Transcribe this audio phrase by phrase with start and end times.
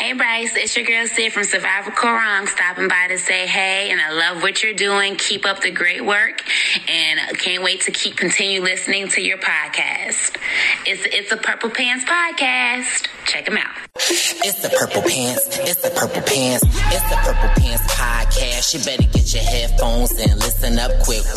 [0.00, 3.90] Hey Brice, it's your girl Sid from Survivor Kaoh Rong stopping by to say hey,
[3.90, 5.14] and I love what you're doing.
[5.16, 6.42] Keep up the great work,
[6.88, 10.38] and can't wait to keep continue listening to your podcast.
[10.86, 13.08] It's it's a Purple Pants podcast.
[13.26, 13.76] Check them out.
[13.96, 15.58] It's the Purple Pants.
[15.68, 16.64] It's the Purple Pants.
[16.64, 18.72] It's the Purple Pants podcast.
[18.72, 21.28] You better get your headphones and listen up quick.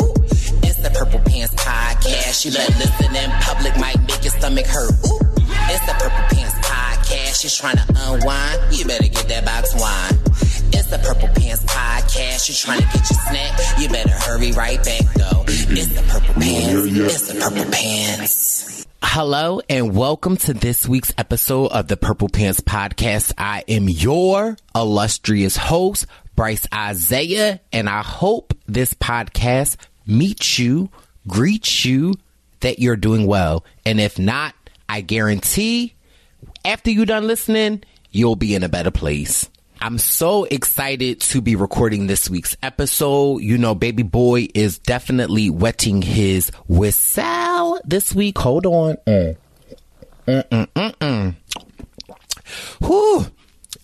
[0.64, 2.46] It's the Purple Pants podcast.
[2.46, 4.94] You better listen in public, might make your stomach hurt.
[5.68, 6.63] It's the Purple Pants
[7.34, 7.44] podcast.
[7.44, 10.18] You're trying to unwind, you better get that box wine.
[10.72, 12.48] It's the Purple Pants podcast.
[12.48, 15.44] You're trying to get your snack, you better hurry right back though.
[15.46, 16.96] It's the Purple Pants.
[16.96, 18.86] It's the Purple Pants.
[19.02, 23.32] Hello and welcome to this week's episode of the Purple Pants Podcast.
[23.36, 30.90] I am your illustrious host, Brice Izyah, and I hope this podcast meets you,
[31.28, 32.14] greets you
[32.60, 33.64] that you're doing well.
[33.84, 34.54] And if not,
[34.88, 35.93] I guarantee
[36.64, 39.48] after you're done listening, you'll be in a better place.
[39.80, 43.42] I'm so excited to be recording this week's episode.
[43.42, 48.38] You know, baby boy is definitely wetting his whistle this week.
[48.38, 48.96] Hold on.
[49.06, 49.36] Mm.
[52.80, 53.26] Whew.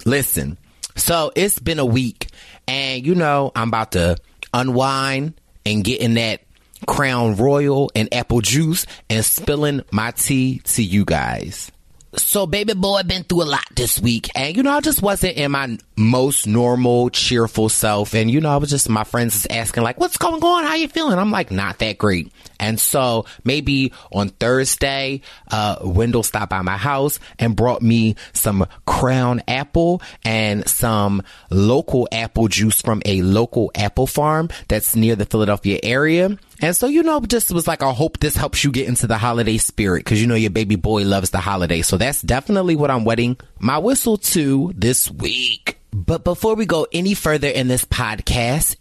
[0.07, 0.57] Listen,
[0.97, 2.29] so it's been a week,
[2.67, 4.17] and you know, I'm about to
[4.55, 5.35] unwind
[5.67, 6.41] and get in that
[6.87, 11.71] Crown Royal and apple juice and spilling my tea to you guys.
[12.17, 15.37] So, baby boy, been through a lot this week, and you know, I just wasn't
[15.37, 18.15] in my most normal, cheerful self.
[18.15, 20.65] And you know, I was just my friends is asking like, "What's going on?
[20.65, 26.23] How you feeling?" I'm like, "Not that great." And so, maybe on Thursday, uh, Wendell
[26.23, 32.83] stopped by my house and brought me some Crown apple and some local apple juice
[32.83, 36.37] from a local apple farm that's near the Philadelphia area.
[36.63, 39.17] And so, you know, just was like, I hope this helps you get into the
[39.17, 41.81] holiday spirit because you know your baby boy loves the holiday.
[41.81, 45.79] So that's definitely what I'm wetting my whistle to this week.
[45.93, 48.77] But before we go any further in this podcast,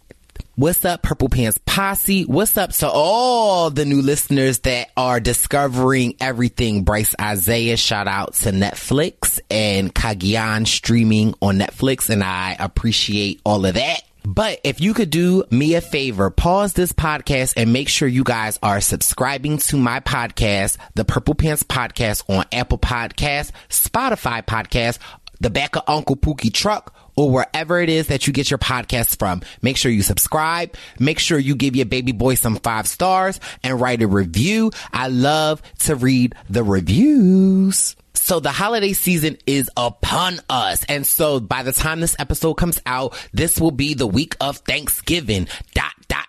[0.56, 2.24] What's up, Purple Pants Posse?
[2.24, 7.78] What's up to all the new listeners that are discovering everything Brice Izyah?
[7.78, 14.02] Shout out to Netflix and Cagayan streaming on Netflix, and I appreciate all of that.
[14.24, 18.22] But if you could do me a favor, pause this podcast and make sure you
[18.22, 24.98] guys are subscribing to my podcast, the Purple Pants Podcast on Apple Podcasts, Spotify Podcast,
[25.40, 29.18] the back of Uncle Pookie truck, or wherever it is that you get your podcasts
[29.18, 29.42] from.
[29.62, 30.74] Make sure you subscribe.
[30.98, 34.70] Make sure you give your baby boy some five stars and write a review.
[34.92, 37.96] I love to read the reviews.
[38.14, 40.84] So the holiday season is upon us.
[40.84, 44.58] And so by the time this episode comes out, this will be the week of
[44.58, 45.48] Thanksgiving.
[45.74, 46.26] Dot, dot,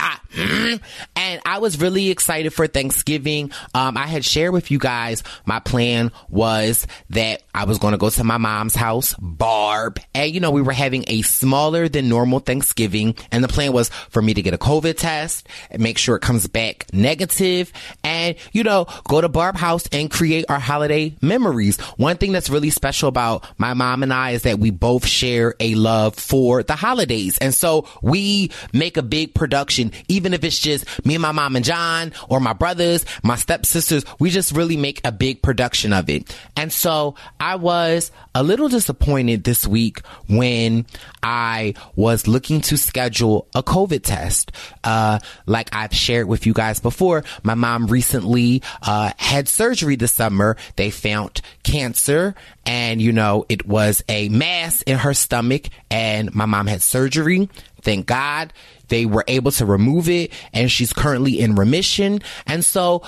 [0.00, 0.20] dot, dot.
[0.34, 0.74] Hmm?
[1.16, 3.50] And I was really excited for Thanksgiving.
[3.74, 7.98] Um, I had shared with you guys my plan was that I was going to
[7.98, 12.08] go to my mom's house, Barb, and you know, we were having a smaller than
[12.08, 13.16] normal Thanksgiving.
[13.32, 16.22] And the plan was for me to get a COVID test and make sure it
[16.22, 17.72] comes back negative
[18.04, 21.78] and, you know, go to Barb house and create our holiday memories.
[21.96, 25.54] One thing that's really special about my mom and I is that we both share
[25.60, 27.38] a love for the holidays.
[27.38, 31.56] And so we make a big production, even if it's just me and my mom
[31.56, 36.08] and John or my brothers, my stepsisters, we just really make a big production of
[36.08, 36.34] it.
[36.56, 40.86] And so I was a little disappointed this week when
[41.22, 44.52] I was looking to schedule a COVID test.
[44.84, 50.12] Uh, like I've shared with you guys before, my mom recently, uh, had surgery this
[50.12, 50.56] summer.
[50.76, 52.34] They found cancer
[52.66, 57.48] and, you know, it was a mass in her stomach and my mom had surgery.
[57.82, 58.52] Thank God
[58.88, 62.20] they were able to remove it and she's currently in remission.
[62.46, 63.02] And so,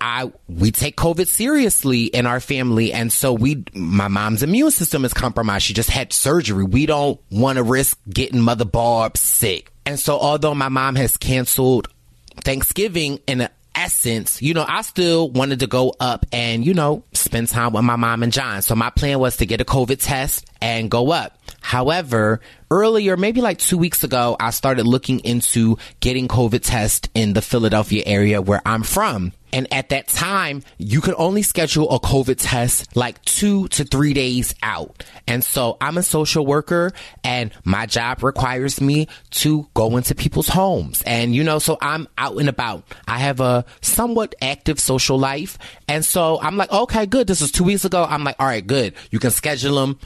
[0.00, 5.04] I we take COVID seriously in our family, and so we my mom's immune system
[5.04, 5.66] is compromised.
[5.66, 6.64] She just had surgery.
[6.64, 11.16] We don't want to risk getting Mother Barb sick, and so although my mom has
[11.18, 11.88] canceled
[12.36, 17.48] Thanksgiving in essence, you know, I still wanted to go up and you know spend
[17.48, 18.62] time with my mom and John.
[18.62, 21.37] So my plan was to get a COVID test and go up.
[21.68, 27.34] However, earlier, maybe like two weeks ago, I started looking into getting COVID test in
[27.34, 29.34] the Philadelphia area where I'm from.
[29.52, 34.12] And at that time, you could only schedule a COVID test like two to three
[34.12, 35.04] days out.
[35.26, 36.92] And so I'm a social worker
[37.24, 41.02] and my job requires me to go into people's homes.
[41.02, 42.84] And, you know, so I'm out and about.
[43.06, 45.58] I have a somewhat active social life.
[45.86, 47.26] And so I'm like, okay, good.
[47.26, 48.04] This was two weeks ago.
[48.04, 48.94] I'm like, all right, good.
[49.10, 49.98] You can schedule them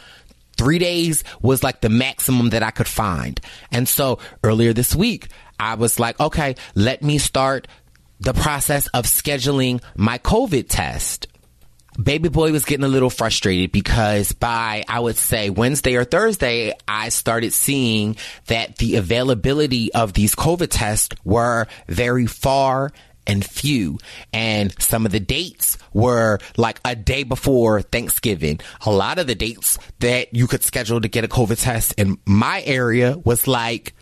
[0.62, 3.40] three days was like the maximum that I could find.
[3.72, 5.26] And so earlier this week,
[5.58, 7.66] I was like, okay, let me start
[8.20, 11.26] the process of scheduling my COVID test.
[12.00, 16.72] baby boy was getting a little frustrated because by I would say Wednesday or Thursday,
[16.86, 18.16] I started seeing
[18.46, 22.92] that the availability of these COVID tests were very far
[23.26, 23.98] and few.
[24.32, 28.60] And some of the dates were like a day before Thanksgiving.
[28.84, 32.18] A lot of the dates that you could schedule to get a COVID test in
[32.26, 33.94] my area was like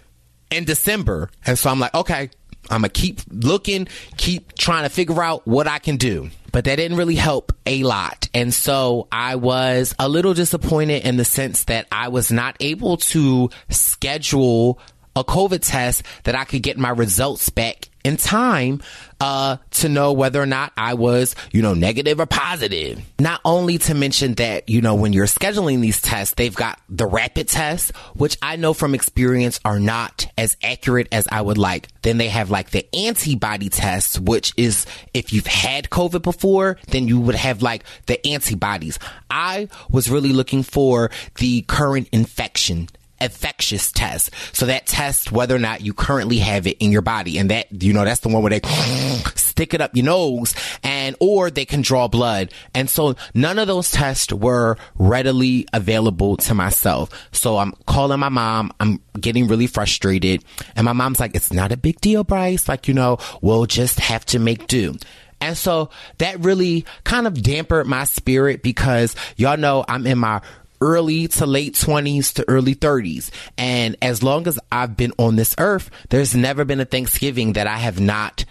[0.51, 1.31] in December.
[1.47, 2.31] And so I'm like, okay,
[2.69, 6.31] I'm gonna keep looking, keep trying to figure out what I can do.
[6.53, 8.29] But that didn't really help a lot.
[8.35, 12.97] And so I was a little disappointed in the sense that I was not able
[12.97, 14.81] to schedule
[15.15, 18.83] a COVID test that I could get my results back in time
[19.21, 23.01] uh, to know whether or not I was, you know, negative or positive.
[23.19, 27.07] Not only to mention that, you know, when you're scheduling these tests, they've got the
[27.07, 31.89] rapid tests, which I know from experience are not as accurate as I would like.
[32.03, 37.09] Then they have like the antibody tests, which is if you've had COVID before, then
[37.09, 38.99] you would have like the antibodies.
[39.31, 42.89] I was really looking for the current infection
[43.21, 44.31] infectious test.
[44.53, 47.39] So that tests whether or not you currently have it in your body.
[47.39, 48.61] And that, you know, that's the one where they
[49.35, 52.53] stick it up your nose and, or they can draw blood.
[52.75, 57.11] And so none of those tests were readily available to myself.
[57.33, 58.73] So I'm calling my mom.
[58.81, 60.45] I'm getting really frustrated.
[60.77, 62.69] And my mom's like, it's not a big deal, Brice.
[62.69, 64.97] Like, you know, we'll just have to make do.
[65.41, 65.89] And so
[66.19, 70.43] that really kind of dampened my spirit because y'all know I'm in my
[70.81, 73.31] early to late 20s to early 30s.
[73.59, 77.67] And as long as I've been on this earth, there's never been a Thanksgiving that
[77.67, 78.45] I have not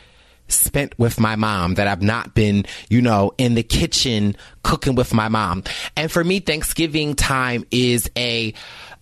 [0.48, 5.14] spent with my mom, that I've not been, you know, in the kitchen cooking with
[5.14, 5.64] my mom.
[5.96, 8.54] And for me, Thanksgiving time is a,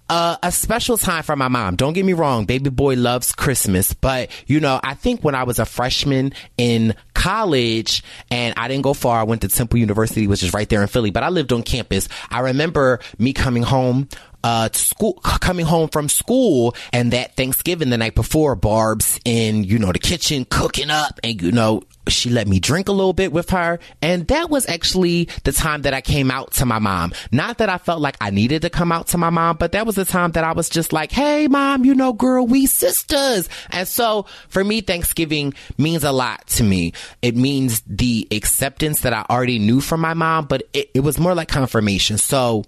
[0.10, 1.76] uh, a special time for my mom.
[1.76, 5.44] Don't get me wrong, baby boy loves Christmas, but you know, I think when I
[5.44, 10.28] was a freshman in college and I didn't go far, I went to Temple University,
[10.28, 12.08] which is right there in Philly, but I lived on campus.
[12.30, 14.08] I remember me coming home
[14.44, 19.78] uh, school, coming home from school and that Thanksgiving the night before, Barb's in, you
[19.80, 23.32] know, the kitchen cooking up and, you know, she let me drink a little bit
[23.32, 23.80] with her.
[24.02, 27.14] And that was actually the time that I came out to my mom.
[27.32, 29.86] Not that I felt like I needed to come out to my mom, but that
[29.86, 33.50] was the time that I was just like, Hey, mom, you know, girl, we sisters.
[33.70, 36.94] And so for me, Thanksgiving means a lot to me.
[37.22, 41.20] It means the acceptance that I already knew from my mom, but it, it was
[41.20, 42.18] more like confirmation.
[42.18, 42.66] So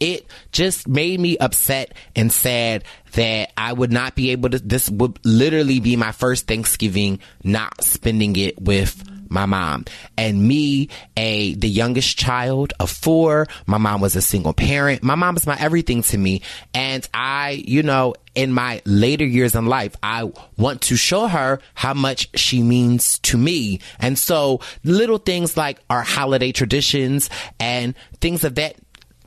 [0.00, 4.88] it just made me upset and sad that I would not be able to, this
[4.90, 9.84] would literally be my first Thanksgiving not spending it with my mom.
[10.16, 15.02] And me a the youngest child of four my mom was a single parent.
[15.02, 16.42] My mom is my everything to me.
[16.74, 21.60] And i you know in my later years in life i want to show her
[21.74, 23.80] how much she means to me.
[23.98, 27.30] And so little things like our holiday traditions
[27.60, 28.76] and things of that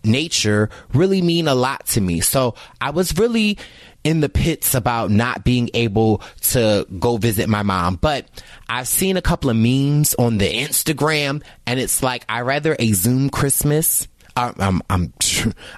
[0.04, 2.22] nature really mean a lot to me.
[2.22, 3.58] So I was really
[4.04, 7.96] in the pits about not being able to go visit my mom.
[7.96, 8.28] But
[8.68, 12.94] I've seen a couple of memes on the Instagram and it's like, I rather a
[12.94, 14.08] Zoom Christmas.
[14.36, 15.14] I'm, I'm, I'm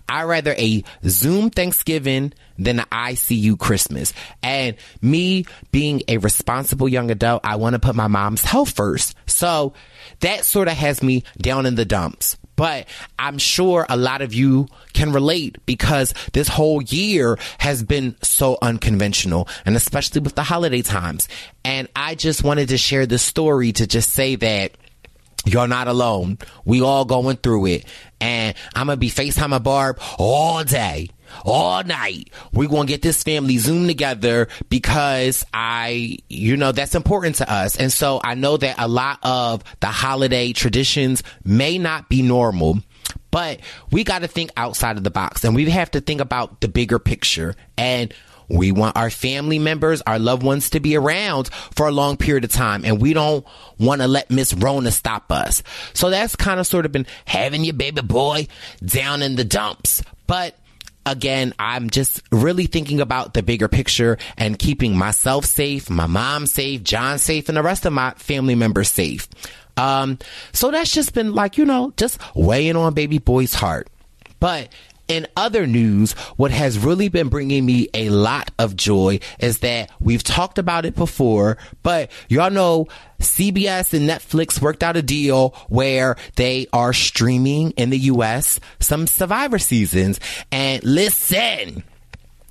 [0.09, 4.13] I rather a Zoom Thanksgiving than an ICU Christmas.
[4.41, 9.15] And me being a responsible young adult, I want to put my mom's health first.
[9.25, 9.73] So
[10.19, 12.37] that sort of has me down in the dumps.
[12.55, 18.15] But I'm sure a lot of you can relate because this whole year has been
[18.21, 21.27] so unconventional and especially with the holiday times.
[21.65, 24.73] And I just wanted to share this story to just say that
[25.45, 26.37] you're not alone.
[26.63, 27.85] We all going through it.
[28.21, 31.09] And I'm going to be FaceTime a Barb all day
[31.45, 32.29] all night.
[32.51, 37.51] We're going to get this family Zoom together because I, you know, that's important to
[37.51, 37.75] us.
[37.75, 42.79] And so I know that a lot of the holiday traditions may not be normal.
[43.31, 43.61] But
[43.91, 46.67] we got to think outside of the box and we have to think about the
[46.67, 47.55] bigger picture.
[47.77, 48.13] And
[48.47, 52.43] we want our family members, our loved ones to be around for a long period
[52.43, 52.85] of time.
[52.85, 53.45] And we don't
[53.79, 55.63] want to let Miss Rona stop us.
[55.93, 58.47] So that's kind of sort of been having your baby boy
[58.85, 60.03] down in the dumps.
[60.27, 60.55] But
[61.05, 66.47] again, I'm just really thinking about the bigger picture and keeping myself safe, my mom
[66.47, 69.27] safe, John safe, and the rest of my family members safe.
[69.75, 70.19] Um,
[70.51, 73.89] so that's just been like, you know, just weighing on baby boy's heart.
[74.39, 74.69] But
[75.07, 79.91] in other news, what has really been bringing me a lot of joy is that
[79.99, 82.87] we've talked about it before, but y'all know
[83.19, 89.07] CBS and Netflix worked out a deal where they are streaming in the US some
[89.07, 90.19] Survivor seasons.
[90.51, 91.83] And listen,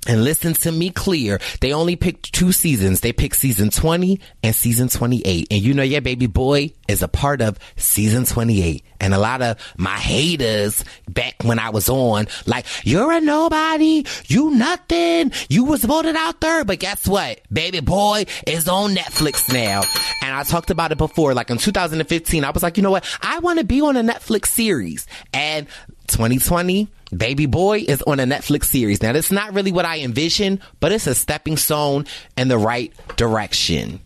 [0.07, 1.39] and listen to me clear.
[1.61, 3.01] They only picked two seasons.
[3.01, 5.47] They picked season 20 and season 28.
[5.51, 8.83] And you know, your baby boy is a part of season 28.
[8.99, 14.05] And a lot of my haters back when I was on, like, you're a nobody.
[14.27, 15.31] You nothing.
[15.49, 16.67] You was voted out third.
[16.67, 17.41] But guess what?
[17.51, 19.81] Baby boy is on Netflix now.
[20.21, 21.33] And I talked about it before.
[21.33, 23.05] Like in 2015, I was like, you know what?
[23.21, 25.05] I want to be on a Netflix series.
[25.33, 25.67] And
[26.07, 29.01] 2020, Baby Boy is on a Netflix series.
[29.01, 32.05] Now, that's not really what I envision, but it's a stepping stone
[32.37, 33.99] in the right direction.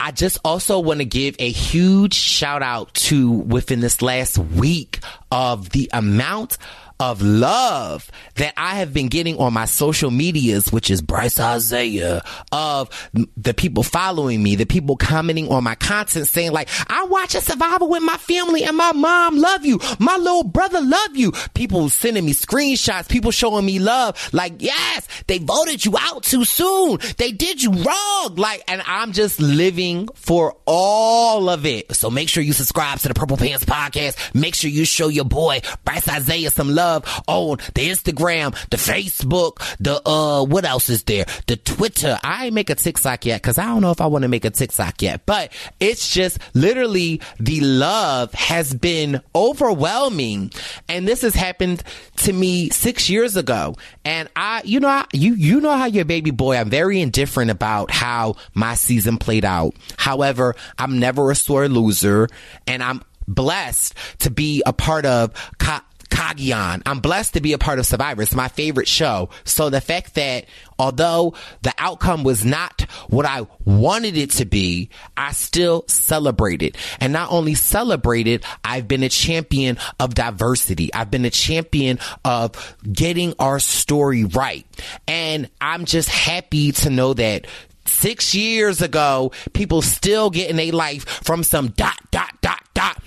[0.00, 4.98] I just also want to give a huge shout out to within this last week
[5.30, 6.58] of the amount
[7.00, 12.24] of love that I have been getting on my social medias, which is Brice Izyah,
[12.52, 17.34] of the people following me, the people commenting on my content saying like, I watch
[17.34, 19.80] a survivor with my family and my mom love you.
[19.98, 21.32] My little brother love you.
[21.54, 24.30] People sending me screenshots, people showing me love.
[24.32, 26.98] Like, yes, they voted you out too soon.
[27.18, 28.34] They did you wrong.
[28.36, 31.94] Like, and I'm just living for all of it.
[31.94, 34.34] So make sure you subscribe to the Purple Pants podcast.
[34.34, 36.93] Make sure you show your boy Brice Izyah some love
[37.26, 41.26] on the Instagram, the Facebook, the uh, what else is there?
[41.46, 42.18] The Twitter.
[42.22, 44.44] I ain't make a TikTok yet because I don't know if I want to make
[44.44, 50.52] a TikTok yet, but it's just literally the love has been overwhelming,
[50.88, 51.82] and this has happened
[52.18, 53.74] to me six years ago.
[54.04, 56.56] And I, you know, I, you you know how your baby boy.
[56.56, 59.74] I'm very indifferent about how my season played out.
[59.96, 62.28] However, I'm never a sore loser,
[62.66, 65.32] and I'm blessed to be a part of.
[65.58, 65.80] Co-
[66.14, 66.82] Cagayan.
[66.86, 68.22] I'm blessed to be a part of Survivor.
[68.22, 69.30] It's my favorite show.
[69.42, 70.44] So the fact that
[70.78, 76.76] although the outcome was not what I wanted it to be, I still celebrated.
[77.00, 80.94] And not only celebrated, I've been a champion of diversity.
[80.94, 84.64] I've been a champion of getting our story right.
[85.08, 87.48] And I'm just happy to know that
[87.86, 93.02] six years ago, people still getting a life from some dot, dot, dot, dot.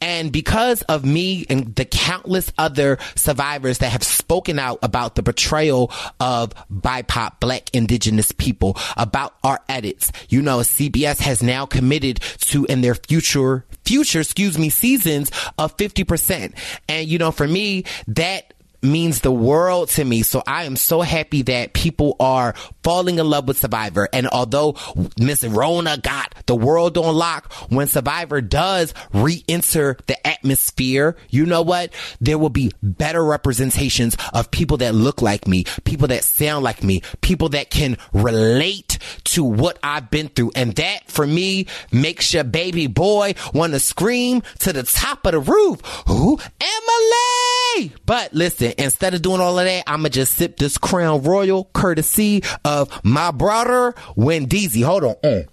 [0.00, 5.22] And because of me and the countless other survivors that have spoken out about the
[5.22, 5.90] betrayal
[6.20, 12.64] of BIPOC, black indigenous people, about our edits, you know, CBS has now committed to
[12.66, 16.56] in their future, future, excuse me, seasons of 50%.
[16.88, 20.22] And, you know, for me, that means the world to me.
[20.22, 24.08] So I am so happy that people are falling in love with Survivor.
[24.12, 24.76] And although
[25.18, 31.62] Miss Rona got the world on lock, when Survivor does re-enter the atmosphere, you know
[31.62, 31.92] what?
[32.20, 36.82] There will be better representations of people that look like me, people that sound like
[36.82, 38.85] me, people that can relate
[39.24, 40.52] to what I've been through.
[40.54, 45.32] And that for me makes your baby boy want to scream to the top of
[45.32, 45.80] the roof.
[46.06, 46.38] Who?
[46.60, 47.92] Emily!
[48.04, 52.42] But listen, instead of doing all of that, I'ma just sip this Crown Royal courtesy
[52.64, 54.84] of my brother Wendeezy.
[54.84, 55.14] Hold on.
[55.16, 55.48] Mm.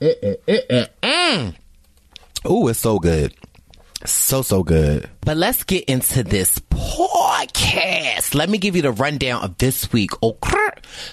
[0.00, 1.54] Mm, mm, mm
[2.48, 3.34] Ooh, it's so good.
[4.04, 5.08] So, so good.
[5.22, 8.34] But let's get into this podcast.
[8.34, 10.10] Let me give you the rundown of this week.
[10.22, 10.54] Okay.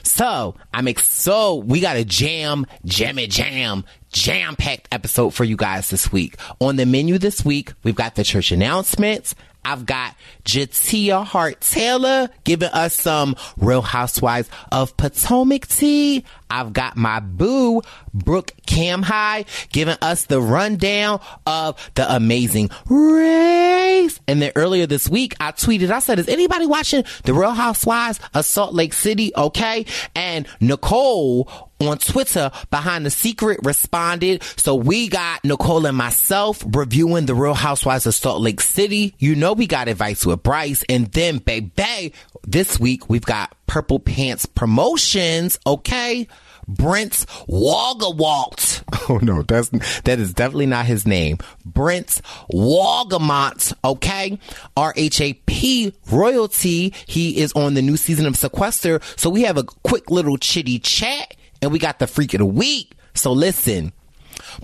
[0.04, 5.58] So, I'm ex- so we got a jam, jammy jam, jam packed episode for you
[5.58, 6.38] guys this week.
[6.60, 9.34] On the menu this week, we've got the church announcements.
[9.66, 16.24] I've got Jatia Hart Taylor giving us some Real Housewives of Potomac tea.
[16.50, 17.82] I've got my boo,
[18.14, 24.20] Brooke Camhi, giving us the rundown of the amazing race.
[24.28, 28.20] And then earlier this week, I tweeted, I said, is anybody watching the Real Housewives
[28.34, 29.32] of Salt Lake City?
[29.36, 29.86] Okay.
[30.16, 34.44] And Nicole on Twitter behind the secret responded.
[34.58, 39.14] So we got Nicole and myself reviewing the Real Housewives of Salt Lake City.
[39.20, 42.14] You know, we got advice with Bryce and then baby,
[42.48, 45.60] this week we've got Purple Pants promotions.
[45.66, 46.28] Okay.
[46.68, 48.84] Brent's Wogawalt.
[49.08, 49.70] Oh no, that's
[50.02, 51.38] that is definitely not his name.
[51.64, 53.72] Brent's Wogamont.
[53.84, 54.40] Okay,
[54.76, 56.92] RHAP royalty.
[57.06, 59.00] He is on the new season of Sequester.
[59.16, 62.46] So we have a quick little chitty chat, and we got the freak of the
[62.46, 62.94] week.
[63.16, 63.92] So listen,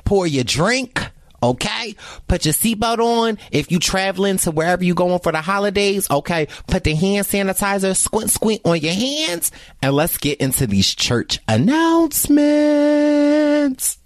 [0.05, 1.01] pour your drink
[1.43, 1.95] Okay.
[2.27, 3.39] Put your seatbelt on.
[3.51, 6.47] If you traveling to wherever you going for the holidays, okay.
[6.67, 9.51] Put the hand sanitizer, squint, squint on your hands.
[9.81, 13.97] And let's get into these church announcements.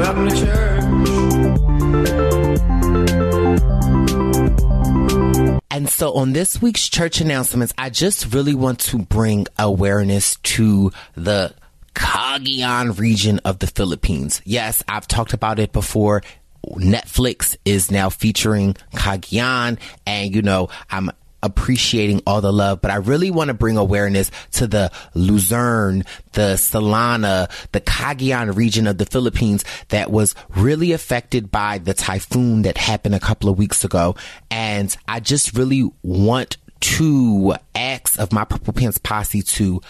[0.00, 0.82] Welcome to church.
[5.70, 10.90] And so on this week's church announcements, I just really want to bring awareness to
[11.16, 11.52] the
[11.94, 14.40] Cagayan region of the Philippines.
[14.46, 16.22] Yes, I've talked about it before.
[16.66, 21.10] Netflix is now featuring Cagayan and you know, I'm
[21.42, 26.54] appreciating all the love, but I really want to bring awareness to the Luzerne, the
[26.54, 32.76] Salana, the Cagayan region of the Philippines that was really affected by the typhoon that
[32.76, 34.16] happened a couple of weeks ago.
[34.50, 39.80] And I just really want to ask of my Purple Pants posse to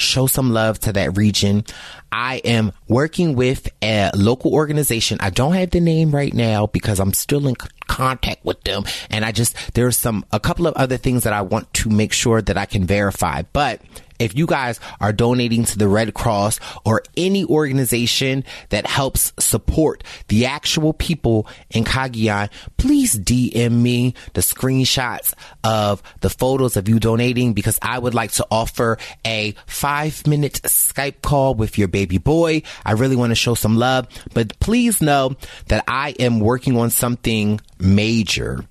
[0.00, 1.64] show some love to that region.
[2.12, 5.18] I am working with a local organization.
[5.20, 7.56] I don't have the name right now because I'm still in
[7.88, 8.84] contact with them.
[9.10, 12.12] And I just, there's some, a couple of other things that I want to make
[12.12, 13.42] sure that I can verify.
[13.52, 13.80] But
[14.20, 20.04] if you guys are donating to the Red Cross or any organization that helps support
[20.28, 25.32] the actual people in Cagayan, please DM me the screenshots
[25.64, 30.60] of the photos of you donating because I would like to offer a five minute
[30.64, 32.62] Skype call with your baby boy.
[32.84, 35.34] I really want to show some love, but please know
[35.68, 38.64] that I am working on something major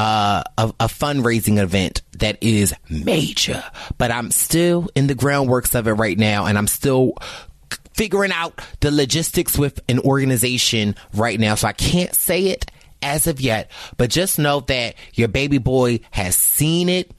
[0.00, 3.62] uh, a, a fundraising event that is major,
[3.98, 7.12] but I'm still in the groundworks of it right now, and I'm still
[7.92, 11.54] figuring out the logistics with an organization right now.
[11.54, 12.70] So I can't say it
[13.02, 17.12] as of yet, but just know that your baby boy has seen it.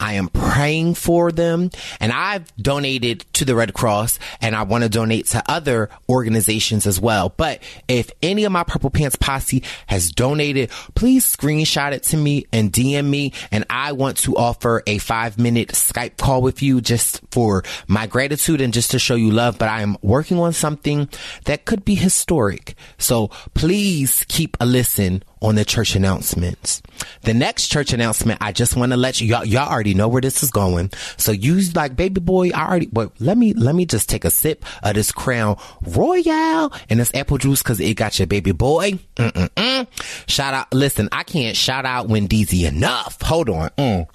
[0.00, 1.70] I am praying for them
[2.00, 6.86] and I've donated to the Red Cross and I want to donate to other organizations
[6.86, 7.32] as well.
[7.36, 12.46] But if any of my Purple Pants posse has donated, please screenshot it to me
[12.52, 13.32] and DM me.
[13.50, 18.06] And I want to offer a five minute Skype call with you just for my
[18.06, 19.58] gratitude and just to show you love.
[19.58, 21.08] But I am working on something
[21.44, 22.74] that could be historic.
[22.98, 26.80] So please keep a listen on the church announcements.
[27.22, 30.22] The next church announcement, I just want to let you, y'all, y'all already know where
[30.22, 30.90] this is going.
[31.18, 34.30] So you like, baby boy, I already, but let me, let me just take a
[34.30, 38.92] sip of this Crown Royal and this apple juice because it got your baby boy.
[39.16, 39.86] Mm-mm-mm.
[40.26, 43.20] Shout out, listen, I can't shout out Wendy's enough.
[43.20, 43.68] Hold on.
[43.76, 44.08] Mm.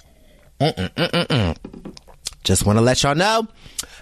[0.60, 1.94] Mm-mm-mm-mm-mm.
[2.42, 3.46] Just want to let y'all know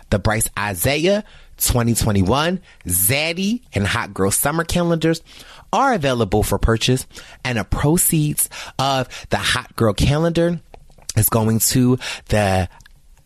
[0.09, 1.25] the Brice Izyah
[1.59, 5.23] 2021 Zaddy and Hot Girl Summer calendars
[5.73, 7.07] are available for purchase
[7.45, 10.61] and the proceeds of the Hot Girl calendar
[11.17, 12.69] is going to the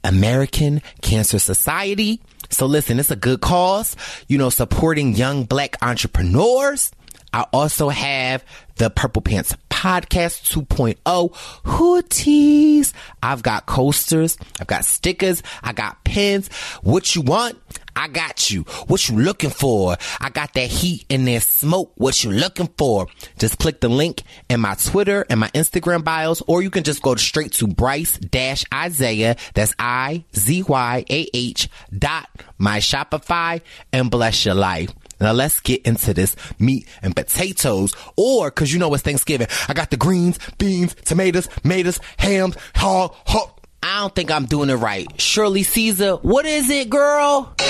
[0.05, 2.21] American Cancer Society.
[2.51, 3.97] So listen, it's a good cause,
[4.29, 6.93] you know, supporting young black entrepreneurs.
[7.33, 8.45] I also have
[8.77, 11.33] the Purple Pants Podcast 2.0
[11.65, 12.93] hoodies.
[13.23, 14.37] I've got coasters.
[14.61, 15.43] I've got stickers.
[15.63, 16.49] I got pins.
[16.83, 17.59] What you want?
[17.95, 18.63] I got you.
[18.87, 19.97] What you looking for?
[20.21, 21.93] I got that heat and that smoke.
[21.97, 23.07] What you looking for?
[23.39, 27.03] Just click the link in my Twitter and my Instagram bios, or you can just
[27.03, 29.39] go straight to Brice dash Izyah.
[29.55, 32.29] That's I Z Y A H dot
[32.59, 33.61] my Shopify
[33.93, 34.93] and bless your life.
[35.21, 39.47] Now let's get into this meat and potatoes, or cause you know it's Thanksgiving.
[39.69, 43.51] I got the greens, beans, tomatoes, maters, hams, hog, hog.
[43.83, 45.09] I don't think I'm doing it right.
[45.21, 47.53] Shirley Caesar, what is it, girl?
[47.59, 47.67] I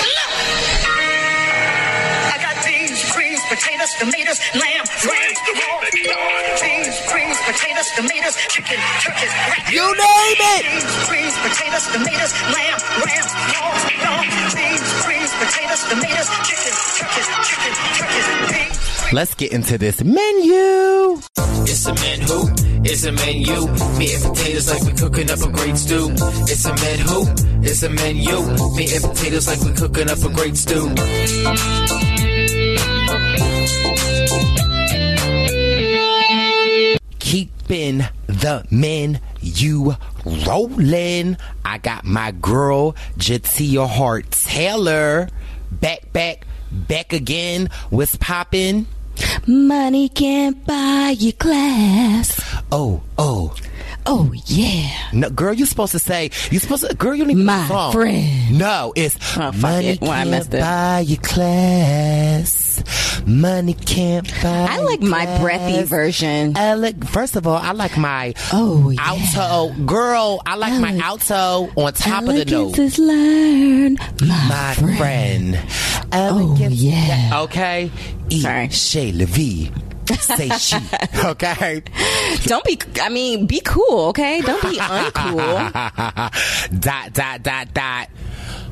[2.37, 5.33] got beans, greens, potatoes, tomatoes, lamb, ram,
[6.61, 9.65] beans, greens, potatoes, tomatoes, chicken, turkeys, rat.
[9.73, 10.61] You name it.
[10.69, 12.77] Beans, greens, potatoes, tomatoes, lamb.
[14.53, 18.62] Beans, greens, potatoes, tomatoes, chicken, turkeys, chicken, turkeys, beans.
[19.13, 21.21] Let's get into this menu.
[21.37, 22.49] It's a man who,
[22.83, 23.67] it's a menu.
[23.99, 26.09] Meat and potatoes like we're cooking up a great stew.
[26.49, 27.27] It's a man who,
[27.61, 28.41] it's a menu.
[28.75, 30.95] Meat and potatoes like we're cooking up a great stew.
[37.19, 39.93] Keeping the menu
[40.25, 41.37] rolling.
[41.63, 45.29] I got my girl Jatia Hart Taylor
[45.69, 47.69] back, back, back again.
[47.91, 48.87] What's poppin'?
[49.47, 52.39] Money can't buy you class.
[52.71, 53.53] Oh, oh.
[54.05, 54.89] Oh yeah.
[55.13, 56.93] No, girl, you're supposed to say you supposed to.
[56.95, 57.93] Girl, you need My song.
[57.93, 58.57] friend.
[58.57, 60.01] No, it's Oh, money it.
[60.01, 62.83] Well, I can't buy your class.
[63.25, 64.67] Money can't buy.
[64.69, 66.57] I like my breathy version.
[66.57, 68.99] I like, first of all, I like my Oh, yeah.
[69.01, 69.73] alto.
[69.85, 72.77] Girl, I like my alto on top of the note.
[72.79, 73.99] is learned.
[74.21, 74.97] My, My friend.
[74.97, 75.57] friend.
[76.11, 77.41] Oh, yeah.
[77.43, 77.89] Okay.
[78.29, 78.41] E.
[78.41, 78.67] Sorry.
[78.69, 79.71] Chez vie.
[80.19, 80.77] Say she.
[81.25, 81.81] Okay.
[82.43, 82.77] Don't be.
[83.01, 84.41] I mean, be cool, okay?
[84.41, 85.71] Don't be uncool.
[86.81, 88.09] dot dot dot dot.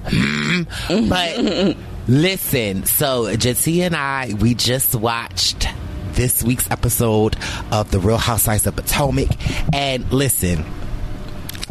[0.06, 1.10] Mm.
[1.10, 5.68] but listen, so Jatia and I, we just watched
[6.14, 7.38] this week's episode
[7.72, 9.30] of The Real Housewives of Potomac.
[9.74, 10.66] And listen,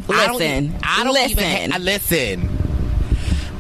[0.08, 0.76] I don't, Listen.
[0.82, 1.70] I don't even Listen.
[1.72, 2.48] ha- listen.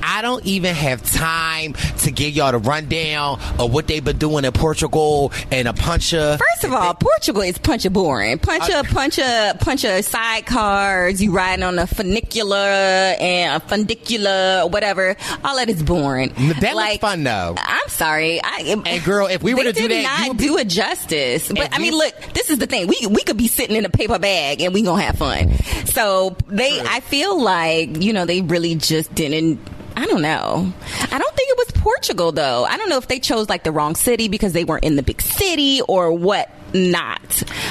[0.02, 4.44] I don't even have time to give y'all the rundown of what they've been doing
[4.44, 6.38] in Portugal and a puncher.
[6.38, 8.38] First of all, Portugal is puncha boring.
[8.38, 11.20] Puncha, uh, puncha, puncha sidecars.
[11.20, 15.16] You riding on a funicular and a fundicular, whatever.
[15.44, 16.32] All that is boring.
[16.60, 17.54] That looks fun, though.
[17.58, 18.40] I'm sorry.
[18.42, 21.50] I, And girl, if we were to do that, you not do it justice.
[21.50, 22.86] But I mean, look, this is the thing.
[22.86, 25.52] We we could be sitting in a paper bag and we gonna have fun.
[25.86, 29.60] So they, I feel like you know, they really just didn't.
[29.96, 30.72] I don't know.
[31.12, 32.64] I don't think it was Portugal though.
[32.64, 35.02] I don't know if they chose like the wrong city because they weren't in the
[35.02, 37.20] big city or what not.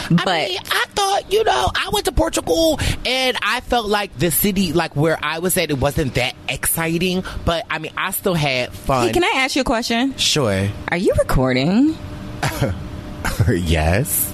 [0.10, 4.18] But I mean, I thought, you know, I went to Portugal and I felt like
[4.18, 7.24] the city, like where I was at, it wasn't that exciting.
[7.46, 9.08] But I mean, I still had fun.
[9.08, 10.16] hey, can I ask you a question?
[10.18, 10.68] Sure.
[10.90, 11.98] Are you recording?
[13.50, 14.34] yes.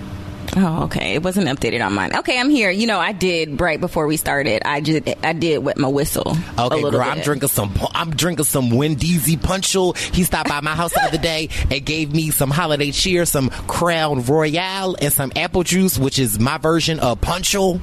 [0.57, 1.15] Oh, okay.
[1.15, 2.15] It wasn't updated on mine.
[2.15, 2.69] Okay, I'm here.
[2.71, 4.61] You know, I did right before we started.
[4.65, 6.35] I just I did wet my whistle.
[6.57, 7.01] Okay, girl, bit.
[7.01, 7.73] I'm drinking some.
[7.93, 9.93] I'm drinking some Wendy's Punchel.
[9.93, 13.49] He stopped by my house the other day and gave me some holiday cheer, some
[13.49, 17.81] Crown Royal, and some apple juice, which is my version of Punchel.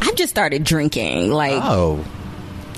[0.00, 1.30] I've just started drinking.
[1.30, 2.04] Like, Oh,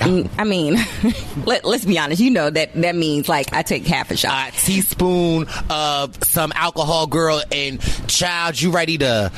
[0.03, 0.77] Mm, I mean,
[1.47, 2.21] let, let's be honest.
[2.21, 4.49] You know that that means like I take half a shot.
[4.51, 9.31] a teaspoon of some alcohol, girl, and child, you ready to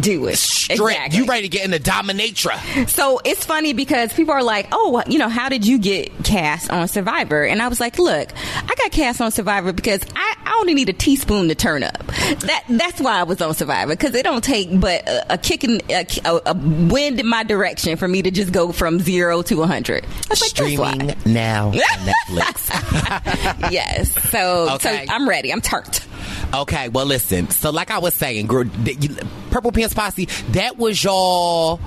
[0.00, 0.36] Do it.
[0.38, 0.78] straight?
[0.96, 1.18] Exactly.
[1.18, 2.88] You ready to get in the dominatrix?
[2.88, 6.70] So it's funny because people are like, "Oh, you know, how did you get cast
[6.70, 10.58] on Survivor?" And I was like, "Look, I got cast on Survivor because I, I
[10.60, 11.98] only need a teaspoon to turn up.
[12.06, 15.64] That that's why I was on Survivor because it don't take but a, a kick
[15.64, 19.42] in a, a, a wind in my direction for me to just go from zero
[19.42, 20.05] to a hundred.
[20.30, 20.50] Was like.
[20.50, 21.74] Streaming now on
[22.28, 23.70] Netflix.
[23.72, 24.12] Yes.
[24.30, 25.06] So Okay.
[25.06, 25.52] so I'm ready.
[25.52, 26.00] I'm turned.
[26.54, 27.50] Okay, well, listen.
[27.50, 28.64] So, like I was saying, girl,
[29.50, 31.80] Purple Pants Posse, that was y'all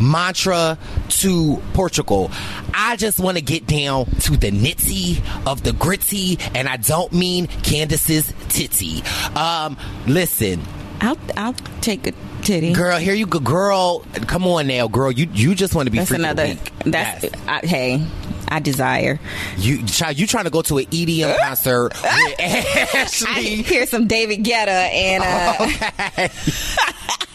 [0.00, 2.30] mantra to Portugal.
[2.72, 7.12] I just want to get down to the nitty of the gritty, and I don't
[7.12, 9.02] mean Candiace's titty.
[9.36, 10.62] Um, listen,
[11.00, 12.12] I'll I'll take a
[12.44, 12.72] titty.
[12.72, 14.00] girl, here you go, girl.
[14.26, 15.10] Come on now, girl.
[15.10, 16.46] You you just want to be that's freaking another.
[16.46, 16.72] weak.
[16.84, 17.32] That's Yes.
[17.48, 18.06] I, hey.
[18.48, 19.18] I desire.
[19.58, 19.84] you.
[19.86, 23.62] Child, you trying to go to an EDM concert with I Ashley?
[23.62, 26.28] hear some David Guetta and uh,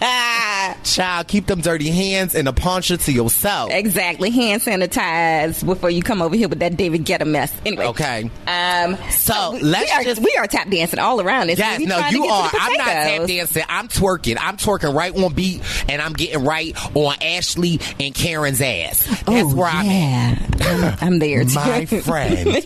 [0.83, 3.69] Child, keep them dirty hands and a poncho to yourself.
[3.71, 7.51] exactly hand sanitize before you come over here with that David Guetta mess.
[7.65, 8.29] Anyway, Okay.
[8.47, 11.59] Um, So, we, let's we are, just- we are tap dancing all around this.
[11.59, 12.49] Yes, no, you are.
[12.53, 13.63] I'm not tap dancing.
[13.67, 14.37] I'm twerking.
[14.39, 19.05] I'm twerking right on beat, and I'm getting right on Ashley and Karen's ass.
[19.05, 20.47] That's Oh, where I'm yeah.
[20.61, 21.55] I'm, I'm there too.
[21.55, 22.63] My friend.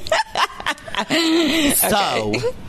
[1.76, 2.34] so.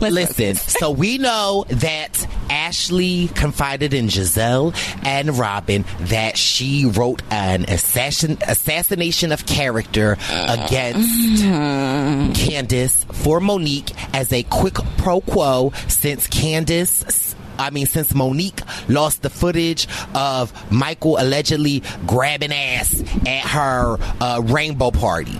[0.00, 7.22] Let's Listen, so we know that Ashley confided in Gizelle and Robin that she wrote
[7.30, 10.64] an assassin, assassination of character uh-huh.
[10.64, 12.32] against mm-hmm.
[12.32, 17.29] Candiace for Monique as a quick pro quo since Candiace.
[17.60, 24.40] I mean, since Monique lost the footage of Michael allegedly grabbing ass at her uh,
[24.44, 25.38] rainbow party.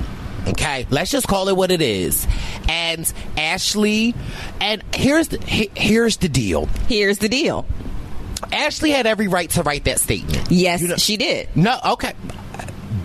[0.48, 2.26] Okay, let's just call it what it is.
[2.68, 4.14] And Ashley,
[4.60, 6.66] and here's the, here's the deal.
[6.88, 7.66] Here's the deal.
[8.52, 10.50] Ashley had every right to write that statement.
[10.50, 11.48] Yes, You know- she did.
[11.54, 12.14] No, okay.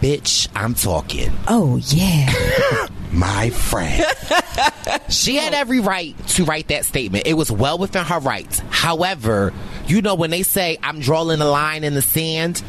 [0.01, 1.31] Bitch, I'm talking.
[1.47, 2.87] Oh yeah.
[3.11, 4.03] My friend.
[5.09, 7.25] she had every right to write that statement.
[7.25, 8.61] It was well within her rights.
[8.69, 9.53] However,
[9.87, 12.61] you know, when they say, I'm drawing a line in the sand,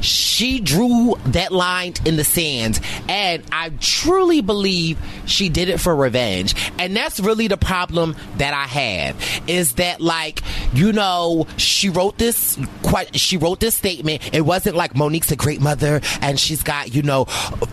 [0.00, 2.80] she drew that line in the sand.
[3.08, 6.54] And I truly believe she did it for revenge.
[6.78, 10.42] And that's really the problem that I have is that, like,
[10.74, 14.34] you know, she wrote this, quite, she wrote this statement.
[14.34, 17.24] It wasn't like Monique's a great mother and she's got, you know,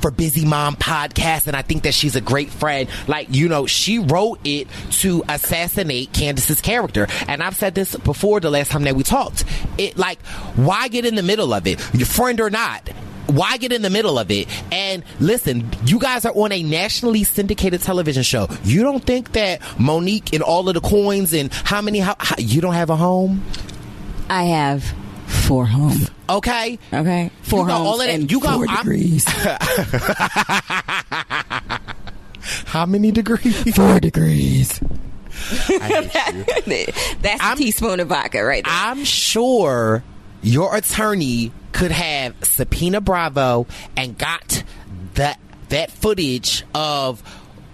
[0.01, 1.47] for Busy Mom podcast.
[1.47, 2.89] And I think that she's a great friend.
[3.07, 7.07] Like, you know, she wrote it to assassinate Candiace's character.
[7.27, 9.45] And I've said this before the last time that we talked.
[9.77, 10.21] It, like,
[10.55, 11.79] why get in the middle of it?
[11.93, 12.89] Your friend or not?
[13.27, 14.47] Why get in the middle of it?
[14.71, 18.47] And listen, you guys are on a nationally syndicated television show.
[18.63, 22.35] You don't think that Monique and all of the coins and how many, how, how
[22.39, 23.43] you don't have a home?
[24.29, 24.83] I have
[25.27, 26.09] four homes.
[26.29, 26.79] Okay?
[26.93, 29.25] Okay, four You got homes all of that- and you got- four I'm- degrees.
[32.67, 33.75] How many degrees?
[33.75, 34.79] four degrees.
[35.67, 38.73] That's I'm- a teaspoon of vodka right there.
[38.73, 40.03] I'm sure
[40.41, 44.63] your attorney could have subpoena Bravo and got
[45.13, 47.21] that that footage of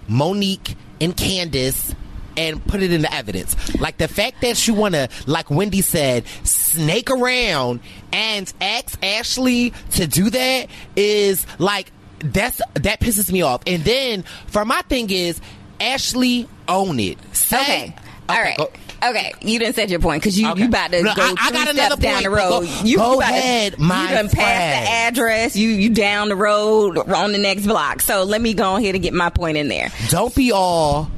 [0.08, 1.94] Monique and Candace
[2.36, 3.56] and put it into evidence.
[3.80, 7.80] Like the fact that you want to, like Wendy said, snake around
[8.12, 13.62] and ask Ashley to do that is like that's that pisses me off.
[13.66, 15.40] And then for my thing is
[15.80, 17.16] Ashley own it.
[17.34, 17.96] Say, Okay.
[18.28, 18.58] All right.
[18.58, 18.70] go-
[19.02, 20.62] Okay, you didn't set your point because you, Okay.
[20.62, 22.48] you about to No, go I- I got another down point, the road.
[22.50, 25.56] go- you go you about to- ahead, my you done passed the address.
[25.56, 28.00] You you down the road on the next block.
[28.02, 29.90] So let me go ahead and get my point in there.
[30.08, 31.10] Don't be all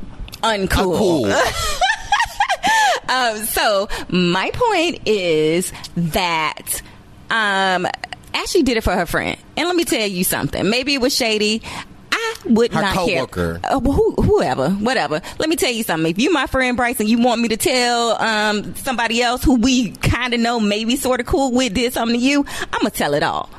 [0.42, 0.96] Uncool.
[0.98, 1.32] cool.
[3.08, 6.82] Um, so my point is that
[7.30, 7.86] um,
[8.34, 10.68] Ashley did it for her friend, and let me tell you something.
[10.68, 11.62] Maybe it was shady.
[12.48, 13.60] Would Her not coworker.
[13.60, 13.72] care.
[13.72, 15.20] Uh, well, who, whoever, whatever.
[15.38, 16.10] Let me tell you something.
[16.10, 19.56] If you my friend Brice and you want me to tell um, somebody else who
[19.56, 22.90] we kind of know, maybe sort of cool with, did something to you, I'm gonna
[22.90, 23.50] tell it all.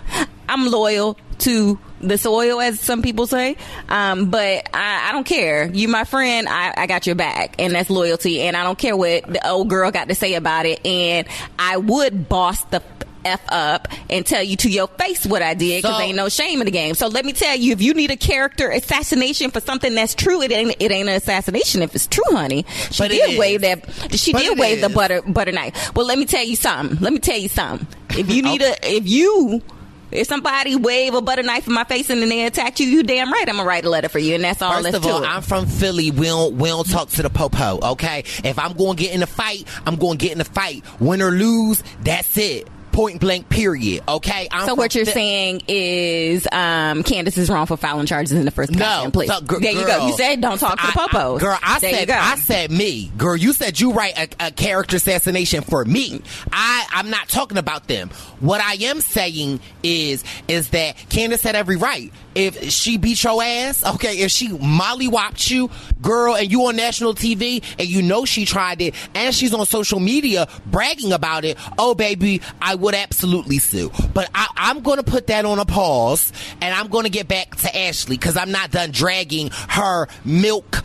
[0.50, 3.58] I'm loyal to the soil, as some people say.
[3.90, 5.68] Um, but I, I don't care.
[5.68, 6.48] You my friend.
[6.48, 8.42] I, I got your back, and that's loyalty.
[8.42, 10.86] And I don't care what the old girl got to say about it.
[10.86, 11.28] And
[11.60, 12.82] I would boss the
[13.28, 16.30] f up and tell you to your face what I did because So- ain't no
[16.30, 16.96] shame in the game.
[16.96, 20.42] So let me tell you, if you need a character assassination for something that's true,
[20.42, 22.66] it ain't it ain't an assassination if it's true, honey.
[22.92, 23.40] She did is.
[23.40, 23.86] wave that.
[24.18, 25.96] She But did wave the butter butter knife.
[25.96, 26.98] Well, let me tell you something.
[27.00, 27.88] Let me tell you something.
[28.18, 29.62] If you need a, if you.
[30.10, 33.04] If somebody wave a butter knife in my face and then they attack you, you
[33.04, 34.72] damn right I'm gonna write a letter for you, and that's all.
[34.72, 35.28] First that's of all, it.
[35.28, 36.12] I'm from Philly.
[36.12, 37.80] We don't we don't talk to the popo.
[37.92, 40.46] Okay, if I'm going to get in a fight, I'm going to get in a
[40.46, 40.86] fight.
[41.02, 42.70] Win or lose, that's it.
[42.98, 43.48] Point blank.
[43.48, 44.04] Period.
[44.08, 44.48] Okay.
[44.52, 48.44] I'm So what you're Phil- saying is um, Candiace is wrong for filing charges in
[48.44, 48.80] the first place.
[48.80, 49.28] No, please.
[49.28, 50.08] so, there you go.
[50.08, 51.06] You said don't talk to the I-
[51.36, 52.10] I- girl, I there said.
[52.10, 53.12] I said me.
[53.16, 56.24] Girl, you said you write a, a character assassination for me.
[56.52, 58.10] I I'm not talking about them.
[58.40, 62.12] What I am saying is is that Candiace had every right.
[62.38, 65.72] If she beat your ass, okay, if she mollywopped you,
[66.04, 69.66] girl, and you on national TV and you know she tried it and she's on
[69.66, 73.92] social media bragging about it, oh baby, I would absolutely sue.
[74.14, 77.76] But I, I'm to put that on a pause and I'm to get back to
[77.76, 80.84] Ashley because I'm not done dragging her milk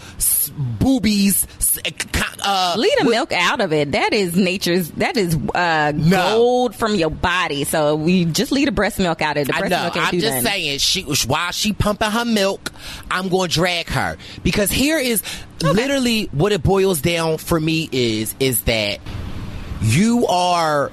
[0.56, 1.46] boobies.
[1.78, 1.94] S-
[2.44, 3.92] Uh, Leave the milk out of it.
[3.92, 4.90] That is nature's.
[4.92, 7.62] That is uh, gold from your body.
[7.64, 9.46] So we just leave the breast milk out of it.
[9.46, 10.42] The breast milk I'm just nothing.
[10.44, 12.72] saying, she while she pumping her milk,
[13.10, 15.22] I'm going to drag her because here is
[15.62, 18.98] literally what it boils down for me is is that
[19.82, 20.90] you are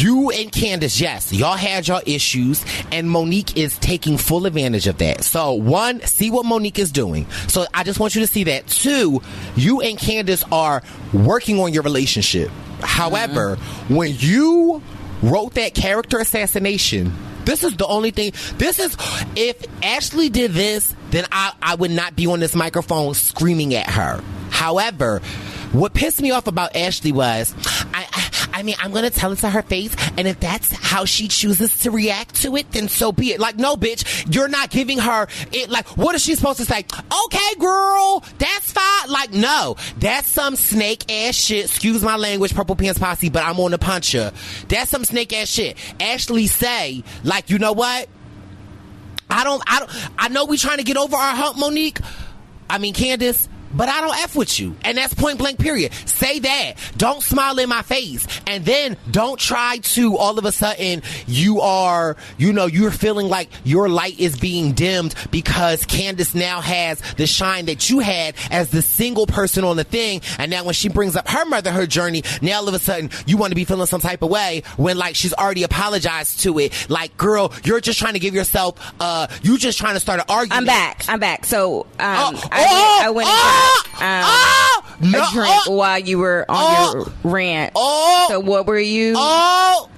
[0.00, 4.98] you and Candiace, yes, y'all had your issues, and Monique is taking full advantage of
[4.98, 5.24] that.
[5.24, 7.28] So, one, see what Monique is doing.
[7.48, 8.66] So, I just want you to see that.
[8.66, 9.22] Two,
[9.56, 12.50] you and Candiace are working on your relationship.
[12.80, 13.94] However, mm-hmm.
[13.94, 14.82] when you
[15.22, 17.12] wrote that character assassination,
[17.44, 18.32] this is the only thing.
[18.58, 18.96] This is
[19.36, 23.90] if Ashley did this, then I, I would not be on this microphone screaming at
[23.90, 24.22] her.
[24.50, 25.20] However,
[25.72, 27.54] what pissed me off about Ashley was,
[27.94, 28.21] I, I,
[28.52, 31.80] I mean, I'm gonna tell it to her face, and if that's how she chooses
[31.80, 33.40] to react to it, then so be it.
[33.40, 35.70] Like, no, bitch, you're not giving her it.
[35.70, 36.84] Like, what is she supposed to say?
[37.24, 39.10] Okay, girl, that's fine.
[39.10, 41.66] Like, no, that's some snake ass shit.
[41.66, 44.32] Excuse my language, purple pants posse, but I'm on the puncher.
[44.68, 45.76] That's some snake ass shit.
[46.00, 48.08] Ashley say, like, you know what?
[49.30, 51.98] I don't, I don't, I know we trying to get over our hump, Monique.
[52.68, 54.74] I mean, Candiace, but I don't F with you.
[54.84, 55.92] And that's point blank, period.
[56.06, 56.74] Say that.
[56.96, 58.26] Don't smile in my face.
[58.46, 63.28] And then don't try to all of a sudden you are, you know, you're feeling
[63.28, 68.34] like your light is being dimmed because Candiace now has the shine that you had
[68.50, 70.20] as the single person on the thing.
[70.38, 73.10] And now when she brings up her mother, her journey, now all of a sudden
[73.26, 76.58] you want to be feeling some type of way when like she's already apologized to
[76.58, 76.72] it.
[76.90, 80.26] Like, girl, you're just trying to give yourself, uh, you just trying to start an
[80.28, 80.58] argument.
[80.58, 81.04] I'm back.
[81.08, 81.44] I'm back.
[81.44, 83.61] So um, Oh, I, oh, went, I went oh,
[84.04, 84.82] Ah!
[84.82, 86.92] um, oh, no, a drink while you were on oh,
[87.24, 87.72] your rant.
[87.76, 89.14] oh, so what were you?
[89.16, 89.88] Oh,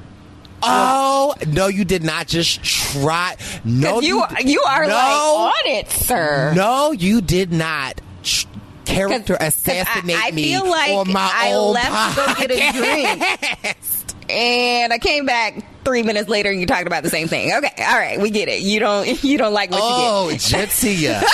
[0.62, 3.36] oh, no, you did not just try.
[3.64, 6.52] No, you you, you are no, like on it, sir.
[6.54, 8.00] No, you did not.
[8.22, 8.46] ch-
[8.84, 12.34] Character 'cause I- assassinate I me feel like on my I own left to go
[12.46, 14.00] get a podcast.
[14.30, 17.52] and I came back three minutes later and you talked about the same thing.
[17.54, 18.60] Okay, all right, we get it.
[18.62, 20.40] You don't you don't like what Oh, you did.
[20.40, 21.22] Jatia.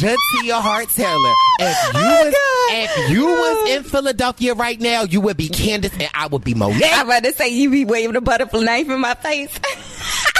[0.00, 1.34] Jatia Hart Taylor.
[1.58, 2.34] If oh, you Oh, was
[2.70, 6.54] if you was in Philadelphia right now, you would be Candiace and I would be
[6.54, 6.80] Monet.
[6.92, 9.50] I'm about to say you be waving a butterfly knife in my face.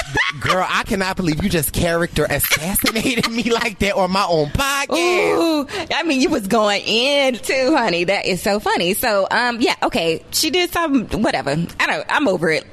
[0.42, 5.38] Girl, I cannot believe you just character assassinated me like that on my own podcast.
[5.38, 8.05] Ooh, I mean, you was going in too, honey.
[8.05, 8.94] That is so funny.
[8.94, 11.50] So, um, yeah, okay, she did some whatever.
[11.50, 12.07] I don't.
[12.09, 12.66] I'm over it.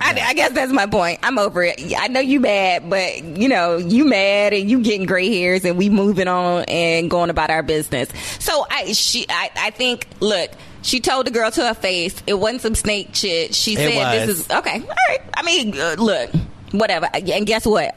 [0.00, 1.18] I, I guess that's my point.
[1.24, 1.82] I'm over it.
[1.98, 5.76] I know you mad, but you know you mad and you getting gray hairs, and
[5.76, 8.08] we moving on and going about our business.
[8.38, 10.50] So I, she, I, I think, look.
[10.88, 13.54] She told the girl to her face it wasn't some snake shit.
[13.54, 14.80] She It said, "This is okay.
[14.80, 15.20] All right.
[15.36, 16.30] I mean, uh, look,
[16.70, 17.10] whatever.
[17.12, 17.94] And guess what?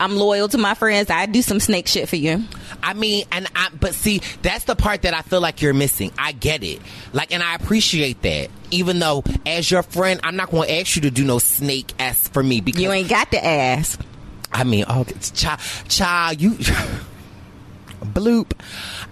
[0.00, 1.10] I'm loyal to my friends.
[1.10, 2.42] I do some snake shit for you.
[2.82, 6.12] I mean, and I, but see, that's the part that I feel like you're missing.
[6.16, 6.80] I get it.
[7.12, 8.48] Like, and I appreciate that.
[8.70, 11.92] Even though, as your friend, I'm not going to ask you to do no snake
[11.98, 14.00] ass for me because You ain't got to ask.
[14.50, 16.56] I mean, oh, it's child, child, you.
[18.00, 18.52] Bloop.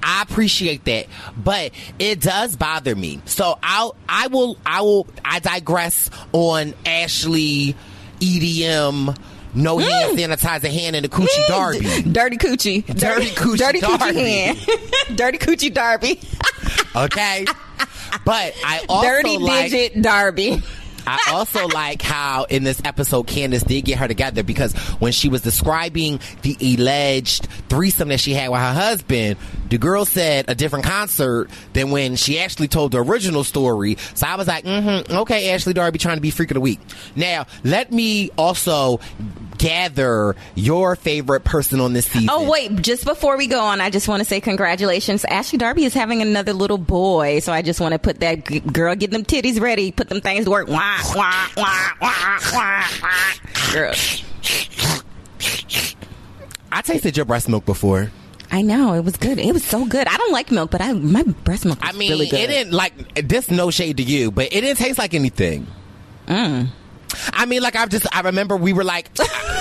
[0.03, 3.20] I appreciate that, but it does bother me.
[3.27, 7.77] So I'll, I will, I will, I digress on Ashley
[8.20, 9.16] EDM.
[9.55, 9.88] No mm.
[9.88, 11.48] hand sanitizer hand in the coochie mm.
[11.48, 12.12] Darby.
[12.12, 12.85] Dirty coochie.
[12.87, 14.05] Dirty coochie Dirty Darby.
[14.05, 14.59] coochie hand.
[15.16, 16.20] Dirty coochie Darby.
[16.94, 17.46] Okay,
[18.24, 19.70] but I also Dirty like.
[19.70, 20.62] digit Darby.
[21.09, 25.29] I also like how in this episode Candiace did get her together because when she
[25.29, 29.37] was describing the alleged threesome that she had with her husband,
[29.71, 33.97] the girl said a different concert than when she actually told the original story.
[34.14, 36.81] So I was like, mm-hmm, okay, Ashley Darby trying to be freak of the week.
[37.16, 39.01] Now, let me also
[39.59, 42.29] gather your favorite person on this season.
[42.31, 45.25] Oh wait, just before we go on, I just want to say congratulations.
[45.25, 48.61] Ashley Darby is having another little boy, so I just want to put that g-
[48.61, 50.68] girl get them titties ready, put them things to work.
[50.68, 53.73] Wah wah wah wah wah wah.
[53.73, 53.94] Girl,
[56.73, 58.11] I tasted your breast milk before.
[58.51, 59.38] I know it was good.
[59.38, 60.07] It was so good.
[60.07, 61.79] I don't like milk, but I my breast milk.
[61.83, 62.40] I mean, really good.
[62.40, 63.51] it didn't like this.
[63.51, 65.66] No shade to you, but it didn't taste like anything.
[66.27, 66.68] Mm.
[67.33, 69.11] I mean, like I just I remember we were like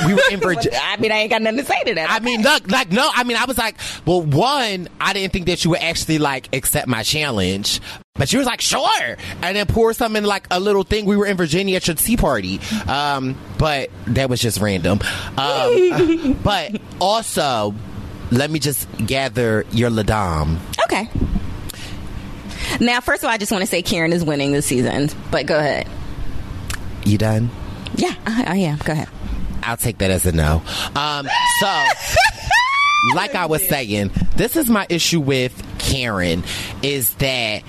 [0.06, 0.80] we were in Virginia.
[0.82, 2.10] I mean, I ain't got nothing to say to that.
[2.10, 3.10] I mean, look, like no.
[3.14, 6.54] I mean, I was like, well, one, I didn't think that you would actually like
[6.56, 7.80] accept my challenge,
[8.16, 11.06] but she was like, sure, and then pour some in like a little thing.
[11.06, 15.00] We were in Virginia at your tea party, um, but that was just random.
[15.38, 17.74] Um, but also,
[18.32, 20.58] let me just gather your ladam.
[20.84, 21.10] okay.
[22.82, 25.46] Now, first of all, I just want to say Karen is winning this season, but
[25.46, 25.88] go ahead.
[27.08, 27.50] You done?
[27.96, 28.80] Yeah, I, I am.
[28.80, 29.08] Go ahead.
[29.64, 30.62] I'll take that as a no.
[30.94, 31.26] Um,
[31.62, 31.84] so,
[33.16, 36.44] like I was saying, this is my issue with Karen
[36.84, 37.64] is that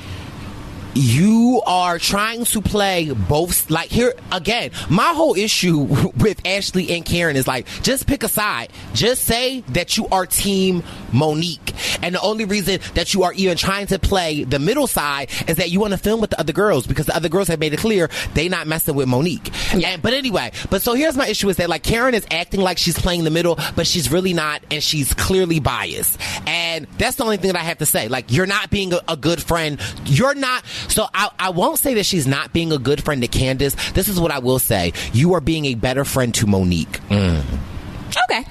[0.99, 5.79] you are trying to play both like here again my whole issue
[6.17, 8.73] with ashley and karen is like just pick a side.
[8.95, 10.83] Just say that you are team
[11.13, 11.73] monique.
[12.03, 15.57] And the only reason that you are even trying to play the middle side is
[15.57, 17.73] that you want to film with the other girls because the other girls have made
[17.73, 19.51] it clear they not messing with monique.
[19.73, 22.79] And, but anyway but so here's my issue is that like karen is acting like
[22.79, 26.19] she's playing the middle but she's really not and she's clearly biased.
[26.47, 28.09] And that's the only thing that i have to say.
[28.09, 29.81] Like you're not being a, a good friend.
[30.05, 33.29] You're not so I, I won't say that she's not being a good friend to
[33.29, 33.93] Candiace.
[33.93, 34.93] This is what I will say.
[35.13, 37.01] You are being a better friend to Monique.
[37.09, 37.43] Mm.
[38.25, 38.45] Okay.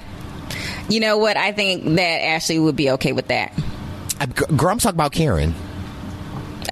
[0.88, 1.36] You know what?
[1.36, 3.52] I think that Ashley would be okay with that.
[4.20, 5.54] I, girl, I'm talking about Karen.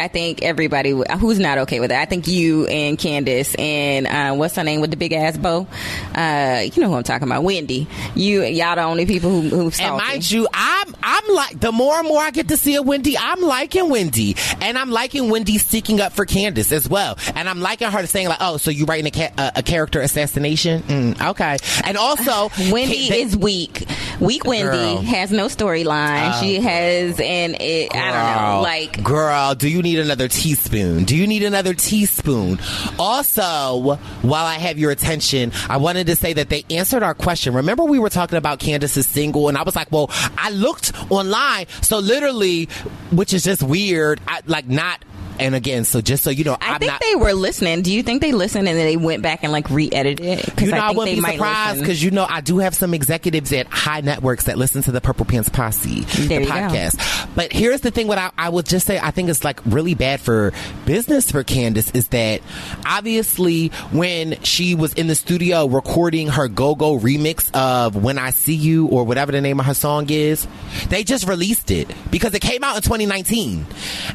[0.01, 1.97] I think everybody who's not okay with it.
[1.99, 5.67] I think you and Candiace and uh, what's her name with the big ass bow.
[6.15, 7.87] Uh, you know who I'm talking about, Wendy.
[8.15, 10.05] You y'all the only people who who And salty.
[10.05, 13.17] mind you, I'm I'm like the more and more I get to see a Wendy,
[13.19, 17.61] I'm liking Wendy, and I'm liking Wendy sticking up for Candiace as well, and I'm
[17.61, 20.83] liking her saying like, oh, so you writing a, ca- a, a character assassination?
[20.83, 23.87] Mm, okay, and also Wendy they- is weak.
[24.21, 25.03] Weak Wendy Girl.
[25.03, 26.33] has no storyline.
[26.37, 31.05] Oh, she has and it, I don't know, like girl, do you need another teaspoon?
[31.05, 32.59] Do you need another teaspoon?
[32.99, 37.55] Also, while I have your attention, I wanted to say that they answered our question.
[37.55, 41.66] Remember, we were talking about Candiace's single, and I was like, well, I looked online,
[41.83, 42.64] so literally,
[43.12, 45.05] which is just weird, I, like not.
[45.38, 47.01] And again, so just so you know, I am think not.
[47.01, 47.83] they were listening.
[47.83, 50.61] Do you think they listened and then they went back and like re-edited it?
[50.61, 53.53] you know, I, think wouldn't be surprised because you know I do have some executives
[53.53, 56.53] at high networks that listen to the Purple Pants Posse, There the you go.
[56.53, 57.35] podcast.
[57.35, 59.94] But here's the thing: what I, I would just say, I think it's like really
[59.94, 60.53] bad for
[60.87, 62.40] business for Candiace is that
[62.87, 68.31] obviously when she was in the studio recording her Go Go remix of "When I
[68.31, 70.46] See You" or whatever the name of her song is,
[70.88, 73.66] they just released it because it came out in 2019,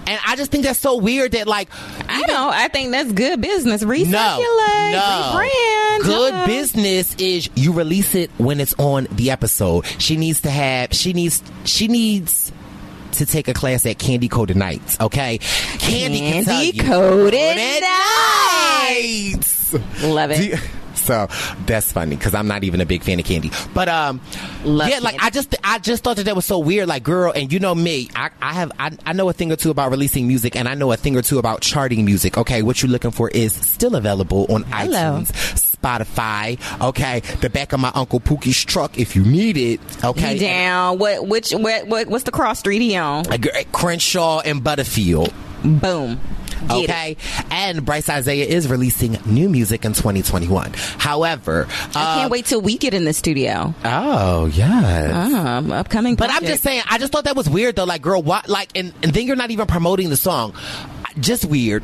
[0.08, 1.70] and I just think that's so weird that like
[2.08, 2.50] I know.
[2.52, 3.84] I think that's good business.
[3.84, 5.40] Recirculate, no, no.
[5.40, 6.04] rebrand.
[6.04, 9.86] Good uh, business is you release it when it's on the episode.
[10.00, 10.94] She needs to have.
[10.94, 11.42] She needs.
[11.64, 12.52] She needs
[13.14, 15.00] to take a class at Candy Coated Nights.
[15.00, 19.74] Okay, Candy, Candy Coated Nights.
[19.74, 20.04] Nights.
[20.04, 20.60] Love it.
[21.02, 21.28] So
[21.66, 23.52] that's funny because I'm not even a big fan of candy.
[23.74, 24.22] But um,
[24.64, 25.22] Love yeah, like.
[25.22, 26.88] I just I just thought that that was so weird.
[26.88, 29.56] Like, girl, and you know me, I, I have I, I know a thing or
[29.56, 32.38] two about releasing music, and I know a thing or two about charting music.
[32.38, 35.22] Okay, what you're looking for is still available on Hello.
[35.22, 35.70] iTunes.
[35.82, 36.60] Spotify.
[36.90, 39.80] Okay, the back of my uncle Pookie's truck if you need it.
[40.04, 41.00] Okay, He down.
[41.00, 41.28] What?
[41.28, 41.52] Which?
[41.52, 41.88] What?
[41.88, 43.24] what what's the cross street he on?
[43.24, 45.34] Gr- Crenshaw and Butterfield.
[45.64, 46.20] Boom.
[46.70, 47.18] Okay,
[47.50, 50.74] and Brice Izyah is releasing new music in 2021.
[50.74, 53.74] However, I uh, can't wait till we get in the studio.
[53.84, 55.58] Oh yeah.
[55.58, 56.16] Um, upcoming.
[56.16, 57.86] But I'm just saying, I just thought that was weird though.
[57.86, 58.48] Like, girl, what?
[58.48, 60.54] Like, and, and then you're not even promoting the song.
[61.20, 61.84] Just weird.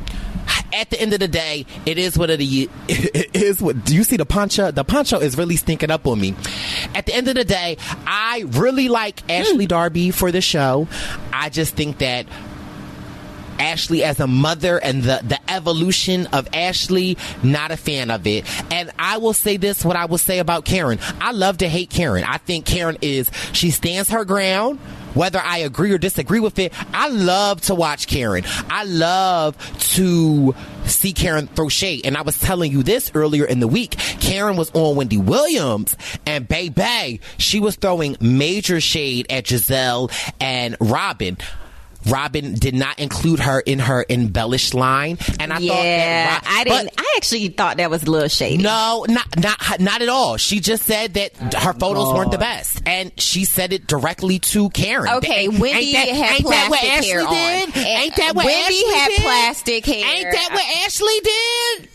[0.73, 2.41] At the end of the day, it is what it
[3.35, 3.61] is.
[3.61, 4.17] What do you see?
[4.17, 6.35] The poncho, the poncho is really stinking up on me.
[6.93, 10.87] At the end of the day, I really like Ashley Darby for the show.
[11.33, 12.25] I just think that
[13.59, 18.45] Ashley as a mother and the, the evolution of Ashley, not a fan of it.
[18.71, 20.99] And I will say this, what I will say about Karen.
[21.19, 22.23] I love to hate Karen.
[22.23, 24.79] I think Karen is, she stands her ground.
[25.13, 28.43] Whether I agree or disagree with it, I love to watch Karen.
[28.69, 29.57] I love
[29.95, 30.53] to
[30.85, 32.01] see Karen throw shade.
[32.05, 33.97] And I was telling you this earlier in the week.
[34.19, 35.97] Karen was on Wendy Williams
[36.27, 41.37] and baby, she was throwing major shade at Gizelle and Robyn.
[42.09, 46.55] Robyn did not include her in her embellished line, and I yeah, thought that Ro-
[46.59, 46.93] I didn't.
[46.97, 48.61] I actually thought that was a little shady.
[48.63, 50.37] no, not not not at all.
[50.37, 52.39] She just said that her photos weren't the oh.
[52.39, 55.07] best, and she said it directly to Karen.
[55.17, 57.33] Okay, Ain't Wendy that- had that plastic hair on.
[57.33, 57.77] did?
[57.77, 59.21] Ain't that what Wendy Ashley had did?
[59.21, 60.05] plastic hair.
[60.15, 61.89] Ain't that what Ashley did?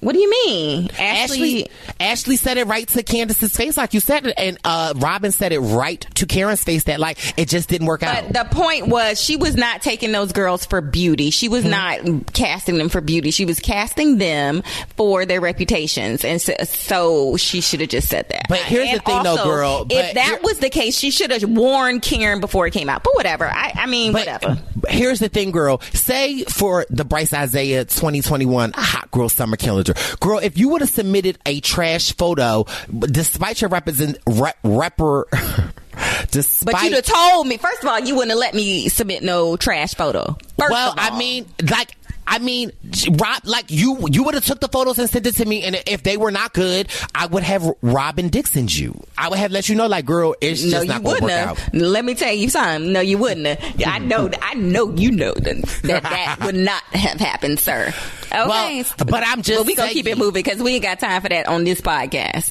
[0.00, 1.70] What do you mean, Ashley Ashley?
[1.98, 5.52] Ashley said it right to Candiace's face, like you said it, and uh, Robyn said
[5.52, 6.84] it right to Karen's face.
[6.84, 8.32] That like it just didn't work out.
[8.32, 11.30] But the point was, she was not taking those girls for beauty.
[11.30, 12.00] She was not
[12.32, 13.30] casting them for beauty.
[13.30, 14.62] She was casting them
[14.96, 18.46] for their reputations, and so, so she should have just said that.
[18.48, 21.44] But here's And the thing, though, girl, If that was the case, she should have
[21.44, 23.02] warned Karen before it came out.
[23.02, 23.46] But whatever.
[23.46, 24.62] I, I mean, But whatever.
[24.88, 25.80] here's the thing, girl.
[25.94, 30.90] Say for the Brice Izyah 2021 Hot Girl Summer Calendar, girl, if you would have
[30.90, 32.64] submitted a trash photo,
[33.00, 35.24] despite your represent rep, repper,
[36.30, 37.56] despite But you'd have told me.
[37.56, 40.36] First of all, you wouldn't have let me submit no trash photo.
[40.58, 40.94] First well.
[40.96, 41.96] I mean, like.
[42.28, 42.72] I mean,
[43.08, 45.80] Rob, like you, you would have took the photos and sent it to me, and
[45.86, 49.00] if they were not good, I would have Robyn Dixon's you.
[49.16, 51.30] I would have let you know, like, girl, it's no, just not going to work
[51.30, 51.50] have.
[51.50, 51.72] out.
[51.72, 52.92] Let me tell you something.
[52.92, 53.80] No, you wouldn't have.
[53.86, 54.28] I know.
[54.42, 54.90] I know.
[54.96, 57.94] You know that that, would not have happened, sir.
[58.32, 60.98] Okay, Well, but I'm just But we gonna keep it moving because we ain't got
[60.98, 62.50] time for that on this podcast.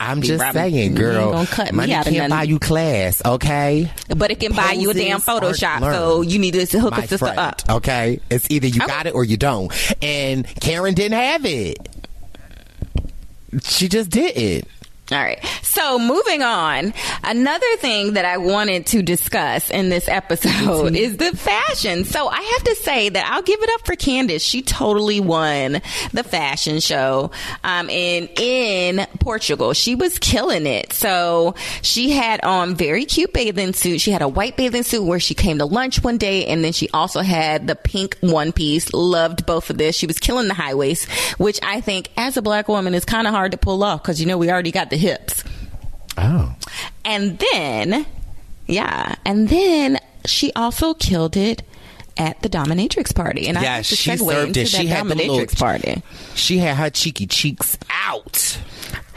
[0.00, 3.90] I'm just Robyn, saying, girl, gonna cut me money out can't buy you class, okay?
[4.16, 5.80] But it can buy you a damn Photoshop.
[5.80, 7.62] So you need to hook my a sister friend, up.
[7.70, 8.86] Okay, it's either you Okay.
[8.92, 9.72] got it or you don't.
[10.02, 11.78] And Karen didn't have it.
[13.62, 14.68] She just didn't.
[15.14, 15.38] All right.
[15.62, 16.92] So moving on,
[17.22, 22.04] another thing that I wanted to discuss in this episode is the fashion.
[22.04, 24.42] So I have to say that I'll give it up for Candiace.
[24.42, 27.30] She totally won the fashion show
[27.62, 29.72] um, in in Portugal.
[29.72, 30.92] She was killing it.
[30.92, 34.00] So she had on very cute bathing suit.
[34.00, 36.72] She had a white bathing suit where she came to lunch one day, and then
[36.72, 38.92] she also had the pink one piece.
[38.92, 39.94] Loved both of this.
[39.94, 41.08] She was killing the high waist,
[41.38, 44.20] which I think as a black woman is kind of hard to pull off because
[44.20, 45.44] you know we already got the hips.
[46.16, 46.54] Oh.
[47.04, 48.06] And then,
[48.66, 51.62] yeah, and then she also killed it
[52.16, 53.46] at the dominatrix party.
[53.48, 54.68] And I Yeah, to she served it.
[54.68, 56.02] She had the dominatrix little- party.
[56.34, 58.58] She had her cheeky cheeks out.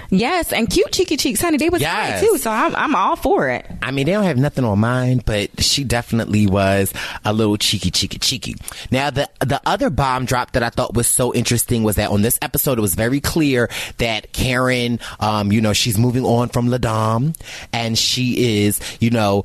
[0.09, 1.57] Yes, and cute cheeky cheeks, honey.
[1.57, 2.21] They was Yes.
[2.21, 3.65] too, so I'm, I'm all for it.
[3.81, 6.93] I mean, they don't have nothing on mine, but she definitely was
[7.25, 8.55] a little cheeky, cheeky, cheeky.
[8.91, 12.21] Now, the the other bomb drop that I thought was so interesting was that on
[12.21, 16.67] this episode, it was very clear that Karen, um, you know, she's moving on from
[16.69, 17.35] Ladam,
[17.73, 19.43] and she is, you know.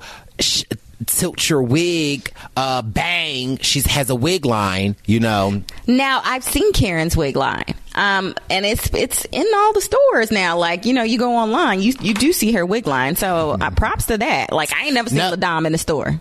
[1.06, 3.58] Tilt your wig, uh, bang.
[3.58, 5.62] She has a wig line, you know.
[5.86, 10.58] Now I've seen Karen's wig line, um, and it's it's in all the stores now.
[10.58, 13.16] Like you know, you go online, you you do see her wig line.
[13.16, 14.52] So uh, props to that.
[14.52, 15.34] Like I ain't never seen No.
[15.38, 16.20] La in the store.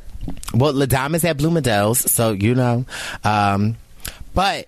[0.54, 2.86] Well, Ladam is at Bloomingdale's, so you know.
[3.24, 3.78] Um,
[4.34, 4.68] but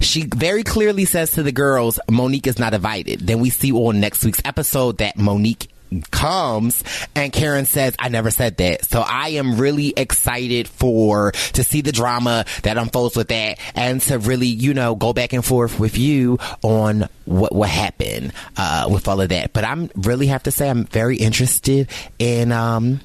[0.00, 3.20] she very clearly says to the girls, Monique is not invited.
[3.26, 5.68] Then we see on next week's episode that Monique
[6.02, 6.82] comes
[7.14, 8.84] and Karen says, I never said that.
[8.84, 14.00] So I am really excited for to see the drama that unfolds with that and
[14.02, 18.88] to really, you know, go back and forth with you on what what happened uh
[18.90, 19.52] with all of that.
[19.52, 21.88] But I'm really have to say I'm very interested
[22.18, 23.00] in um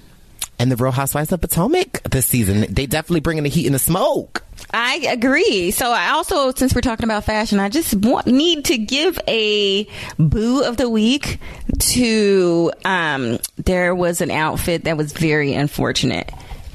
[0.60, 2.66] and the Real Housewives of Potomac this season.
[2.70, 4.44] They definitely bringing the heat and the smoke.
[4.72, 5.72] I agree.
[5.72, 9.88] So I also, since we're talking about fashion, I just want, need to give a
[10.20, 11.40] boo of the week
[11.80, 12.72] to.
[12.86, 16.32] Um, there was an outfit that was very unfortunate.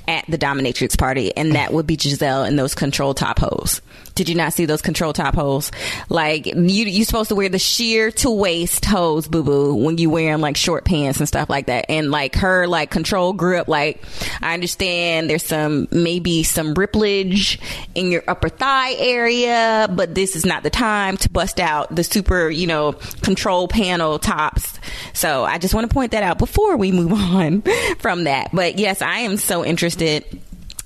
[0.06, 3.80] At the dominatrix party, and that would be Gizelle in those control top holes.
[4.14, 5.72] Did you not see those control top holes?
[6.08, 10.10] Like you, you're supposed to wear the sheer to waist hose, boo boo, when you
[10.10, 11.86] wearing like short pants and stuff like that.
[11.88, 14.04] And like her like control grip, like
[14.40, 17.58] I understand there's some maybe some ripplage
[17.94, 22.04] in your upper thigh area, but this is not the time to bust out the
[22.04, 22.92] super, you know,
[23.22, 24.73] control panel tops.
[25.12, 27.62] So I just want to point that out before we move on
[27.98, 28.50] from that.
[28.52, 30.24] But yes, I am so interested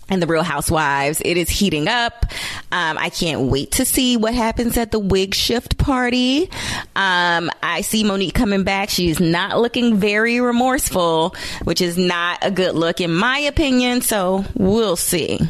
[0.09, 1.21] and the Real Housewives.
[1.25, 2.25] It is heating up.
[2.73, 6.51] Um, I can't wait to see what happens at the wig shift party.
[6.97, 8.89] Um, I see Monique coming back.
[8.89, 11.35] She's not looking very remorseful,
[11.65, 14.01] which is not a good look in my opinion.
[14.01, 15.41] So we'll see.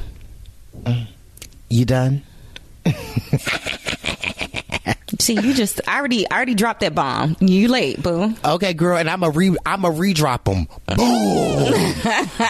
[1.69, 2.23] You done?
[5.21, 7.37] See, you just I already I already dropped that bomb.
[7.41, 8.35] You late, boo.
[8.45, 10.69] Okay, girl, and I'm a re I'm a redrop them.
[10.87, 11.95] Boom,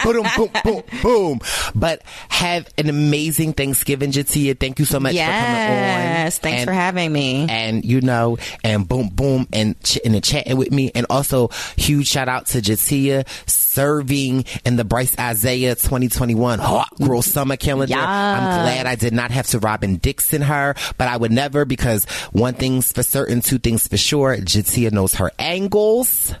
[0.03, 1.39] boom, boom, boom, boom.
[1.75, 4.57] But have an amazing Thanksgiving, Jatia.
[4.59, 5.39] Thank you so much for coming on.
[5.39, 7.47] Yes, thanks And- for having me.
[7.49, 12.07] and you know, and boom, boom, and ch- and chatting with me, and also huge
[12.07, 17.95] shout out to Jatia serving in the Brice Izyah 2021 Hot Girl Summer Calendar.
[17.95, 22.05] I'm glad I did not have to Robyn Dixon her, but I would never because
[22.31, 24.35] one thing's for certain, two things for sure.
[24.37, 26.33] Jatia knows her angles.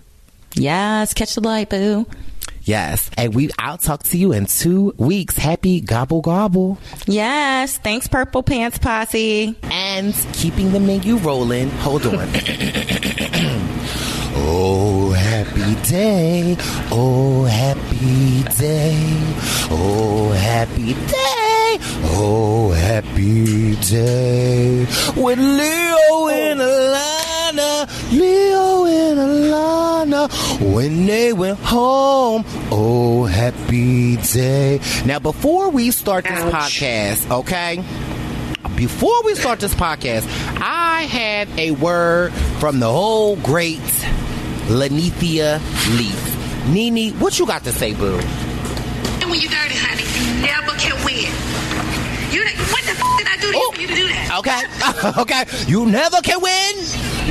[0.53, 2.05] Yes, catch the light, boo.
[2.63, 3.49] Yes, and we.
[3.57, 5.35] I'll talk to you in two weeks.
[5.37, 6.77] Happy gobble gobble.
[7.07, 9.55] Yes, thanks, Purple Pants Posse.
[9.63, 11.69] and keeping the menu rolling.
[11.81, 12.13] Hold on.
[14.35, 16.57] oh, happy day.
[16.91, 18.95] Oh, happy day.
[19.69, 21.77] Oh, happy day.
[22.15, 24.85] Oh, happy day.
[25.17, 28.11] With Leo and Alana.
[28.11, 30.73] Leo and Alana.
[30.73, 32.45] When they went home.
[32.71, 34.79] Oh, happy day.
[35.05, 37.83] Now, before we start this podcast, okay?
[38.75, 40.25] before we start this podcast,
[40.61, 42.31] I have a word
[42.61, 43.79] from the whole great
[44.69, 45.59] Lanithia
[45.97, 46.38] Leaf.
[46.73, 48.19] Nene, what you got to say, boo?
[48.19, 50.93] And when you dirty, honey, you never can
[53.51, 54.39] the f- did I do to you for you to do that?
[54.39, 55.71] Okay, okay.
[55.71, 56.75] You never can win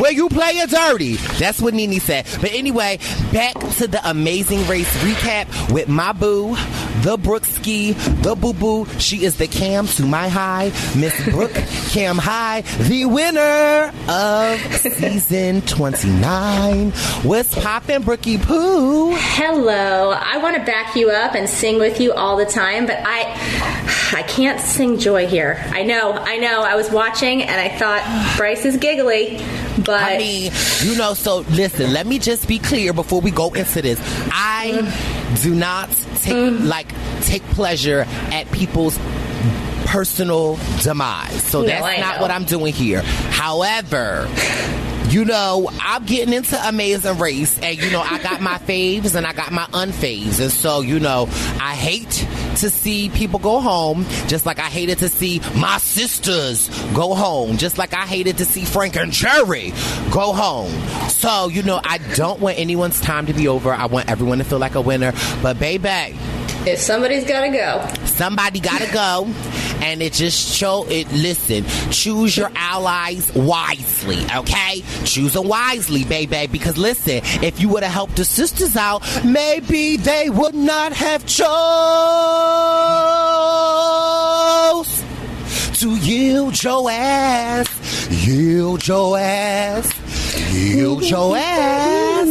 [0.00, 1.14] where you play it dirty.
[1.38, 2.26] That's what Nene said.
[2.40, 2.98] But anyway,
[3.32, 6.54] back to the Amazing Race recap with my boo,
[7.02, 8.86] the Brookski, the Boo Boo.
[8.98, 10.66] She is the Cam to my high,
[10.96, 11.50] Miss Brooke
[11.92, 16.90] Camhi, the winner of season 29.
[17.22, 19.14] What's poppin', Brookie Poo?
[19.16, 20.10] Hello.
[20.16, 23.24] I want to back you up and sing with you all the time, but I
[24.14, 25.62] I can't sing joy here.
[25.68, 26.62] I know, I know.
[26.62, 29.38] I was watching and I thought Brice is giggly,
[29.84, 30.52] but I mean,
[30.82, 34.00] you know, so listen, let me just be clear before we go into this.
[34.32, 34.92] I
[35.42, 35.90] do not
[36.22, 36.88] take like
[37.22, 38.98] take pleasure at people's
[39.86, 41.42] personal demise.
[41.44, 43.02] So No, that's not what I'm doing here.
[43.02, 44.28] However,
[45.11, 49.26] you know, I'm getting into Amazing Race, and you know, I got my faves and
[49.26, 51.26] I got my unfaves, and so you know,
[51.61, 56.68] I hate to see people go home, just like I hated to see my sisters
[56.92, 59.70] go home, just like I hated to see Frank and Jerry
[60.11, 60.72] go home.
[61.09, 63.72] So you know, I don't want anyone's time to be over.
[63.72, 65.12] I want everyone to feel like a winner.
[65.42, 66.18] But baby,
[66.68, 69.26] if somebody's got to go, somebody gotta go.
[69.80, 74.82] And it just show it listen choose your allies wisely okay?
[75.04, 76.48] Choose them wisely baby.
[76.50, 81.24] Because listen if you would have helped the sisters out maybe they would not have
[81.26, 81.48] chose
[85.80, 89.92] to yield your ass yield your ass
[90.52, 92.28] yield your ass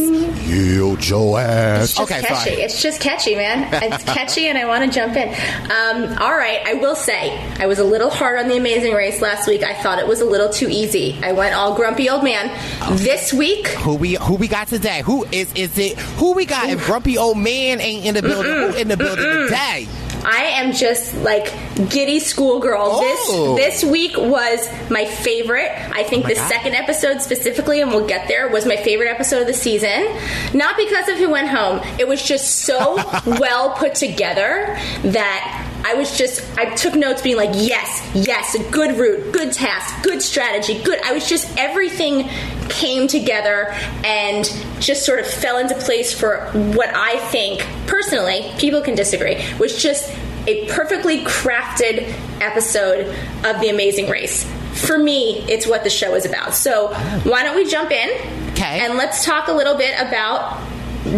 [0.48, 2.50] yield your ass it's just okay catchy.
[2.50, 3.68] sorry It's just catchy, man.
[3.88, 5.30] It's catchy, and I want to jump in.
[5.30, 9.22] Um, all right, I will say I was a little hard on the Amazing Race
[9.22, 9.64] last week.
[9.64, 11.18] I thought it was a little too easy.
[11.24, 12.50] I went all grumpy old man.
[12.98, 15.02] This week, Who we who we got today?
[15.04, 15.98] Who is is it?
[16.18, 16.70] Who we got?
[16.70, 19.88] If grumpy old man ain't in the building, who in the building today?
[20.30, 21.54] I am just like
[21.90, 22.82] giddy schoolgirl.
[22.82, 23.56] Oh.
[23.56, 25.72] This this week was my favorite.
[25.94, 26.50] I think oh my the God.
[26.50, 30.06] second episode specifically, and we'll get there, was my favorite episode of the season.
[30.54, 31.80] Not because of who went home.
[31.98, 37.38] It was just so well put together that I was just I took notes being
[37.38, 42.30] like, yes, yes, a good route, good task, good strategy, good I was just everything
[42.70, 43.68] came together
[44.04, 44.46] and
[44.80, 49.82] just sort of fell into place for what I think personally, people can disagree, was
[49.82, 50.14] just
[50.48, 53.08] a perfectly crafted episode
[53.46, 54.50] of The Amazing Race.
[54.86, 56.54] For me, it's what the show is about.
[56.54, 58.10] So, why don't we jump in?
[58.52, 58.86] Okay.
[58.86, 60.62] And let's talk a little bit about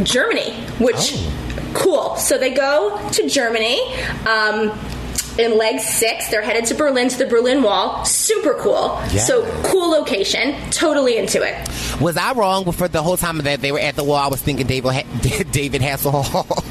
[0.04, 1.39] Germany, which oh.
[1.74, 2.16] Cool.
[2.16, 3.80] So they go to Germany.
[4.26, 4.78] Um,
[5.38, 8.04] in leg six, they're headed to Berlin to the Berlin Wall.
[8.04, 9.00] Super cool.
[9.12, 9.20] Yeah.
[9.20, 10.54] So cool location.
[10.70, 11.56] Totally into it.
[12.02, 14.18] Was I wrong for the whole time that they were at the wall?
[14.18, 14.92] I was thinking David
[15.52, 16.66] David Hasselhoff.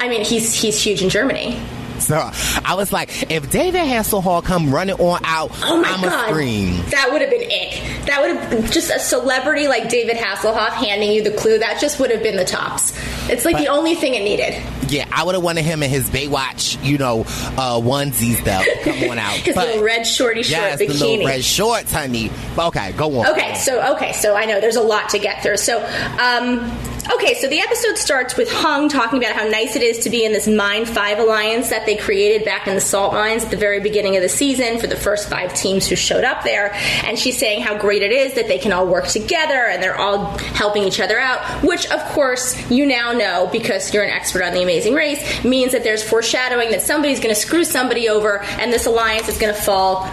[0.00, 1.60] I mean, he's he's huge in Germany.
[2.00, 2.30] So
[2.64, 6.28] I was like, if David Hasselhoff come running on out, Oh my I'm a god,
[6.30, 6.76] scream.
[6.90, 8.06] that would have been ick.
[8.06, 11.58] That would have been just a celebrity like David Hasselhoff handing you the clue.
[11.58, 12.92] That just would have been the tops.
[13.28, 14.62] It's like the only thing it needed.
[14.88, 18.62] Yeah, I would have wanted him in his Baywatch, you know, uh, onesies though.
[18.84, 19.32] Come on out.
[19.32, 22.30] His But- little red shorty short yes, the little red shorts, honey.
[22.56, 23.26] Okay, go on.
[23.32, 25.56] Okay, so okay, so I know there's a lot to get through.
[25.56, 25.78] So,
[26.20, 26.70] um,
[27.14, 30.24] okay, so the episode starts with Hung talking about how nice it is to be
[30.24, 33.56] in this Mine Five alliance that they created back in the salt mines at the
[33.56, 37.18] very beginning of the season for the first five teams who showed up there, and
[37.18, 40.36] she's saying how great it is that they can all work together and they're all
[40.38, 41.40] helping each other out.
[41.62, 45.72] Which, of course, you now know because you're an expert on the Amazing Race means
[45.72, 49.54] that there's foreshadowing that somebody's going to screw somebody over, and this alliance is going
[49.54, 50.10] to fall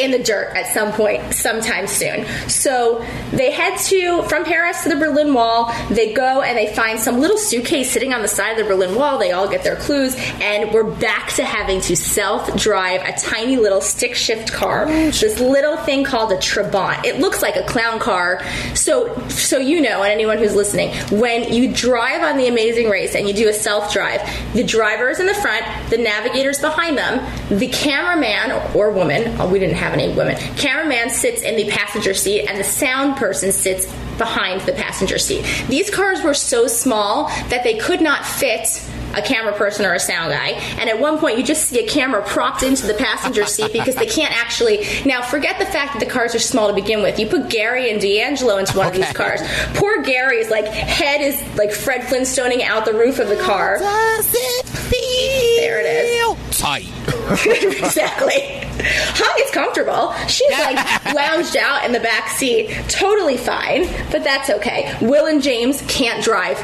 [0.00, 2.24] in the dirt at some point sometime soon.
[2.48, 5.72] So they head to from Paris to the Berlin Wall.
[5.90, 8.94] They go and they find some little suitcase sitting on the side of the Berlin
[8.94, 9.18] Wall.
[9.18, 13.80] They all get their clues and we're back to having to self-drive a tiny little
[13.80, 14.86] stick shift car.
[14.86, 17.04] This little thing called a Trabant.
[17.04, 18.42] It looks like a clown car.
[18.74, 23.14] So so you know and anyone who's listening, when you drive on the amazing race
[23.14, 24.20] and you do a self-drive,
[24.54, 29.58] the driver is in the front, the navigator's behind them, the cameraman or woman, we
[29.58, 33.86] didn't have any women, cameraman sits in the passenger seat and the sound person sits
[34.18, 35.44] behind the passenger seat.
[35.68, 38.82] These cars were so small that they could not fit
[39.14, 40.48] a camera person or a sound guy.
[40.78, 43.94] And at one point, you just see a camera propped into the passenger seat because
[43.94, 44.84] they can't actually.
[45.06, 47.18] Now, forget the fact that the cars are small to begin with.
[47.18, 49.40] You put Gary and DeAngelo into one of these cars.
[49.74, 53.78] Poor Gary is like head is like Fred Flintstoning out the roof of the car.
[53.78, 56.58] Does it feel There it is.
[56.58, 56.88] tight?
[57.82, 58.67] exactly.
[58.80, 60.12] Hung is comfortable.
[60.28, 60.76] She's like
[61.14, 64.96] lounged out in the back seat, totally fine, but that's okay.
[65.00, 66.58] Will and James can't drive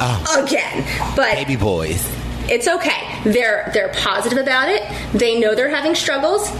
[0.00, 0.44] oh.
[0.44, 0.84] again,
[1.16, 2.06] but Baby boys.
[2.50, 3.20] it's okay.
[3.24, 4.82] They're they're positive about it.
[5.12, 6.50] They know they're having struggles.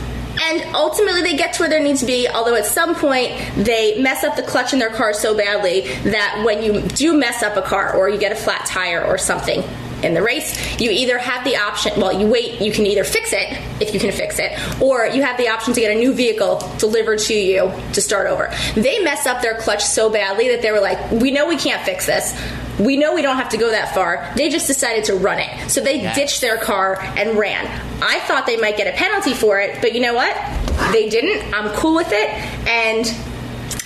[0.41, 2.29] And ultimately, they get to where they need to be.
[2.29, 5.81] Although at some point they mess up the clutch in their car so badly
[6.11, 9.19] that when you do mess up a car or you get a flat tire or
[9.19, 9.65] something
[10.03, 12.01] in the race, you either have the option.
[12.01, 12.61] Well, you wait.
[12.61, 15.75] You can either fix it if you can fix it, or you have the option
[15.75, 18.53] to get a new vehicle delivered to you to start over.
[18.75, 21.83] They mess up their clutch so badly that they were like, "We know we can't
[21.85, 22.35] fix this."
[22.79, 24.33] We know we don't have to go that far.
[24.37, 25.69] They just decided to run it.
[25.69, 26.15] So they Yes.
[26.15, 27.67] ditched their car and ran.
[28.01, 30.33] I thought they might get a penalty for it, but you know what?
[30.93, 31.53] They didn't.
[31.53, 32.31] I'm cool with it.
[32.69, 33.05] And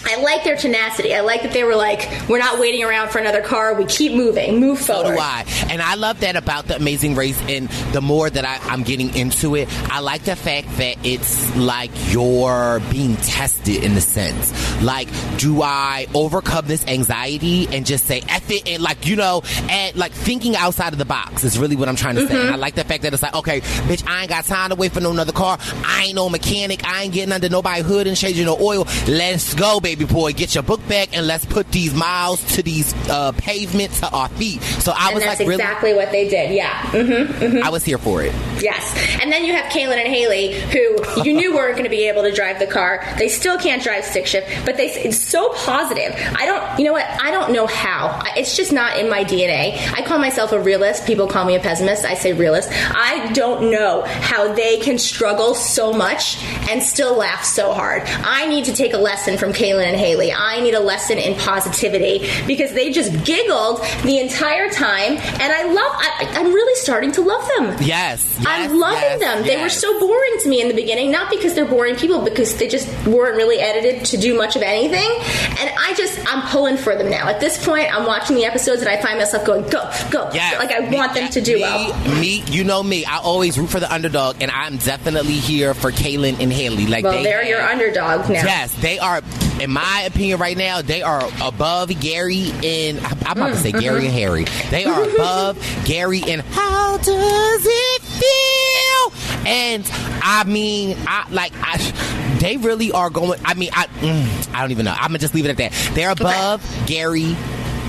[0.05, 1.15] I like their tenacity.
[1.15, 3.75] I like that they were like, we're not waiting around for another car.
[3.75, 4.59] We keep moving.
[4.61, 5.07] Move forward.
[5.07, 5.45] So do I.
[5.71, 7.41] And I love that about the Amazing Race.
[7.49, 11.57] And the more that I, I'm getting into it, I like the fact that it's
[11.57, 14.53] like you're being tested in the sense.
[14.83, 18.69] Like, do I overcome this anxiety and just say F it?
[18.69, 21.97] And like, you know, and like thinking outside of the box is really what I'm
[21.97, 22.35] trying to say.
[22.35, 22.61] And I mm-hmm.
[22.61, 25.01] like the fact that it's like, okay, bitch, I ain't got time to wait for
[25.01, 25.59] no another car.
[25.85, 26.85] I ain't no mechanic.
[26.85, 28.87] I ain't getting under nobody's hood and changing no oil.
[29.07, 30.33] Let's go, baby boy.
[30.33, 34.29] Get your book back and let's put these miles to these uh, pavements to our
[34.31, 34.63] feet.
[34.63, 36.55] So I and was that's like, really, exactly what they did.
[36.55, 36.91] Yeah.
[36.91, 38.33] hmm I was here for it.
[38.63, 38.97] Yes.
[39.21, 42.23] And then you have Kaylynn and Haley, who you knew weren't going to be able
[42.23, 43.05] to drive the car.
[43.19, 46.15] They still can't drive stick shift, but they it's so positive.
[46.37, 47.07] I don't, you know what?
[47.07, 48.23] I don't know how.
[48.37, 49.77] It's just not in my DNA.
[49.93, 51.07] I call myself a realist.
[51.07, 52.05] People call me a pessimist.
[52.05, 52.71] I say realist.
[52.73, 58.03] I don't know how they can struggle so much and still laugh so hard.
[58.07, 60.33] I need to take a lesson from Kaylynn and Haley.
[60.33, 65.65] I need a lesson in positivity because they just giggled the entire time, and I
[65.65, 65.93] love.
[65.95, 67.77] I, I'm really starting to love them.
[67.81, 68.39] Yes.
[68.47, 69.43] I'm loving yes, them.
[69.45, 72.57] They were so boring to me in the beginning, not because they're boring people, because
[72.57, 75.09] they just weren't really edited to do much of anything.
[75.59, 77.29] And I just, I'm pulling for them now.
[77.29, 80.31] At this point, I'm watching the episodes and I find myself going, go, go.
[80.33, 80.59] Yes.
[80.59, 82.21] Like I Me- want them to do me, well.
[82.21, 83.05] Me, you know me.
[83.05, 86.87] I always root for the underdog, and I'm definitely here for Kaylynn and Haley.
[86.87, 88.43] Like Well, they they're your underdog now.
[88.43, 89.23] Yes, they are.
[89.63, 94.07] In my opinion, right now, they are above Gary and I'm about to say Gary
[94.07, 94.43] and Harry.
[94.71, 99.47] They are above Gary and how does it feel?
[99.47, 99.89] And
[100.21, 101.79] I mean, I like I,
[102.41, 103.41] they really are going.
[103.45, 104.95] I mean, I mm, I don't even know.
[104.97, 105.95] I'm gonna just leave it at that.
[105.95, 107.37] They're above Gary,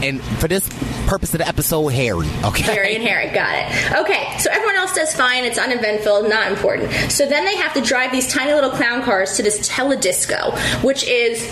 [0.04, 0.68] and for this
[1.08, 2.28] purpose of the episode, Harry.
[2.44, 4.00] Okay, Harry and Harry, got it.
[4.00, 5.44] Okay, so everyone else does fine.
[5.44, 6.92] It's uneventful, not important.
[7.12, 11.04] So then they have to drive these tiny little clown cars to this teledisco, which
[11.08, 11.44] is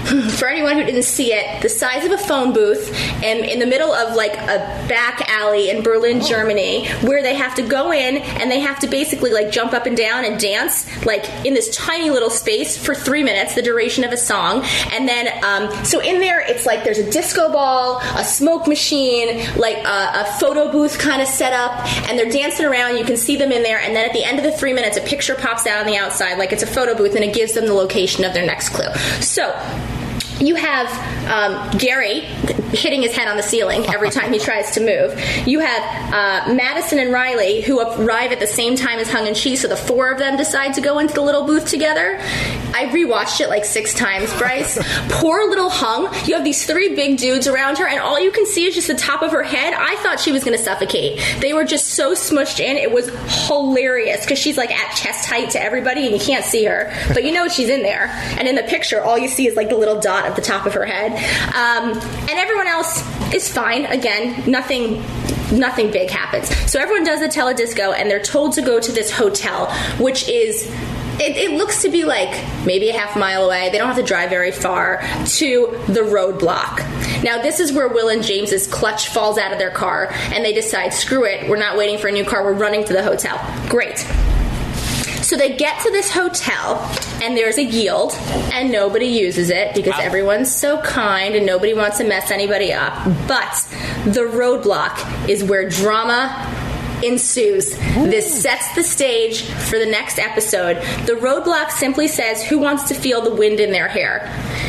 [0.38, 2.92] for anyone who didn't see it, the size of a phone booth
[3.22, 7.54] and in the middle of like a back alley in Berlin, Germany, where they have
[7.56, 10.86] to go in and they have to basically like jump up and down and dance
[11.04, 14.64] like in this tiny little space for three minutes, the duration of a song.
[14.92, 19.38] And then, um, so in there, it's like there's a disco ball, a smoke machine,
[19.56, 21.72] like a, a photo booth kind of set up,
[22.08, 22.96] and they're dancing around.
[22.96, 24.96] You can see them in there, and then at the end of the three minutes,
[24.96, 27.52] a picture pops out on the outside, like it's a photo booth, and it gives
[27.52, 28.92] them the location of their next clue.
[29.20, 29.50] So,
[30.40, 30.88] you have
[31.30, 32.20] um, Gary
[32.72, 35.18] hitting his head on the ceiling every time he tries to move.
[35.46, 39.36] You have uh, Madison and Riley who arrive at the same time as Hung and
[39.36, 42.18] Chee, so the four of them decide to go into the little booth together.
[42.72, 44.78] I rewatched it like six times, Brice.
[45.10, 46.04] Poor little Hung.
[46.26, 48.88] You have these three big dudes around her, and all you can see is just
[48.88, 49.74] the top of her head.
[49.74, 51.20] I thought she was going to suffocate.
[51.40, 52.76] They were just so smushed in.
[52.76, 53.10] It was
[53.46, 57.24] hilarious because she's like at chest height to everybody, and you can't see her, but
[57.24, 58.06] you know she's in there.
[58.38, 60.66] And in the picture, all you see is like the little dot at the top
[60.66, 61.12] of her head.
[61.54, 63.02] Um, and everyone else
[63.34, 63.86] is fine.
[63.86, 65.02] Again, nothing
[65.52, 66.48] nothing big happens.
[66.70, 70.70] So everyone does the teledisco and they're told to go to this hotel, which is
[71.20, 72.30] it, it, looks to be like
[72.64, 73.68] maybe a half mile away.
[73.70, 76.78] They don't have to drive very far to the roadblock.
[77.22, 80.54] Now, this is where Will and James's clutch falls out of their car, and they
[80.54, 83.38] decide, screw it, we're not waiting for a new car, we're running to the hotel.
[83.68, 84.06] Great.
[85.30, 86.80] So they get to this hotel,
[87.22, 88.14] and there's a yield,
[88.52, 92.92] and nobody uses it because everyone's so kind and nobody wants to mess anybody up.
[93.28, 93.54] But
[94.06, 96.34] the roadblock is where drama
[97.04, 97.76] ensues.
[97.76, 100.78] This sets the stage for the next episode.
[101.06, 104.24] The roadblock simply says who wants to feel the wind in their hair.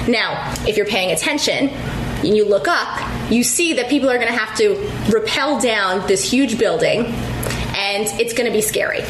[0.07, 4.31] Now, if you're paying attention, and you look up, you see that people are going
[4.31, 4.75] to have to
[5.11, 7.05] rappel down this huge building,
[7.75, 9.01] and it's going to be scary.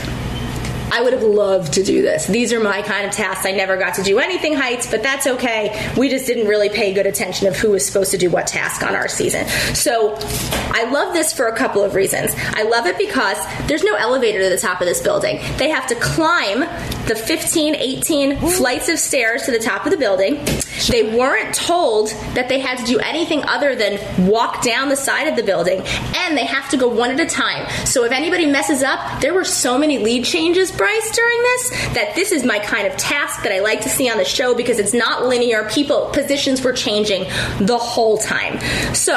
[0.91, 2.27] I would have loved to do this.
[2.27, 3.45] These are my kind of tasks.
[3.45, 5.91] I never got to do anything heights, but that's okay.
[5.97, 8.83] We just didn't really pay good attention of who was supposed to do what task
[8.83, 9.47] on our season.
[9.73, 12.33] So I love this for a couple of reasons.
[12.53, 13.37] I love it because
[13.67, 15.37] there's no elevator to the top of this building.
[15.57, 16.59] They have to climb
[17.07, 20.43] the 15, 18 flights of stairs to the top of the building.
[20.89, 25.27] They weren't told that they had to do anything other than walk down the side
[25.27, 25.81] of the building,
[26.15, 27.69] and they have to go one at a time.
[27.85, 32.15] So if anybody messes up, there were so many lead changes, Brice, during this that
[32.15, 34.79] this is my kind of task that I like to see on the show because
[34.79, 35.69] it's not linear.
[35.69, 37.25] People positions were changing
[37.59, 38.59] the whole time.
[38.95, 39.13] So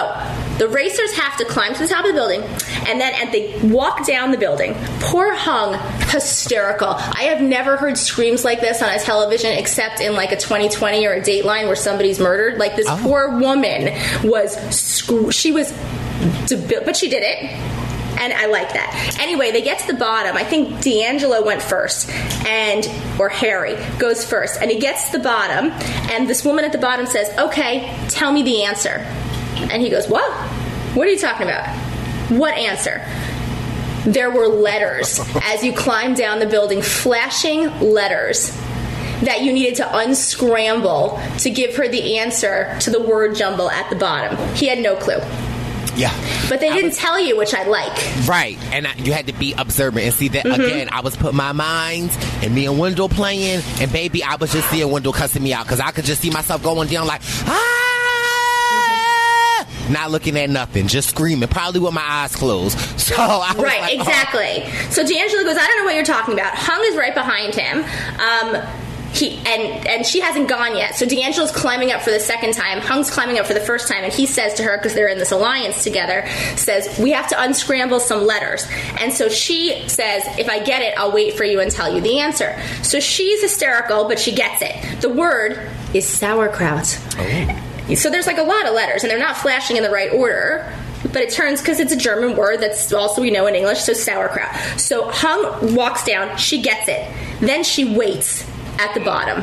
[0.58, 2.42] the racers have to climb to the top of the building,
[2.86, 5.72] and then as they walk down the building, poor Hung,
[6.10, 6.88] hysterical.
[6.90, 11.06] I have never heard screams like this on a television except in like a 2020
[11.06, 12.58] or a Dateline where somebody's murdered.
[12.58, 13.00] Like this oh.
[13.02, 14.54] poor woman was,
[15.34, 15.72] she was,
[16.84, 17.84] but she did it
[18.18, 19.16] and I like that.
[19.20, 20.36] Anyway, they get to the bottom.
[20.36, 22.10] I think DeAngelo went first,
[22.46, 22.88] and
[23.18, 25.70] or Harry goes first, and he gets to the bottom,
[26.10, 29.06] and this woman at the bottom says, "Okay, tell me the answer,"
[29.70, 30.30] and he goes, "What?
[30.94, 31.68] What are you talking about?
[32.30, 33.04] What answer?"
[34.06, 38.56] There were letters as you climbed down the building, flashing letters
[39.22, 43.88] that you needed to unscramble to give her the answer to the word jumble at
[43.90, 44.36] the bottom.
[44.54, 45.20] He had no clue.
[45.97, 46.12] Yeah.
[46.49, 47.92] But they didn't tell you, which I like.
[48.28, 50.61] Right, and I, you had to be observant and see that Mm-hmm.
[50.62, 50.88] again.
[50.92, 52.11] I was putting my mind
[52.42, 55.64] and me and Wendell playing, and baby, I was just seeing Wendell cussing me out
[55.66, 57.20] because I could just see myself going down like
[58.24, 62.78] ah, not looking at nothing, just screaming, probably with my eyes closed.
[63.05, 64.01] So I was Right, like, oh.
[64.01, 64.64] exactly.
[64.90, 66.55] So DeAngelo goes, I don't know what you're talking about.
[66.55, 67.84] Hung is right behind him.
[68.18, 68.62] Um,
[69.14, 70.96] he and and she hasn't gone yet.
[70.96, 72.80] So DeAngelo's climbing up for the second time.
[72.80, 75.18] Hung's climbing up for the first time, and he says to her because they're in
[75.18, 78.66] this alliance together, says we have to unscramble some letters.
[78.98, 82.00] And so she says, if I get it, I'll wait for you and tell you
[82.00, 82.60] the answer.
[82.82, 85.00] So she's hysterical, but she gets it.
[85.00, 86.98] The word is sauerkraut.
[87.16, 87.94] Oh.
[87.94, 90.72] So there's like a lot of letters, and they're not flashing in the right order.
[91.04, 93.92] But it turns because it's a German word that's also we know in English, so
[93.92, 94.80] sauerkraut.
[94.80, 97.08] So Hung walks down, she gets it.
[97.40, 98.44] Then she waits
[98.78, 99.42] at the bottom.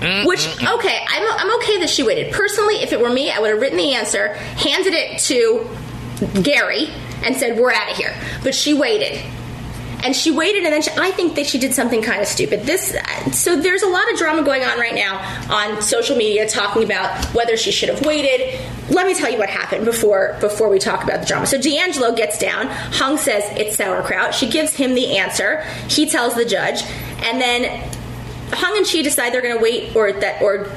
[0.00, 0.26] Mm-hmm.
[0.26, 2.32] Which okay, I'm I'm okay that she waited.
[2.32, 5.68] Personally, if it were me, I would have written the answer, handed it to
[6.40, 6.88] Gary,
[7.22, 9.22] and said, "We're out of here." But she waited.
[10.02, 12.62] And she waited and then she, i think that she did something kind of stupid.
[12.62, 12.96] This
[13.32, 15.18] so there's a lot of drama going on right now
[15.50, 18.58] on social media talking about whether she should have waited.
[18.88, 21.46] Let me tell you what happened before before we talk about the drama.
[21.46, 22.68] So d'angelo gets down.
[22.68, 24.34] Hung says it's sauerkraut.
[24.34, 25.62] She gives him the answer.
[25.88, 26.82] He tells the judge.
[27.22, 27.90] And then
[28.52, 30.70] hung and she decide they're going to wait or that or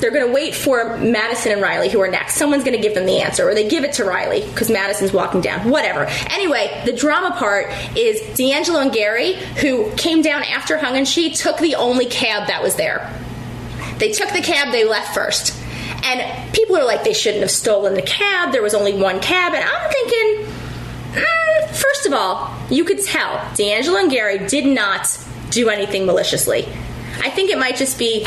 [0.00, 2.36] they're going to wait for Madison and Riley, who are next.
[2.36, 5.12] Someone's going to give them the answer, or they give it to Riley because Madison's
[5.12, 5.68] walking down.
[5.68, 6.06] Whatever.
[6.30, 7.66] Anyway, the drama part
[7.96, 12.48] is DeAngelo and Gary, who came down after Hung and Chee, took the only cab
[12.48, 13.14] that was there.
[13.98, 15.54] They took the cab, they left first.
[16.02, 18.52] And people are like, they shouldn't have stolen the cab.
[18.52, 19.52] There was only one cab.
[19.52, 20.46] And I'm thinking,
[21.22, 25.06] mm, first of all, you could tell DeAngelo and Gary did not
[25.50, 26.66] do anything maliciously.
[27.22, 28.24] I think it might just be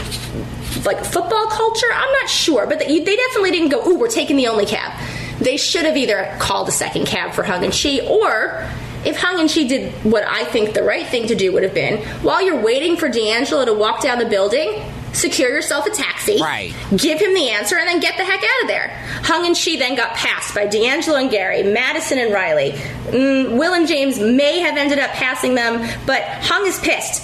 [0.85, 1.87] like football culture.
[1.93, 4.99] I'm not sure, but they definitely didn't go, ooh, we're taking the only cab.
[5.39, 8.67] They should have either called a second cab for Hung and Chee, or
[9.03, 11.73] if Hung and Chee did what I think the right thing to do would have
[11.73, 14.83] been, while you're waiting for DeAngelo to walk down the building,
[15.13, 16.73] secure yourself a taxi, Right.
[16.95, 18.89] give him the answer, and then get the heck out of there.
[19.23, 22.71] Hung and Chee then got passed by DeAngelo and Gary, Madison and Riley.
[23.07, 27.23] Mm, Will and James may have ended up passing them, but Hung is pissed.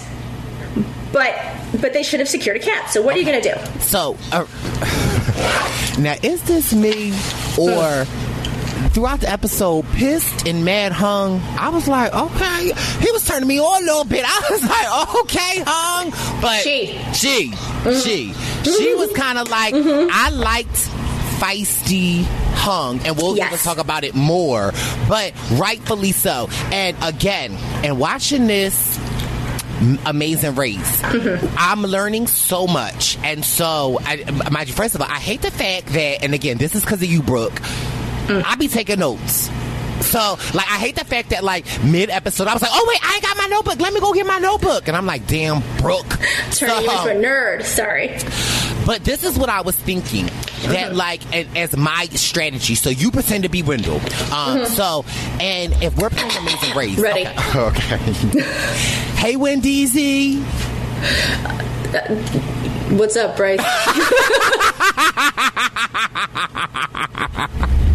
[1.12, 1.36] But
[1.82, 2.88] but they should have secured a cab.
[2.90, 3.80] So what are you going to do?
[3.82, 4.46] So, uh,
[6.00, 7.14] now is this me
[7.58, 8.06] or
[9.00, 11.40] throughout the episode, pissed and mad hung?
[11.58, 14.26] I was like, okay, he was turning me on a little bit.
[14.28, 16.88] I was like, okay, hung, but She.
[17.14, 17.92] she, mm-hmm.
[18.00, 18.34] she,
[18.70, 19.00] she mm-hmm.
[19.00, 20.10] was kind of like, mm-hmm.
[20.12, 20.76] I liked
[21.40, 22.26] feisty
[22.56, 23.54] hung and we'll Yes.
[23.54, 24.74] even talk about it more
[25.08, 27.54] but rightfully so and again
[27.86, 29.00] and watching this
[30.06, 31.02] amazing race.
[31.58, 35.52] I'm learning so much, and so I, mind you, first of all, I hate the
[35.52, 37.62] fact that, and again, this is because of you, Brooke.
[38.30, 38.44] Mm.
[38.46, 39.50] I be taking notes.
[40.02, 43.00] So, like, I hate the fact that, like, mid episode, I was like, oh, wait,
[43.04, 43.80] I ain't got my notebook.
[43.82, 44.88] Let me go get my notebook.
[44.88, 46.08] And I'm like, damn, Brooke.
[46.52, 47.64] Turning you So- into a nerd.
[47.66, 48.18] Sorry.
[48.86, 50.30] but this is what I was thinking.
[50.68, 52.76] That like a- as my strategy.
[52.76, 53.96] So you pretend to be Wendell.
[53.96, 54.66] Um, mm-hmm.
[54.74, 55.06] So
[55.42, 57.26] and if we're playing Amazing Race, Ready.
[57.28, 57.56] Okay.
[57.60, 57.98] okay.
[59.16, 59.96] hey Wendy's.
[61.96, 62.16] Uh,
[62.98, 63.62] what's up, Brice?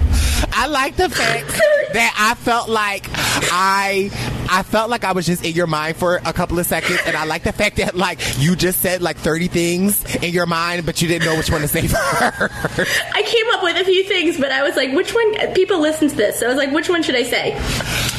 [0.57, 1.49] I like the fact
[1.93, 4.11] that I felt like I
[4.51, 7.17] I felt like I was just in your mind for a couple of seconds, and
[7.17, 10.87] I like the fact that like you just said like thirty things in your mind,
[10.87, 13.03] but you didn't know which one to say first.
[13.15, 15.55] I came up with a few things, but I was like, which one?
[15.55, 16.41] People listen to this.
[16.41, 17.55] So I was like, which one should I say?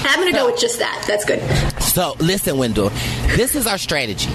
[0.08, 1.04] I'm going to go with just that.
[1.08, 1.42] That's good.
[1.82, 2.90] So listen, Wendell,
[3.36, 4.30] this is our strategy.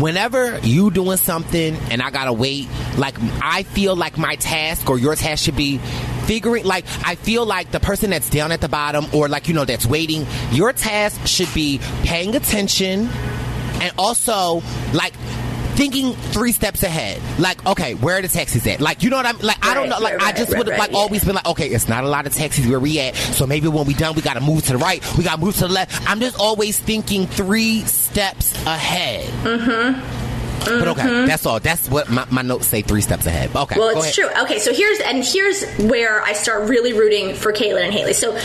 [0.00, 4.98] Whenever you doing something and I gotta wait, like I feel like my task or
[4.98, 5.80] your task should be
[6.26, 9.54] figuring like I feel like the person that's down at the bottom or like you
[9.54, 13.08] know that's waiting, your task should be paying attention
[13.80, 14.62] and also
[14.92, 15.14] like
[15.74, 17.20] thinking three steps ahead.
[17.38, 18.80] Like, okay, where are the taxis at?
[18.80, 19.64] Like, you know what I'm like?
[19.64, 19.98] I don't know.
[19.98, 20.98] Like, right, I just right, would have right, like yeah.
[20.98, 23.16] always been like, okay, it's not a lot of taxis where we at.
[23.16, 25.02] So maybe when we done, we got to move to the right.
[25.16, 26.08] We got to move to the left.
[26.08, 29.28] I'm just always thinking three steps ahead.
[29.44, 30.21] Mm-hmm.
[30.64, 31.60] But okay, that's all.
[31.60, 32.82] That's what my, my notes say.
[32.82, 33.54] Three steps ahead.
[33.54, 33.78] Okay.
[33.78, 34.28] Well, it's true.
[34.42, 38.12] Okay, so here's and here's where I start really rooting for Caitlin and Haley.
[38.12, 38.36] So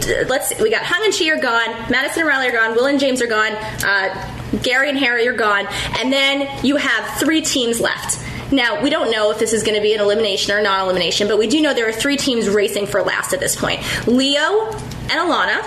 [0.00, 2.74] d- let's see, we got Hung and Chee are gone, Madison and Riley are gone,
[2.74, 5.66] Will and James are gone, uh, Gary and Harry are gone,
[5.98, 8.22] and then you have three teams left.
[8.52, 11.36] Now we don't know if this is going to be an elimination or non-elimination, but
[11.38, 15.10] we do know there are three teams racing for last at this point: Leo and
[15.10, 15.60] Alana,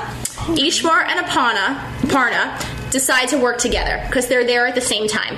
[0.55, 5.37] Ishwar and Aparna, Aparna decide to work together because they're there at the same time.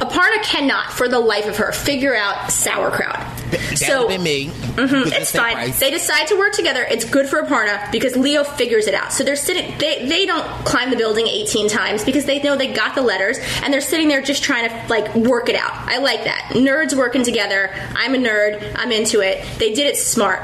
[0.00, 3.20] Aparna cannot, for the life of her, figure out sauerkraut.
[3.50, 4.46] That so been me.
[4.46, 5.72] Mhm, it's fine.
[5.78, 6.84] They decide to work together.
[6.90, 9.12] It's good for Aparna because Leo figures it out.
[9.12, 9.78] So they're sitting.
[9.78, 13.38] They they don't climb the building 18 times because they know they got the letters
[13.62, 15.72] and they're sitting there just trying to like work it out.
[15.72, 16.50] I like that.
[16.54, 17.70] Nerds working together.
[17.94, 18.72] I'm a nerd.
[18.74, 19.44] I'm into it.
[19.58, 20.42] They did it smart.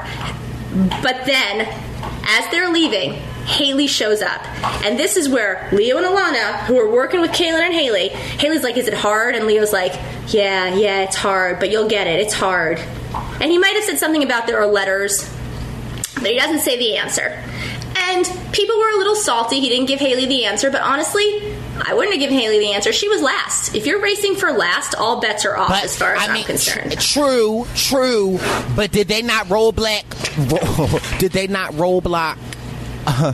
[1.01, 1.67] But then,
[2.25, 4.45] as they're leaving, Haley shows up.
[4.85, 8.63] And this is where Leo and Alana, who are working with Kaylynn and Haley, Haley's
[8.63, 9.35] like, Is it hard?
[9.35, 9.93] And Leo's like,
[10.27, 12.19] Yeah, yeah, it's hard, but you'll get it.
[12.19, 12.79] It's hard.
[13.41, 15.29] And he might have said something about there are letters,
[16.15, 17.43] but he doesn't say the answer.
[17.97, 19.59] And people were a little salty.
[19.59, 22.93] He didn't give Haley the answer, but honestly, I wouldn't have given Haley the answer.
[22.93, 23.75] She was last.
[23.75, 26.99] If you're racing for last, all bets are off as far as I am concerned.
[26.99, 28.39] True, true.
[28.75, 30.05] But did they not roll black?
[31.19, 32.37] did they not roll block
[33.07, 33.33] uh,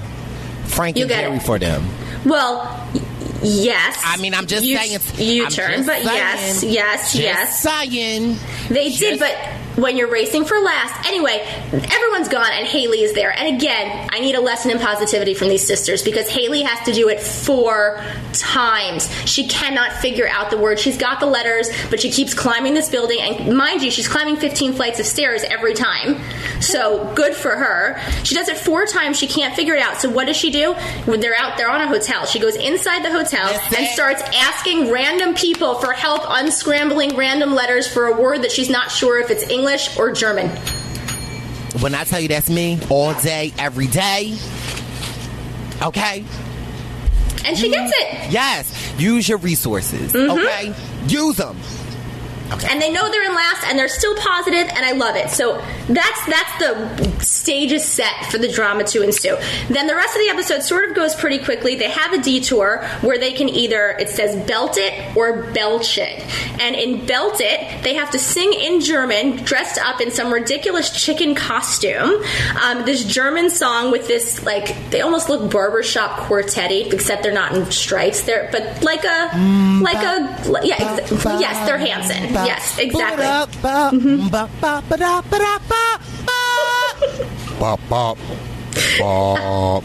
[0.65, 1.43] Frank You and get Harry it.
[1.43, 1.87] for them?
[2.25, 2.59] Well,
[2.93, 3.01] y-
[3.43, 4.01] yes.
[4.05, 4.99] I mean, I'm just you, saying.
[5.17, 6.73] You I'm turn, just but yes, saying.
[6.73, 7.59] yes, Just yes.
[7.63, 8.37] Saying.
[8.69, 9.35] They Just- did, but
[9.77, 11.39] when you're racing for last, anyway,
[11.71, 13.31] everyone's gone and Haley is there.
[13.37, 16.93] And again, I need a lesson in positivity from these sisters because Haley has to
[16.93, 18.03] do it four
[18.33, 19.07] times.
[19.29, 20.79] She cannot figure out the word.
[20.79, 23.19] She's got the letters, but she keeps climbing this building.
[23.21, 26.19] And mind you, she's climbing 15 flights of stairs every time.
[26.59, 27.99] So good for her.
[28.23, 29.17] She does it four times.
[29.17, 29.97] She can't figure it out.
[29.97, 30.73] So what does she do?
[31.05, 32.25] When they're out, they're on a hotel.
[32.25, 33.47] She goes inside the hotel
[33.77, 38.71] and starts asking random people for help unscrambling random letters for a word that she's
[38.71, 39.66] not sure if it's English
[39.97, 40.49] or German.
[41.81, 44.37] When I tell you that's me, all day, every day.
[45.81, 46.23] Okay.
[47.45, 48.31] And she gets it.
[48.31, 48.93] Yes.
[48.97, 50.13] Use your resources.
[50.13, 50.39] Mm-hmm.
[50.39, 50.73] Okay.
[51.07, 51.57] Use them.
[52.69, 55.29] And they know they're in last, and they're still positive, and I love it.
[55.29, 59.37] So that's that's the stage is set for the drama to ensue.
[59.69, 61.75] Then the rest of the episode sort of goes pretty quickly.
[61.75, 66.23] They have a detour where they can either it says belt it or belch it,
[66.59, 70.89] and in belt it they have to sing in German, dressed up in some ridiculous
[70.89, 72.23] chicken costume.
[72.63, 77.55] Um, this German song with this like they almost look barbershop quartet except they're not
[77.55, 78.23] in stripes.
[78.23, 82.33] They're but like a like a yeah ex- yes they're Hanson.
[82.45, 83.23] Yes, exactly.
[83.93, 84.29] Mm-hmm.
[87.59, 88.17] Bop, bop,
[88.99, 89.83] bop.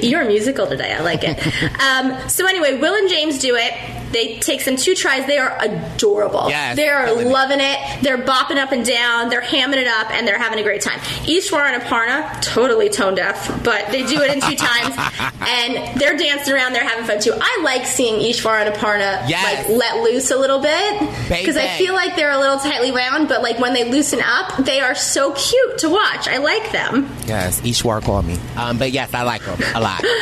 [0.00, 0.92] You're musical today.
[0.92, 1.36] I like it.
[1.80, 3.74] um, so anyway, Will and James do it.
[4.14, 5.26] They take some two tries.
[5.26, 6.48] They are adorable.
[6.48, 7.30] Yes, they are killing it.
[7.30, 7.78] loving it.
[8.02, 9.28] They're bopping up and down.
[9.28, 11.00] They're hamming it up, and they're having a great time.
[11.26, 14.94] Ishwar and Aparna, totally tone deaf, but they do it in two times,
[15.40, 16.72] and they're dancing around.
[16.74, 17.34] They're having fun too.
[17.38, 19.68] I like seeing Ishwar and Aparna Yes.
[19.68, 23.28] like let loose a little bit because I feel like they're a little tightly wound,
[23.28, 26.28] but like when they loosen up, they are so cute to watch.
[26.28, 27.12] I like them.
[27.26, 28.38] Yes, Ishwar called me.
[28.56, 30.04] Um, but yes, I like them a lot.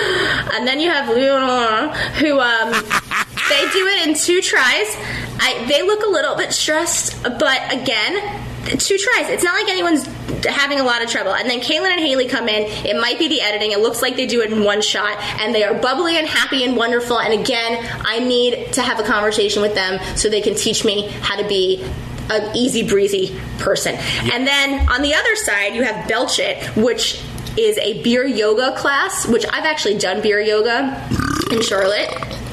[0.54, 2.72] And then you have Leonora, who um,
[3.48, 4.96] they do it in two tries.
[5.40, 8.40] I, they look a little bit stressed, but again,
[8.78, 9.28] two tries.
[9.28, 10.06] It's not like anyone's
[10.46, 11.34] having a lot of trouble.
[11.34, 12.62] And then Kaylynn and Haley come in.
[12.86, 13.72] It might be the editing.
[13.72, 16.64] It looks like they do it in one shot, and they are bubbly and happy
[16.64, 17.18] and wonderful.
[17.18, 21.08] And again, I need to have a conversation with them so they can teach me
[21.08, 21.84] how to be
[22.30, 23.94] an easy breezy person.
[24.32, 27.22] And then on the other side, you have Belch It, which
[27.58, 31.08] is a beer yoga class, which I've actually done beer yoga
[31.50, 32.08] in Charlotte.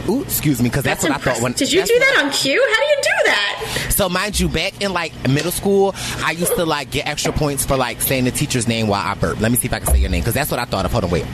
[0.10, 1.42] Ooh, excuse me, because that's, what I thought.
[1.42, 2.60] When Did you do that on cue?
[2.60, 3.92] How do you do that?
[3.92, 5.94] So mind you, back in like middle school,
[6.24, 9.14] I used to like get extra points for like saying the teacher's name while I
[9.14, 9.40] burp.
[9.40, 10.92] Let me see if I can say your name because that's what I thought of.
[10.92, 11.26] Hold on, wait.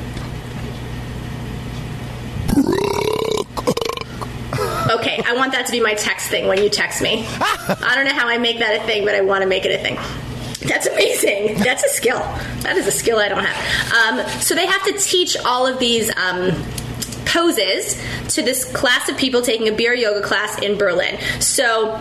[4.90, 7.26] Okay, I want that to be my text thing when you text me.
[7.30, 9.80] I don't know how I make that a thing, but I want to make it
[9.80, 9.96] a thing.
[10.68, 11.60] That's amazing.
[11.64, 12.20] That's a skill.
[12.62, 14.20] That is a skill I don't have.
[14.20, 16.52] Um, so they have to teach all of these um,
[17.26, 18.02] poses
[18.36, 21.18] to this class of people taking a beer yoga class in Berlin.
[21.40, 22.00] So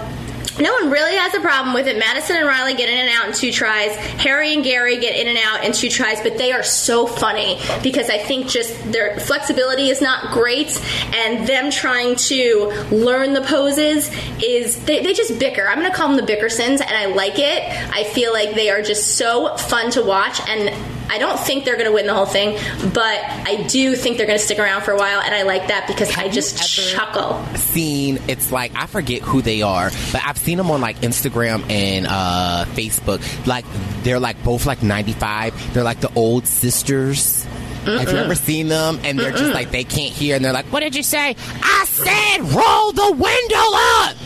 [0.60, 1.98] no one really has a problem with it.
[1.98, 3.96] Madison and Riley get in and out in two tries.
[3.96, 7.58] Harry and Gary get in and out in two tries, but they are so funny
[7.82, 10.80] because I think just their flexibility is not great,
[11.12, 15.66] and them trying to learn the poses is they, they just bicker.
[15.66, 17.64] I'm going to call them the Bickersons, and I like it.
[17.92, 20.68] I feel like they are just so fun to watch, and
[21.08, 22.58] I don't think they're going to win the whole thing,
[22.92, 25.68] but I do think they're going to stick around for a while, and I like
[25.68, 27.44] that because I just chuckle.
[27.56, 31.68] Seen it's like I forget who they are, but I've seen them on like Instagram
[31.70, 33.46] and uh, Facebook.
[33.46, 33.64] Like
[34.02, 35.74] they're like both like 95.
[35.74, 37.44] They're like the old sisters.
[37.84, 38.98] Have you ever seen them?
[39.04, 41.84] And they're just like they can't hear, and they're like, "What did you say?" I
[41.86, 43.56] said, "Roll the window
[44.00, 44.16] up."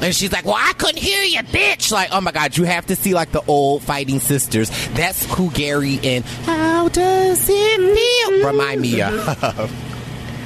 [0.00, 2.86] And she's like, "Well, I couldn't hear you, bitch!" Like, oh my god, you have
[2.86, 4.70] to see like the old fighting sisters.
[4.90, 9.90] That's who Gary and How Does It Feel remind me of.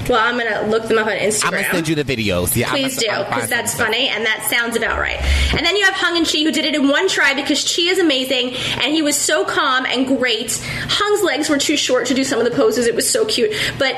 [0.09, 1.45] Well, I'm going to look them up on Instagram.
[1.47, 2.57] I'm gonna send you the videos.
[2.57, 3.87] Yeah, Please do, because that's stuff.
[3.87, 5.21] funny and that sounds about right.
[5.55, 7.89] And then you have Hung and Chee, who did it in one try because Chee
[7.89, 10.59] is amazing and he was so calm and great.
[10.89, 13.53] Hung's legs were too short to do some of the poses; it was so cute.
[13.79, 13.95] But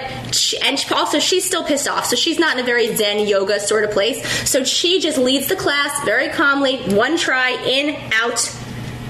[0.64, 3.84] and also she's still pissed off, so she's not in a very Zen yoga sort
[3.84, 4.26] of place.
[4.48, 8.56] So Chee just leads the class very calmly, one try, in, out,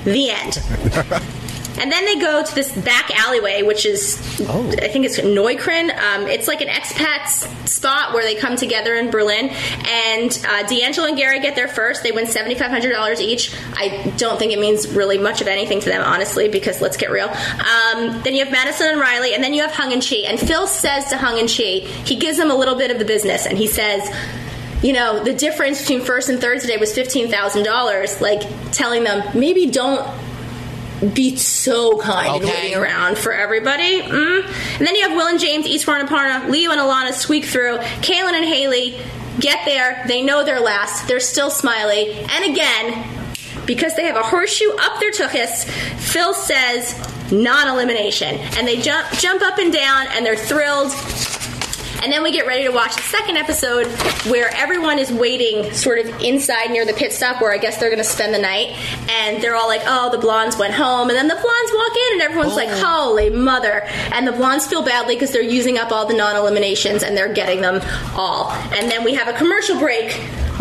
[0.05, 1.23] the end.
[1.79, 5.97] And then they go to this back alleyway, which is, I think it's Neukölln.
[5.97, 7.29] Um, it's like an expat
[7.69, 9.49] spot where they come together in Berlin.
[9.49, 12.03] And uh, DeAngelo and Gary get there first.
[12.03, 13.55] They win $7,500 each.
[13.75, 17.11] I don't think it means really much of anything to them, honestly, because let's get
[17.11, 17.29] real.
[17.29, 20.27] Um, then you have Madison and Riley, and then you have Hung and Chee.
[20.27, 23.05] And Phil says to Hung and Chee, he gives them a little bit of the
[23.05, 24.11] business, and he says,
[24.83, 28.21] you know, the difference between first and third today was $15,000.
[28.21, 28.43] Like,
[28.73, 30.01] telling them, maybe don't
[31.15, 32.63] be so kind and Okay.
[32.63, 34.03] waiting around for everybody.
[34.03, 34.45] Mm.
[34.79, 37.79] And then you have Will and James, Ishwar and Aparna, Leo and Alana squeak through.
[38.03, 38.99] Kaylynn and Haley
[39.39, 40.05] get there.
[40.07, 41.09] They know they're last.
[41.09, 42.13] They're still smiley.
[42.13, 43.07] And again,
[43.67, 45.65] because they have a horseshoe up their tuchus,
[45.99, 46.95] Phil says
[47.33, 48.35] non-elimination.
[48.59, 50.93] And they jump jump up and down and they're thrilled.
[52.03, 53.87] And then we get ready to watch the second episode
[54.31, 57.91] where everyone is waiting sort of inside near the pit stop where I guess they're
[57.91, 58.69] going to spend the night.
[59.11, 61.11] And they're all like, oh, the blondes went home.
[61.11, 63.07] And then the blondes walk in and everyone's like, oh.
[63.07, 63.83] holy mother.
[64.13, 67.33] And the blondes feel badly because they're using up all the non eliminations and they're
[67.33, 67.81] getting them
[68.15, 68.51] all.
[68.51, 70.13] And then we have a commercial break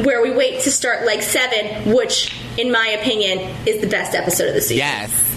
[0.06, 4.50] where we wait to start like seven, which, in my opinion, is the best episode
[4.50, 4.78] of the season.
[4.78, 5.30] Yes.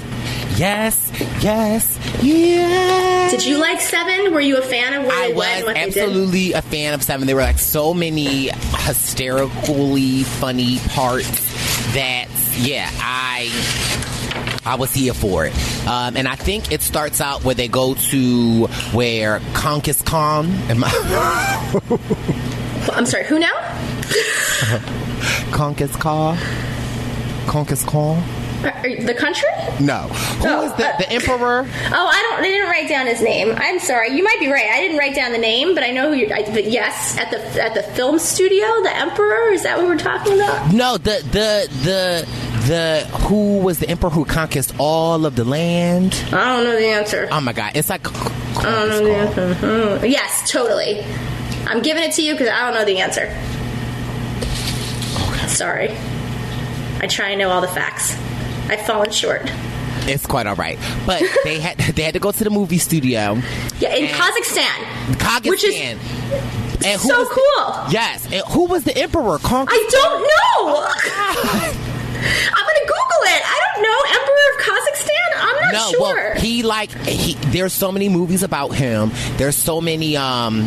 [0.58, 1.31] Yes.
[1.42, 1.98] Yes.
[2.22, 3.30] Yes.
[3.32, 4.32] Did you like Seven?
[4.32, 5.98] Were you a fan of where I they was what they did?
[6.04, 7.26] absolutely a fan of Seven.
[7.26, 11.28] There were like so many hysterically funny parts
[11.94, 12.26] that,
[12.58, 13.50] yeah, I.
[14.64, 15.52] I was here for it.
[15.88, 20.46] Um, and I think it starts out where they go to where Conquest Con.
[20.70, 21.80] Am I-
[22.92, 23.52] I'm sorry, who now?
[25.50, 26.38] Conquest Con?
[27.48, 28.22] Conquest Con?
[28.84, 29.48] You- the country?
[29.80, 30.02] No.
[30.08, 31.66] Who Oh, is the, uh, the Emperor?
[31.94, 32.42] Oh, I don't.
[32.42, 33.54] They didn't write down his name.
[33.56, 34.10] I'm sorry.
[34.16, 34.66] You might be right.
[34.72, 36.16] I didn't write down the name, but I know who.
[36.18, 39.48] You're, I, but yes, at the at the film studio, the Emperor.
[39.50, 40.72] Is that what we're talking about?
[40.72, 42.28] No, the the the
[42.68, 46.14] the who was the emperor who conquered all of the land?
[46.32, 47.28] I don't know the answer.
[47.32, 48.06] Oh my god, it's like
[48.58, 49.54] I don't know the answer.
[49.98, 50.04] Hmm.
[50.06, 51.04] Yes, totally.
[51.66, 53.26] I'm giving it to you because I don't know the answer.
[55.48, 55.90] Sorry.
[57.00, 58.14] I try and know all the facts.
[58.72, 59.42] I've fallen short.
[60.04, 63.38] It's quite all right, but they had they had to go to the movie studio,
[63.78, 64.66] Yeah, in Kazakhstan.
[65.16, 65.48] Kazakhstan.
[65.50, 65.74] Which is
[66.84, 67.92] and who so was cool.
[67.92, 69.38] yes, and who was the emperor?
[69.38, 71.78] Con- I don't know.
[72.24, 73.42] I'm gonna Google it.
[73.44, 73.98] I don't know.
[74.18, 75.28] Emperor of Kazakhstan.
[75.36, 76.00] I'm not no, sure.
[76.14, 77.34] well, he like he.
[77.50, 79.12] There's so many movies about him.
[79.36, 80.16] There's so many.
[80.16, 80.66] um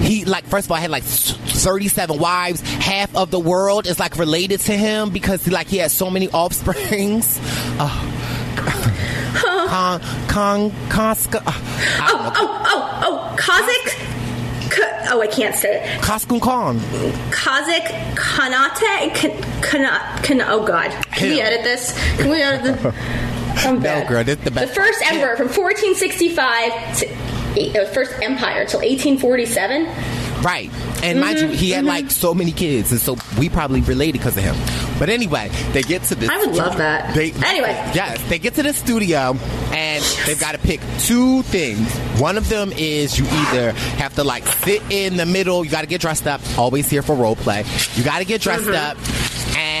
[0.00, 4.16] he like first of all had like 37 wives half of the world is like
[4.16, 7.38] related to him because like he has so many offsprings
[7.78, 8.14] uh,
[9.68, 14.70] con con Koska, oh, oh, oh, oh, Kazakh.
[14.70, 16.00] Ka- oh, I can't say it.
[16.02, 16.78] Koskun Khan
[17.30, 19.14] Kazakh Khanate.
[19.14, 20.90] Kan, kana, kana, oh God.
[21.12, 21.92] Can we edit this?
[22.16, 22.94] Can we edit this?
[23.66, 24.06] I'm bad.
[24.08, 27.17] girl, this the The first emperor from 1465 to uh,
[27.94, 29.86] first empire till 1847.
[30.42, 30.70] Right.
[31.02, 31.86] And mind you, he had Mm-hmm.
[31.88, 34.54] like so many kids, and so we probably related because of him.
[34.98, 36.28] But anyway, they get to this.
[36.28, 37.14] I would love that.
[37.14, 37.70] They, Anyway.
[37.94, 39.36] yes, they get to the studio,
[39.72, 41.92] and they've got to pick two things.
[42.20, 45.80] One of them is you either have to like sit in the middle, you got
[45.82, 46.40] to get dressed up.
[46.58, 47.64] Always here for role play.
[47.94, 48.74] You got to get dressed Mm-hmm.
[48.74, 48.96] up,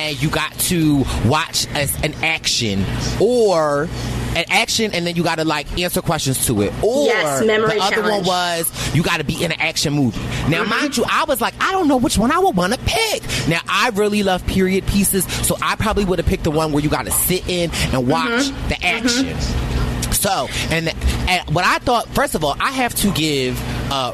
[0.08, 2.84] and you got to watch as an action
[3.20, 3.88] or.
[4.36, 6.72] An action, and then you got to like answer questions to it.
[6.84, 10.20] Or Yes, the other one was you got to be in an action movie.
[10.48, 10.70] Now, Mm-hmm.
[10.70, 13.22] mind you, I was like, I don't know which one I would want to pick.
[13.48, 16.82] Now, I really love period pieces, so I probably would have picked the one where
[16.84, 18.68] you got to sit in and watch Mm-hmm.
[18.68, 20.12] the action.
[20.12, 20.88] So, and,
[21.28, 23.58] and what I thought, first of all, I have to give.
[23.90, 24.12] Uh,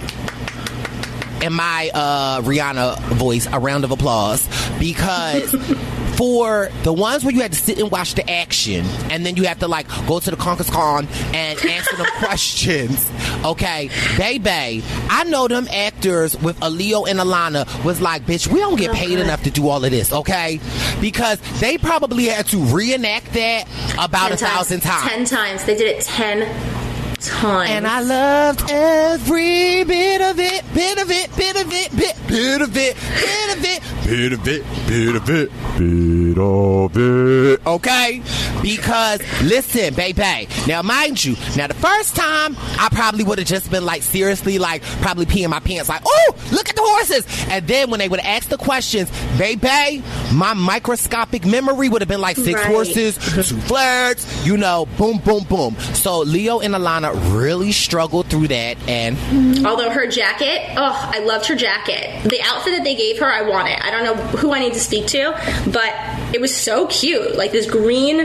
[1.45, 5.51] in my uh, Rihanna voice, a round of applause because
[6.17, 9.45] for the ones where you had to sit and watch the action, and then you
[9.45, 13.11] have to like go to the Conquest Con and answer them questions.
[13.45, 18.59] Okay, baby, I know them actors with a Leo and Alana was like, bitch, we
[18.59, 20.61] don't get paid enough to do all of this, okay?
[21.01, 23.69] Because they probably had to reenact that
[23.99, 25.11] about a thousand times.
[25.11, 25.65] Ten times.
[25.65, 26.84] They did it ten
[27.25, 27.71] times.
[27.71, 32.61] And I loved every bit of it, bit of it, bit of it, bit, bit
[32.63, 37.67] of it, bit of it, bit of it, bit of it, bit of it.
[37.67, 38.23] Okay?
[38.63, 40.49] Because, listen, baby.
[40.67, 44.59] Now, mind you, now the first time, I probably would have just been like, seriously,
[44.59, 47.27] like, probably peeing my pants, like, oh, look at the horses.
[47.49, 50.03] And then when they would ask the questions, baby,
[50.33, 52.67] my microscopic memory would have been like six Right.
[52.67, 55.77] horses, two flirts, you know, boom, boom, boom.
[55.95, 59.67] So Leo and Alana really struggled through that, and mm-hmm.
[59.67, 62.23] Although her jacket, oh, I loved her jacket.
[62.29, 63.83] The outfit that they gave her, I want it.
[63.83, 65.33] I don't know who I need to speak to,
[65.73, 65.95] but
[66.35, 67.37] it was so cute.
[67.37, 68.19] Like this green,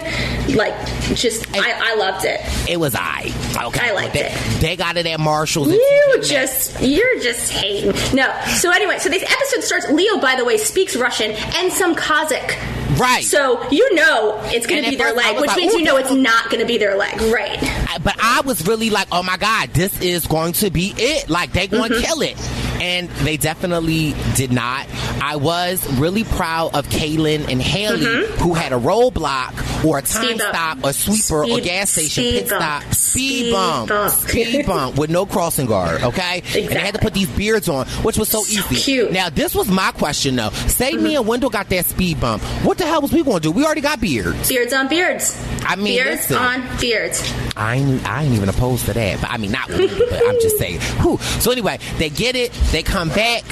[0.55, 0.73] like
[1.15, 2.41] just, I, I loved it.
[2.69, 3.31] it was I.
[3.65, 4.61] Okay, I liked they, it.
[4.61, 5.69] They got it at Marshalls.
[5.69, 7.91] You just, you're just hating.
[8.15, 8.33] No.
[8.55, 9.89] So anyway, so this episode starts.
[9.89, 12.99] Leo, by the way, speaks Russian and some Kazakh.
[12.99, 13.23] right.
[13.23, 16.11] So you know it's going to be their leg, which like, means you know it's
[16.11, 17.57] not going to be their leg, right?
[18.03, 21.29] But I was really like, oh my god, this is going to be it.
[21.29, 22.05] Like they going to Mm-hmm.
[22.05, 22.37] kill it,
[22.81, 24.87] and they definitely did not.
[25.21, 30.19] I was really proud of Kaylynn and Haley, who had a roadblock or a time
[30.19, 30.37] Mm-hmm.
[30.37, 34.11] Speed stop, a sweeper, or gas station pit stop, speed, Speed bump, bump.
[34.13, 36.03] speed bump with no crossing guard.
[36.03, 38.75] Okay, and they had to put these beards on, which was so, easy.
[38.75, 39.11] cute.
[39.11, 40.49] Now this was my question though.
[40.67, 42.43] Say me and Wendell got that speed bump.
[42.65, 43.51] What the hell was we going to do?
[43.51, 44.49] We already got beards.
[44.49, 45.41] Beards on beards.
[45.65, 46.37] I mean, beards listen.
[46.37, 47.33] on beards.
[47.55, 49.21] I ain't, I ain't even opposed to that.
[49.21, 50.79] But I mean, not really, but I'm just saying.
[51.01, 51.17] Whew.
[51.39, 53.43] So anyway, they get it, they come back,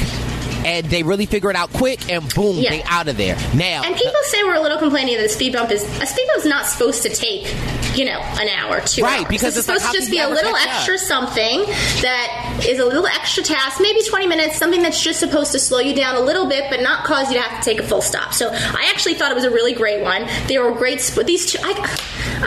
[0.66, 2.70] and they really figure it out quick, and boom, Yeah.
[2.72, 3.36] they out of there.
[3.54, 6.26] Now, And people say we're a little complaining that a speed bump is a speed
[6.28, 7.54] bump's not supposed to take,
[7.96, 9.28] you know, an hour, two Right, hours.
[9.30, 10.76] because it's it's supposed how to just be a little catch up?
[10.76, 11.62] extra something
[12.02, 15.80] that is a little extra task, maybe 20 minutes, something that's just supposed to slow
[15.80, 18.02] you down a little bit, but not cause you to have to take a full
[18.02, 18.34] stop.
[18.34, 20.28] So I actually thought it was a really great one.
[20.48, 21.02] They were great.
[21.02, 21.72] Sp- these two, I,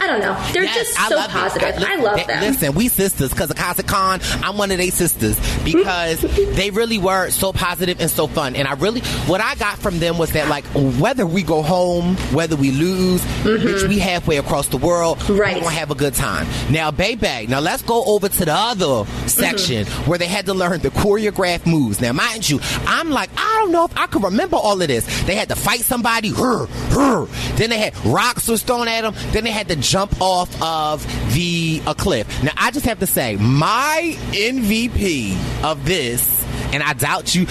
[0.01, 0.35] I don't know.
[0.53, 1.69] They're Yes, just I so positive.
[1.69, 2.41] I, listen, love they- them.
[2.43, 4.20] Listen, we sisters because of Casa Khan.
[4.43, 6.20] I'm one of they sisters because
[6.55, 8.57] they really were so positive and so fun.
[8.57, 10.65] And I really, what I got from them was that like
[10.99, 15.37] whether we go home, whether we lose, bitch, we halfway across the world, Mm-hmm.
[15.41, 15.55] Right.
[15.57, 16.47] we gonna have a good time.
[16.71, 20.09] Now, baby, now let's go over to the other section Mm-hmm.
[20.11, 22.01] where they had to learn the choreographed moves.
[22.01, 25.05] Now, mind you, I'm like, I don't know if I can remember all of this.
[25.25, 27.27] They had to fight somebody, her, her.
[27.57, 29.15] Then they had rocks was thrown at them.
[29.33, 31.05] Then they had to jump off of
[31.35, 32.43] the a cliff.
[32.43, 36.40] Now, I just have to say, my MVP of this,
[36.73, 37.47] and I doubt you, you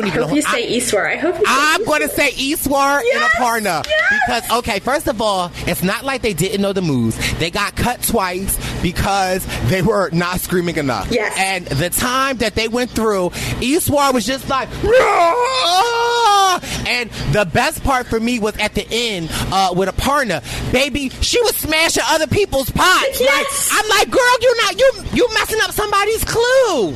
[0.00, 0.34] don't even I hope know.
[0.34, 1.06] you I- say Ishwar.
[1.12, 4.20] I hope you say I'm going to say Ishwar Yes, and Aparna yes.
[4.26, 7.16] because okay, first of all, it's not like they didn't know the moves.
[7.38, 11.10] They got cut twice because they were not screaming enough.
[11.10, 11.34] Yes.
[11.38, 13.30] and the time that they went through,
[13.60, 14.68] Ishwar was just like.
[14.82, 20.42] "Rah!" And the best part for me was at the end uh, with Aparna,
[20.72, 21.10] baby.
[21.20, 23.20] She was smashing other people's pots.
[23.20, 23.70] Yes.
[23.70, 26.94] Like, I'm like, girl, you're not you you messing up somebody's clue.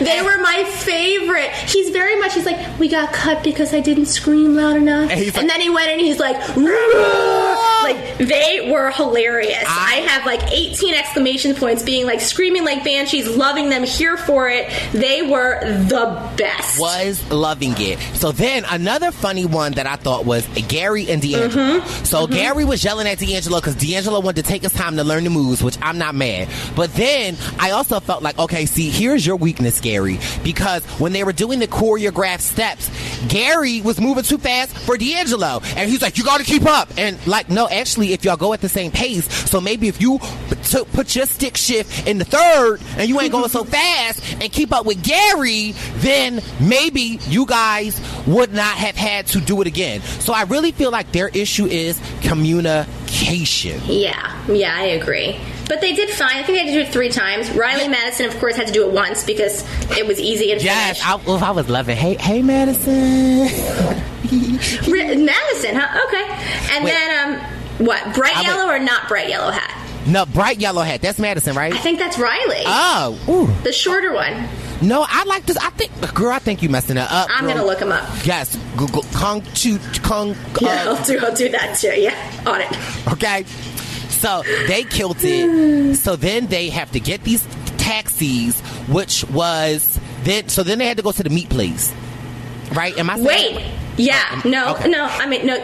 [0.00, 1.50] They were my favorite.
[1.52, 2.34] He's very much.
[2.34, 5.10] He's like, we got cut because I didn't scream loud enough.
[5.10, 6.36] And And, like- then he went and he's like,
[7.82, 9.64] like they were hilarious.
[9.66, 14.16] I- I, have like 18 exclamation points, being like screaming like banshees, loving them, here
[14.16, 14.70] for it.
[14.92, 16.78] They were the best.
[16.80, 17.98] was loving it.
[18.14, 21.50] So then another funny one that I thought was Gary and DeAngelo.
[21.50, 22.04] Mm-hmm.
[22.04, 25.24] So Gary was yelling at DeAngelo because DeAngelo wanted to take his time to learn
[25.24, 26.48] the moves, which I'm not mad.
[26.74, 31.24] But then I also felt like, okay, see, here's your weakness, Gary, because when they
[31.24, 32.90] were doing the choreographed steps,
[33.28, 36.88] Gary was moving too fast for DeAngelo, and he's like, you got to keep up.
[36.96, 40.18] And like, no, actually, if y'all go at the same pace, so maybe if you
[40.66, 44.50] t- put your stick shift in the third and you ain't going so fast and
[44.52, 49.66] keep up with Gary, then maybe you guys would not have had to do it
[49.66, 50.00] again.
[50.02, 53.80] So I really feel like their issue is communication.
[53.86, 55.38] Yeah, yeah, I agree.
[55.68, 56.36] But they did fine.
[56.36, 57.50] I think they had to do it three times.
[57.50, 59.64] Riley Madison, of course, had to do it once because
[59.98, 61.00] it was easy and Yes.
[61.02, 61.96] I, I was loving.
[61.96, 63.46] Hey, hey, Madison.
[64.26, 66.06] Madison, huh?
[66.06, 66.74] Okay.
[66.76, 66.90] And Wait.
[66.92, 68.14] then, um, what?
[68.14, 69.72] Bright I would- yellow or not bright yellow hat?
[70.06, 71.02] No, bright yellow hat.
[71.02, 71.72] That's Madison, right?
[71.74, 72.62] I think that's Riley.
[72.64, 73.62] Oh, ooh.
[73.64, 74.48] the shorter one.
[74.80, 75.56] no, I like this.
[75.56, 77.28] I think, girl, I think you messing it up.
[77.30, 77.54] I'm girl.
[77.54, 78.08] gonna look him up.
[78.24, 79.78] Yes, Google Kung Chu.
[80.60, 81.18] Yeah, uh, I'll do.
[81.18, 81.88] I'll do that too.
[82.00, 82.14] Yeah,
[82.46, 83.12] on it.
[83.12, 83.42] Okay.
[84.08, 85.96] So they killed it.
[85.96, 87.44] So then they have to get these
[87.76, 90.48] taxis, which was then.
[90.48, 91.92] So then they had to go to the meat place,
[92.72, 92.96] right?
[92.96, 93.66] Am I saying- Wait.
[93.98, 94.22] Yeah.
[94.44, 94.74] Oh, No.
[94.76, 94.88] okay.
[94.88, 95.04] No.
[95.04, 95.56] I mean, no.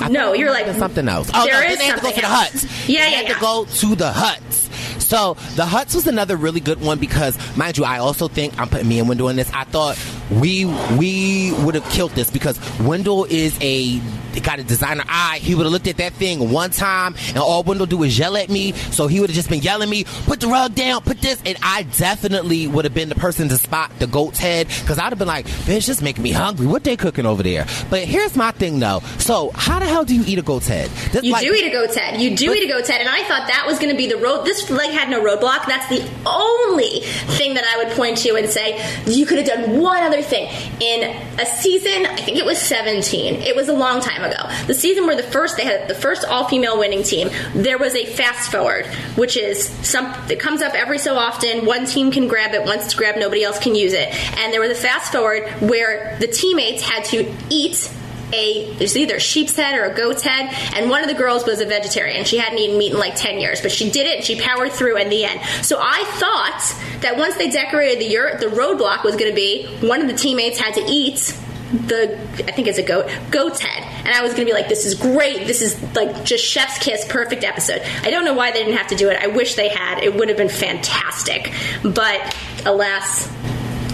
[0.00, 1.30] I No, you're like something else.
[1.34, 2.52] Oh, there no, is they had to go to something the else.
[2.52, 2.88] huts.
[2.88, 3.34] Yeah, they yeah, had yeah.
[3.34, 4.70] to go to the huts.
[5.04, 8.68] So the huts was another really good one because, mind you, I also think I'm
[8.68, 9.50] putting me and Wendell in this.
[9.52, 9.96] I thought
[10.30, 10.64] we
[10.98, 14.00] we would have killed this because Wendell is a
[14.42, 15.38] got a designer eye.
[15.40, 18.36] He would have looked at that thing one time, and all Wendell do is yell
[18.36, 18.72] at me.
[18.72, 21.56] So he would have just been yelling me, put the rug down, put this, and
[21.62, 25.18] I definitely would have been the person to spot the goat's head because I'd have
[25.18, 26.66] been like, bitch, just making me hungry.
[26.66, 27.66] What they cooking over there?
[27.88, 29.00] But here's my thing though.
[29.18, 30.90] So how the hell do you eat a goat's head?
[31.12, 32.20] This, You like- do eat a goat's head.
[32.20, 34.06] You do But- eat a goat's head, and I thought that was going to be
[34.06, 34.44] the road.
[34.44, 35.66] This leg had no roadblock.
[35.66, 37.00] That's the only
[37.38, 40.50] thing that I would point to and say you could have done one other thing
[40.80, 41.02] in
[41.38, 42.06] a season.
[42.06, 43.42] I think it was 17.
[43.42, 44.48] It was a long time ago.
[44.66, 47.30] The season where the first they had the first all female winning team.
[47.54, 48.86] There was a fast forward,
[49.16, 51.66] which is some that comes up every so often.
[51.66, 52.64] One team can grab it.
[52.64, 54.14] Once it's grabbed, nobody else can use it.
[54.38, 57.90] And there was a fast forward where the teammates had to eat
[58.32, 61.46] a there's either a sheep's head or a goat's head, and one of the girls
[61.46, 62.24] was a vegetarian.
[62.24, 64.72] She hadn't eaten meat in like ten years, but she did it and she powered
[64.72, 65.40] through in the end.
[65.62, 69.66] So I thought that once they decorated the yurt, the roadblock was going to be
[69.80, 71.36] one of the teammates had to eat
[71.72, 72.16] the
[72.46, 74.86] I think it's a goat goat's head, and I was going to be like, this
[74.86, 75.46] is great.
[75.46, 77.82] This is like just chef's kiss, perfect episode.
[78.02, 79.16] I don't know why they didn't have to do it.
[79.20, 80.02] I wish they had.
[80.02, 83.30] It would have been fantastic, but alas,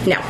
[0.05, 0.21] no.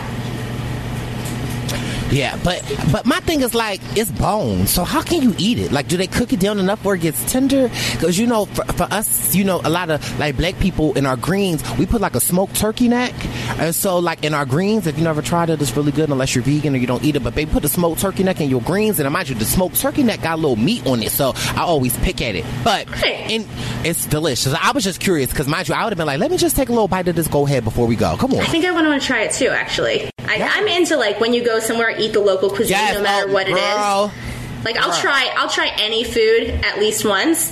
[2.13, 2.61] Yeah, but
[2.91, 4.67] but my thing is like it's bone.
[4.67, 5.71] So how can you eat it?
[5.71, 7.69] Like, do they cook it down enough where it gets tender?
[7.93, 11.07] Because you know, for, for us, you know, a lot of like black people in
[11.07, 13.13] our greens, we put like a smoked turkey neck,
[13.57, 16.35] and so like in our greens, if you never tried it, it's really good unless
[16.35, 17.23] you're vegan or you don't eat it.
[17.23, 19.79] But they put a smoked turkey neck in your greens, and mind you, the smoked
[19.81, 22.45] turkey neck got a little meat on it, so I always pick at it.
[22.63, 22.87] But
[23.27, 23.47] in,
[23.83, 24.53] it's delicious.
[24.53, 26.55] I was just curious because mind you, I would have been like, let me just
[26.55, 28.15] take a little bite of this go ahead before we go.
[28.17, 28.39] Come on.
[28.39, 29.47] I think I want to try it too.
[29.47, 33.03] Actually, I, I'm into like when you go somewhere, eat the local cuisine, Yes, no
[33.03, 34.11] matter oh, what it girl.
[34.15, 34.65] is.
[34.65, 34.99] Like I'll Girl.
[35.01, 37.51] try, I'll try any food at least once.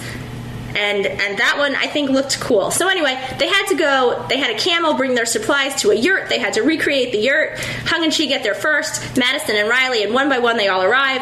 [0.73, 2.71] And and that one I think looked cool.
[2.71, 4.25] So anyway, they had to go.
[4.29, 6.29] They had a camel bring their supplies to a yurt.
[6.29, 7.59] They had to recreate the yurt.
[7.87, 9.17] Hung and Chee get there first.
[9.17, 11.21] Madison and Riley, and one by one they all arrive.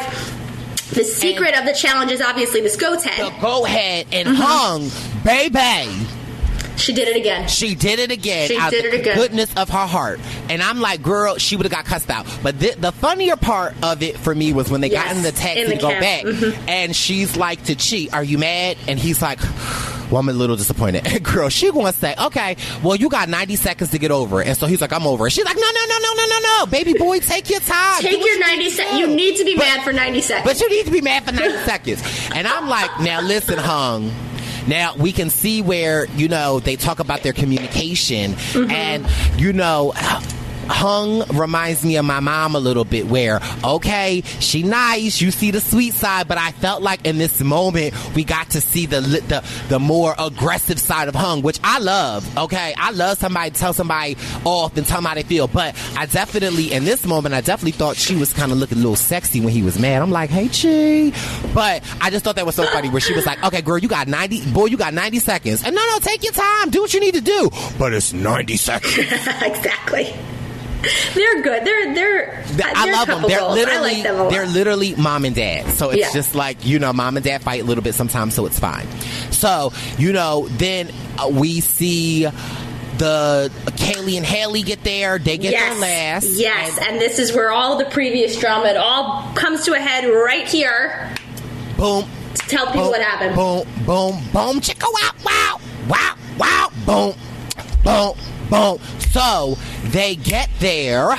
[0.94, 4.06] The secret of the challenge is obviously this goat's The goat head.
[4.12, 4.36] and Mm-hmm.
[4.40, 4.90] hung,
[5.24, 6.06] baby.
[6.80, 7.48] She did it again.
[7.48, 8.48] She did it again.
[8.48, 9.16] She did it again.
[9.16, 12.26] Goodness of her heart, and I'm like, girl, she would have got cussed out.
[12.42, 15.32] But the, the funnier part of it for me was when they got in the
[15.32, 16.00] taxi in the to go cab.
[16.00, 16.68] back, Mhm.
[16.68, 18.12] and she's like, "To cheat?
[18.14, 19.38] Are you mad?" And he's like.
[20.10, 21.22] Well, I'm a little disappointed.
[21.22, 24.48] Girl, she gonna say, okay, well, you got 90 seconds to get over it.
[24.48, 25.30] And so he's like, I'm over it.
[25.30, 26.66] She's like, no, no, no, no, no, no, no.
[26.66, 28.02] Baby boy, take your time.
[28.02, 28.98] Take your 90 seconds.
[28.98, 30.44] You need to be But- mad for 90 seconds.
[30.52, 32.02] but you need to be mad for 90 seconds.
[32.34, 34.10] And I'm like, now listen, Hung.
[34.66, 38.32] Now we can see where, you know, they talk about their communication.
[38.32, 38.70] Mm-hmm.
[38.70, 39.92] And, you know,
[40.70, 45.50] Hung reminds me of my mom a little bit where, okay, she nice, you see
[45.50, 49.00] the sweet side, but I felt like in this moment we got to see the
[49.00, 52.74] the, the more aggressive side of Hung, which I love, okay?
[52.76, 56.72] I love somebody tell somebody off and tell them how they feel, but I definitely,
[56.72, 59.50] in this moment, I definitely thought she was kind of looking a little sexy when
[59.50, 60.02] he was mad.
[60.02, 61.12] I'm like, hey, Chee.
[61.54, 63.88] But I just thought that was so funny where she was like, okay, girl, you
[63.88, 65.64] got 90, boy, you got 90 seconds.
[65.64, 67.50] And no, no, take your time, do what you need to do.
[67.78, 68.96] But it's 90 seconds.
[69.42, 70.14] exactly.
[71.14, 71.64] They're good.
[71.64, 72.44] They're they're.
[72.48, 73.22] Th- uh, I they're love them.
[73.28, 73.54] They're goals.
[73.54, 75.70] literally like them they're literally mom and dad.
[75.74, 76.12] So it's Yeah.
[76.12, 78.86] just like you know, mom and dad fight a little bit sometimes, so it's fine.
[79.30, 82.24] So you know, then uh, we see
[82.98, 85.18] the Kaylee and Haley get there.
[85.18, 86.38] They get yes, there last.
[86.38, 90.04] Yes, and this is where all the previous drama it all comes to a head
[90.04, 91.14] right here.
[91.76, 92.04] Boom.
[92.34, 93.34] To tell people boom, what happened.
[93.34, 97.14] Boom, boom, boom, chicka wow, wow, wow, wow, boom,
[97.82, 98.16] boom,
[98.50, 98.78] boom.
[99.12, 101.14] So they get there.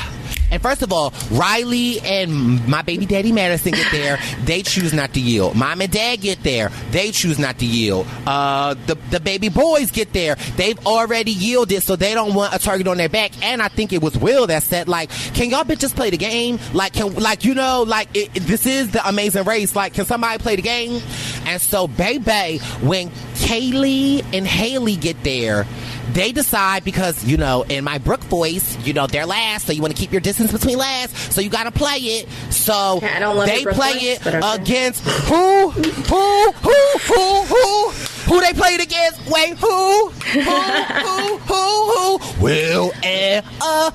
[0.52, 4.20] And first of all, Riley and my baby daddy Madison get there.
[4.44, 5.56] They choose not to yield.
[5.56, 6.70] Mom and dad get there.
[6.92, 8.06] They choose not to yield.
[8.28, 10.36] Uh, the, the baby boys get there.
[10.58, 13.32] They've already yielded, so they don't want a target on their back.
[13.42, 16.60] And I think it was Will that said, like, can y'all bitches play the game?
[16.74, 19.74] Like, can, like, you know, like, it, this is the amazing race.
[19.74, 21.02] Like, can somebody play the game?
[21.46, 25.66] And so, baby, when Kaylee and Haley get there,
[26.14, 29.82] they decide because, you know, in my Brook voice, you know, they're last, so you
[29.82, 32.30] want to keep your distance between last, so you got to play it.
[32.52, 34.56] So Yeah, I don't love they play voice, it okay.
[34.62, 35.70] against who?
[35.72, 36.52] Who?
[36.52, 36.98] Who?
[37.00, 37.42] Who?
[37.46, 37.90] Who?
[37.92, 39.26] Who they played against?
[39.30, 40.10] Wait, who?
[40.10, 40.42] Who?
[40.42, 41.38] Who?
[41.38, 42.18] Who?
[42.18, 42.44] Who?
[42.44, 43.92] Will and Oh,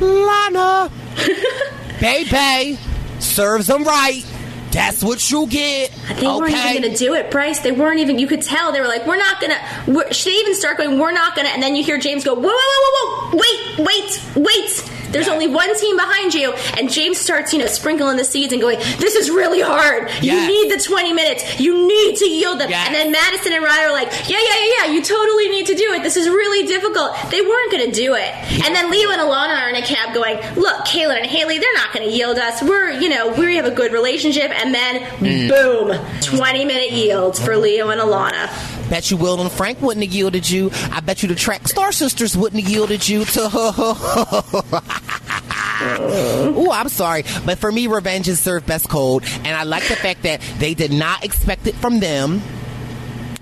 [0.00, 0.90] Lana.
[2.00, 2.78] Baby,
[3.20, 4.24] serves them right.
[4.72, 5.92] That's what you get.
[6.18, 7.60] They weren't even going to do it, Brice.
[7.60, 8.18] They weren't even.
[8.18, 10.98] You could tell they were like, "We're not going to." Should they even start going,
[10.98, 13.36] "We're not going to," and then you hear James go, "Whoa, whoa, whoa, whoa, whoa!
[13.36, 18.16] Wait, wait, wait!" There's only one team behind you, and James starts, you know, sprinkling
[18.16, 20.10] the seeds and going, "This is really hard.
[20.22, 21.60] You need the 20 minutes.
[21.60, 22.86] You need to yield them." Yes.
[22.86, 24.92] And then Madison and Ryder are like, "Yeah, yeah, yeah, yeah.
[24.92, 26.02] You totally need to do it.
[26.02, 28.32] This is really difficult." They weren't going to do it.
[28.64, 31.74] And then Leo and Alana are in a cab going, "Look, Kaylynn and Haley, they're
[31.74, 32.62] not going to yield us.
[32.62, 35.48] We're, you know, we have a good relationship." And then, mm.
[35.48, 38.50] boom, 20 minute yields for Leo and Alana.
[38.92, 40.70] Bet you Will and Frank wouldn't have yielded you.
[40.90, 43.40] I bet you the track Star Sisters wouldn't have yielded you to
[46.58, 47.24] Ooh, I'm sorry.
[47.46, 49.24] But for me, revenge is served best cold.
[49.24, 52.42] And I like the fact that they did not expect it from them.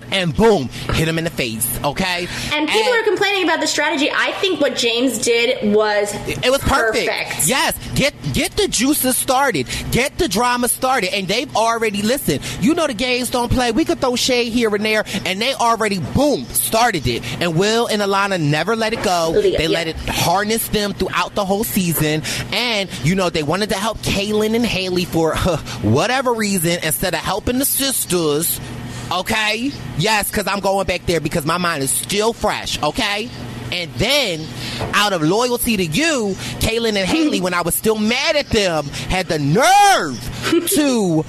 [0.09, 2.27] And boom, hit them in the face, okay?
[2.53, 4.09] And people are complaining about the strategy.
[4.09, 7.45] I think what James did was It was perfect.
[7.45, 12.41] Yes, get get the juices started, get the drama started, and they've already listened.
[12.61, 13.71] You know the games don't play.
[13.71, 17.23] We could throw shade here and there, and they already boom started it.
[17.41, 19.33] And Will and Alana never let it go.
[19.41, 23.75] They let it harness them throughout the whole season, and you know they wanted to
[23.75, 25.35] help Kaylynn and Haley for
[25.81, 28.59] whatever reason instead of helping the sisters.
[29.11, 32.81] Okay, yes, because I'm going back there because my mind is still fresh.
[32.81, 33.29] Okay.
[33.71, 34.45] And then,
[34.93, 38.85] out of loyalty to you, Kaylynn and Haley, when I was still mad at them,
[38.85, 40.19] had the nerve
[40.75, 41.23] to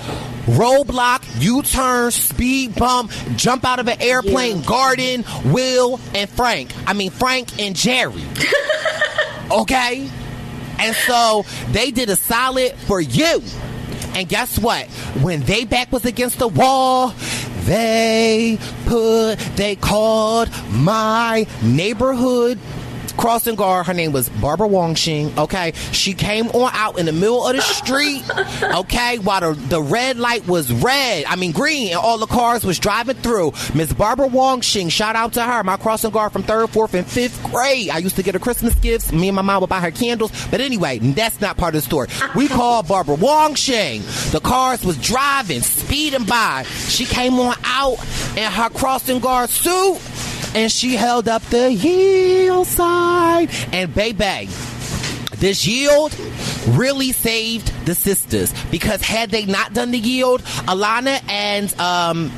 [0.50, 6.72] roadblock, U-turn, speed bump, jump out of an airplane, garden, Will and Frank.
[6.86, 8.24] I mean Frank and Jerry.
[9.50, 10.10] okay?
[10.78, 13.40] And so they did a solid for you.
[14.14, 14.88] And guess what?
[15.22, 17.14] When they back was against the wall,
[17.64, 22.58] they put, they called my neighborhood
[23.12, 23.86] crossing guard.
[23.86, 25.36] Her name was Barbara Wongxing.
[25.36, 28.22] Okay, she came on out in the middle of the street.
[28.62, 32.64] Okay, while the, the red light was red, I mean green, and all the cars
[32.64, 33.52] was driving through.
[33.74, 37.42] Miss Barbara Wongxing, shout out to her, my crossing guard from third, fourth, and fifth
[37.44, 37.90] grade.
[37.90, 39.12] I used to get her Christmas gifts.
[39.12, 40.32] Me and my mom would buy her candles.
[40.50, 42.08] But anyway, that's not part of the story.
[42.34, 44.30] We called Barbara Wongxing.
[44.32, 46.62] The cars was driving, speeding by.
[46.64, 47.98] She came on out
[48.36, 49.98] in her crossing guard suit
[50.54, 53.48] and she held up the yield sign.
[53.72, 54.48] And baby,
[55.36, 56.16] this yield
[56.68, 62.32] really saved the sisters because had they not done the yield, Alana and um.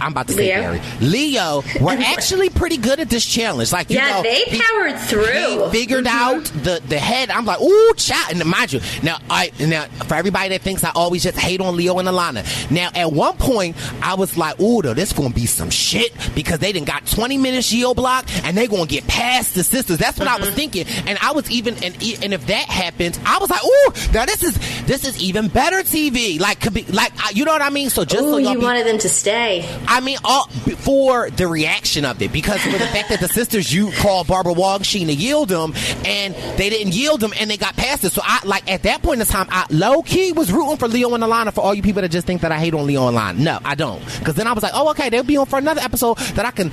[0.00, 0.80] I'm about to say Leo.
[1.00, 3.72] Leo were actually pretty good at this challenge.
[3.72, 5.20] Like, you Yeah, know, they he- powered through.
[5.24, 5.70] Mm-hmm.
[5.72, 7.30] he figured out the the head.
[7.30, 8.32] I'm like, ooh, chat.
[8.32, 11.76] And mind you, now I now for everybody that thinks I always just hate on
[11.76, 12.44] Leo and Alana.
[12.70, 16.58] Now at one point I was like, ooh, though, this gonna be some shit because
[16.58, 19.98] they didn't got 20 minutes yield block and they gonna get past the sisters.
[19.98, 20.40] That's what I Mm-hmm.
[20.46, 20.86] was thinking.
[21.06, 24.42] And I was even and and if that happens, I was like, ooh, now this
[24.42, 26.38] is this is even better TV.
[26.40, 27.90] Like could be like you know what I mean.
[27.90, 29.62] So just Ooh, y'all you be- wanted them to stay.
[29.90, 33.74] I mean, all before the reaction of it, because of the fact that the sisters
[33.74, 35.74] you called Barbara Wongsheen to yield them,
[36.06, 38.12] and they didn't yield them, and they got past it.
[38.12, 41.12] So I like at that point in time, I low key was rooting for Leo
[41.14, 43.16] and Alana for all you people that just think that I hate on Leo and
[43.16, 43.38] Alana.
[43.38, 45.80] No, I don't, because then I was like, oh, okay, they'll be on for another
[45.80, 46.70] episode that I can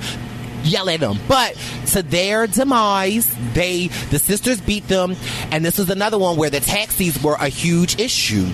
[0.62, 1.18] yell at them.
[1.26, 1.56] But
[1.88, 5.16] to their demise, they the sisters beat them,
[5.50, 8.46] and this was another one where the taxis were a huge issue.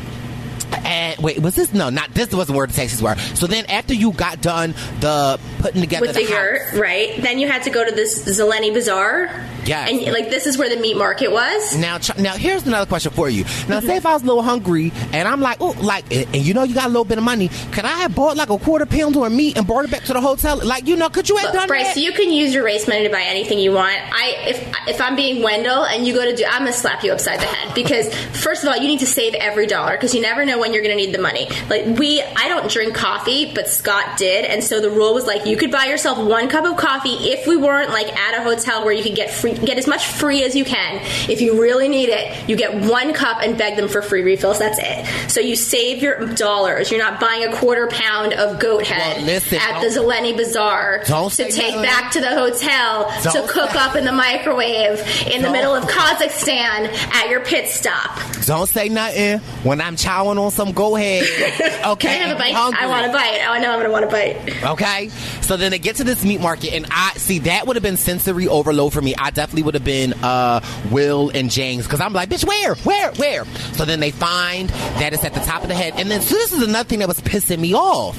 [0.73, 1.91] And eh, wait, was this no?
[1.91, 3.17] Not this wasn't where the taxis were.
[3.35, 7.21] So then, after you got done the putting together with the, the yurt, right?
[7.23, 9.31] Then you had to go to this Zeleny Bazaar.
[9.65, 9.91] Yes.
[9.91, 11.77] And like this is where the meat market was.
[11.79, 13.45] Now, now here's another question for you.
[13.67, 16.45] Now, say if I was a little hungry and I'm like, oh, like, and and
[16.45, 18.59] you know you got a little bit of money, could I have bought like a
[18.59, 20.61] quarter pound of meat and brought it back to the hotel?
[20.63, 22.01] Like, you know, could you have Look, done Brice, that?
[22.01, 23.97] you can use your race money to buy anything you want.
[23.97, 27.13] I if if I'm being Wendell and you go to do, I'm gonna slap you
[27.13, 28.13] upside the head because
[28.43, 30.83] first of all, you need to save every dollar because you never know when you're
[30.83, 31.49] gonna need the money.
[31.69, 35.47] Like we, I don't drink coffee, but Scott did, and so the rule was like
[35.47, 38.85] you could buy yourself one cup of coffee if we weren't like at a hotel
[38.85, 41.01] where you could get free, get as much free as you can.
[41.31, 44.59] If you really need it, you get one cup and beg them for free refills.
[44.59, 45.31] That's it.
[45.31, 46.91] So you save your dollars.
[46.91, 51.01] You're not buying a quarter pound of goat head Well, listen, at the Zeleny Bazaar
[51.05, 55.43] to take back to the hotel to Don't cook say- up in the microwave in
[55.43, 58.19] the middle of Kazakhstan at your pit stop.
[58.47, 61.25] Don't say nothing when I'm chowing on some go ahead.
[61.85, 62.55] Okay, I have a bite?
[62.55, 62.81] hungry.
[62.81, 63.41] I want a bite.
[63.47, 64.65] Oh, I know I'm going to want a bite.
[64.65, 65.09] Okay,
[65.43, 67.99] so then they get to this meat market, and I see that would have been
[67.99, 69.15] sensory overload for me.
[69.17, 70.61] I definitely would have been uh,
[70.91, 73.45] Will and James because I'm like, bitch, where, where, where?
[73.75, 76.35] So then they find that it's at the top of the head, and then so
[76.37, 78.19] this is another thing that was pissing me off.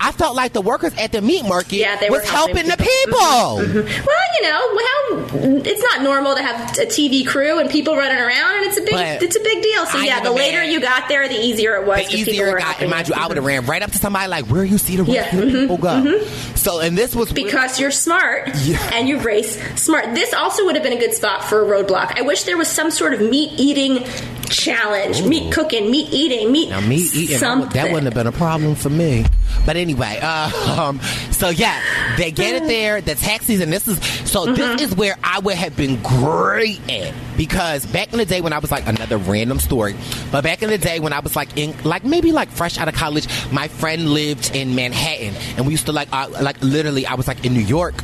[0.00, 2.70] I felt like the workers at the meat market Yeah, they were was helping, helping
[2.70, 3.18] the people.
[3.18, 3.78] Mm-hmm.
[3.78, 4.06] Mm-hmm.
[4.06, 8.18] Well, you know, well, it's not normal to have a TV crew and people running
[8.18, 9.86] around, and it's a big, But it's a big deal.
[9.86, 12.06] So I yeah, the later you got there, the easier it was.
[12.06, 13.48] The easier it got, and mind you, I would have mm-hmm.
[13.48, 16.02] ran right up to somebody like, "Where you see the Yeah, where mhm, people oh,
[16.02, 16.24] go?"
[16.54, 18.78] So, and this was because you're smart Yeah.
[18.92, 20.14] and you race smart.
[20.14, 22.18] This also would have been a good spot for a roadblock.
[22.18, 24.04] I wish there was some sort of meat eating
[24.48, 26.70] challenge, meat cooking, meat eating, meat.
[26.70, 27.70] Now, me eating, something.
[27.70, 29.24] that wouldn't have been a problem for me.
[29.66, 31.00] But anyway, uh, um,
[31.30, 31.80] so yeah,
[32.16, 33.98] they get it there, the taxis, and this is,
[34.30, 37.14] so this is where I would have been great at.
[37.36, 39.96] Because back in the day when I was like, another random story,
[40.30, 42.88] but back in the day when I was like in, like maybe like fresh out
[42.88, 47.06] of college, my friend lived in Manhattan, and we used to like, uh, like literally,
[47.06, 47.94] I was like in New York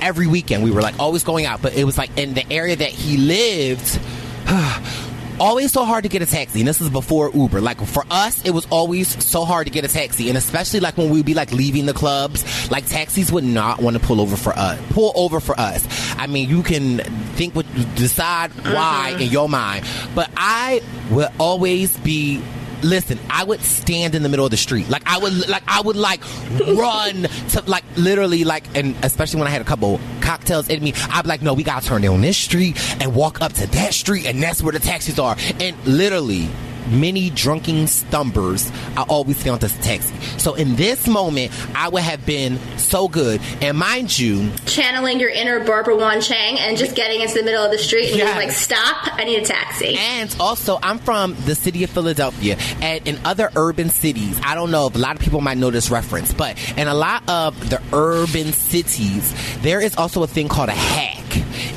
[0.00, 0.62] every weekend.
[0.62, 3.16] We were like always going out, but it was like in the area that he
[3.16, 3.98] lived,
[5.40, 7.60] always so hard to get a taxi and this is before uber.
[7.60, 10.96] Like for us it was always so hard to get a taxi and especially like
[10.96, 14.36] when we'd be like leaving the clubs like taxis would not want to pull over
[14.36, 15.86] for us pull over for us.
[16.16, 16.98] I mean you can
[17.36, 19.22] think what decide why mm-hmm.
[19.22, 19.84] in your mind
[20.14, 22.42] but i will always be
[22.82, 24.88] Listen, I would stand in the middle of the street.
[24.88, 26.20] Like I would, like I would, like
[26.66, 30.92] run to, like literally, like, and especially when I had a couple cocktails in me,
[31.10, 33.94] I'd be like, no, we gotta turn down this street and walk up to that
[33.94, 35.36] street, and that's where the taxis are.
[35.60, 36.48] And literally,
[36.88, 40.14] many drunken stumbers, I always found this taxi.
[40.38, 43.40] So in this moment, I would have been so good.
[43.60, 47.64] And mind you, channeling your inner Barbara Wan Chang and just getting into the middle
[47.64, 48.24] of the street and Yeah.
[48.36, 49.08] being like, "Stop!
[49.18, 53.50] I need a taxi." And also, I'm from the city of Philadelphia, and in other
[53.56, 56.56] urban cities, I don't know if a lot of people might know this reference, but
[56.76, 59.32] in a lot of the urban cities,
[59.62, 61.14] there is also a thing called a hack.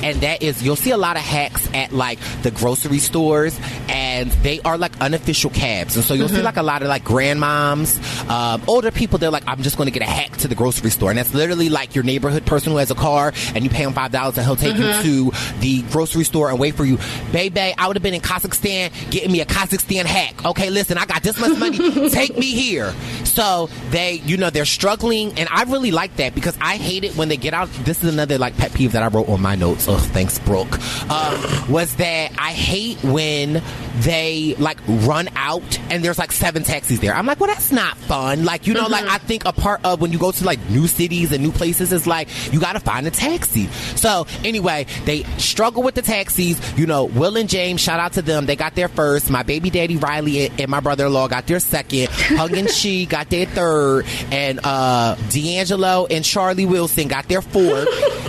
[0.04, 4.32] And that is, you'll see a lot of hacks at like the grocery stores, and
[4.44, 5.96] they are like unofficial cabs.
[5.96, 8.00] And so you'll see like a lot of like grandmoms,
[8.30, 10.90] um, older people, they're like, I'm just going to get a hack to the grocery
[10.90, 11.10] store.
[11.10, 13.94] And that's literally like your neighborhood person who has a car, and you pay him
[13.94, 16.98] $5 and he'll take you to the grocery store and wait for you.
[17.32, 20.46] Baby, I would have been in Kazakhstan getting me a Kazakhstan hack.
[20.46, 22.10] Okay, listen, I got this much money.
[22.10, 22.94] Take me here.
[23.24, 27.16] So they, you know, they're struggling, and I really like that because I hate it
[27.16, 27.70] when they get out.
[27.84, 29.88] This is another like pet peeve that I wrote on my notes.
[29.88, 30.80] Oh, thanks, Brooke.
[31.10, 33.62] um, was that I hate when
[34.00, 37.14] they like run out and there's like seven taxis there.
[37.14, 38.46] I'm like, well, that's not fun.
[38.46, 40.88] Like, you know, like I think a part of when you go to like new
[40.88, 43.68] cities and new places is like you got to find a taxi.
[43.96, 46.60] So anyway, they struggle with the taxis.
[46.78, 48.46] You know, Will and James, shout out to them.
[48.46, 49.30] They got there first.
[49.30, 52.10] My baby daddy Riley and, my brother-in-law got there second.
[52.10, 57.88] Hug and She got there third, and uh, DeAngelo and Charlie Wilson got there fourth,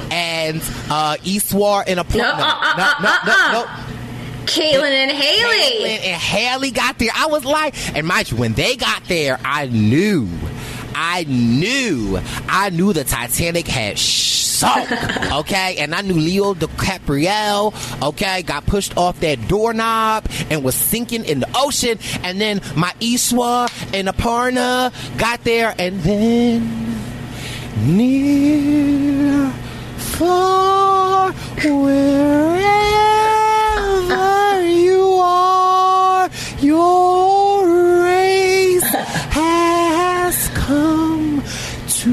[0.13, 3.67] and uh, Ishwar and a No, uh, no, no, no, no.
[4.47, 5.85] Caitlin and Haley.
[5.85, 7.11] Caitlin and Haley got there.
[7.15, 10.29] I was like, and mind you, when they got there, I knew,
[10.95, 14.89] I knew, I knew the Titanic had sunk.
[15.33, 17.73] Okay, and I knew Leo DiCaprio.
[18.03, 21.99] Okay, got pushed off that doorknob and was sinking in the ocean.
[22.25, 26.67] And then my Ishwar and Aparna got there, and then
[27.97, 29.53] near,
[30.21, 32.61] far, wherever
[34.69, 36.29] you are,
[36.61, 38.91] your race
[39.31, 41.43] has come
[41.89, 42.11] to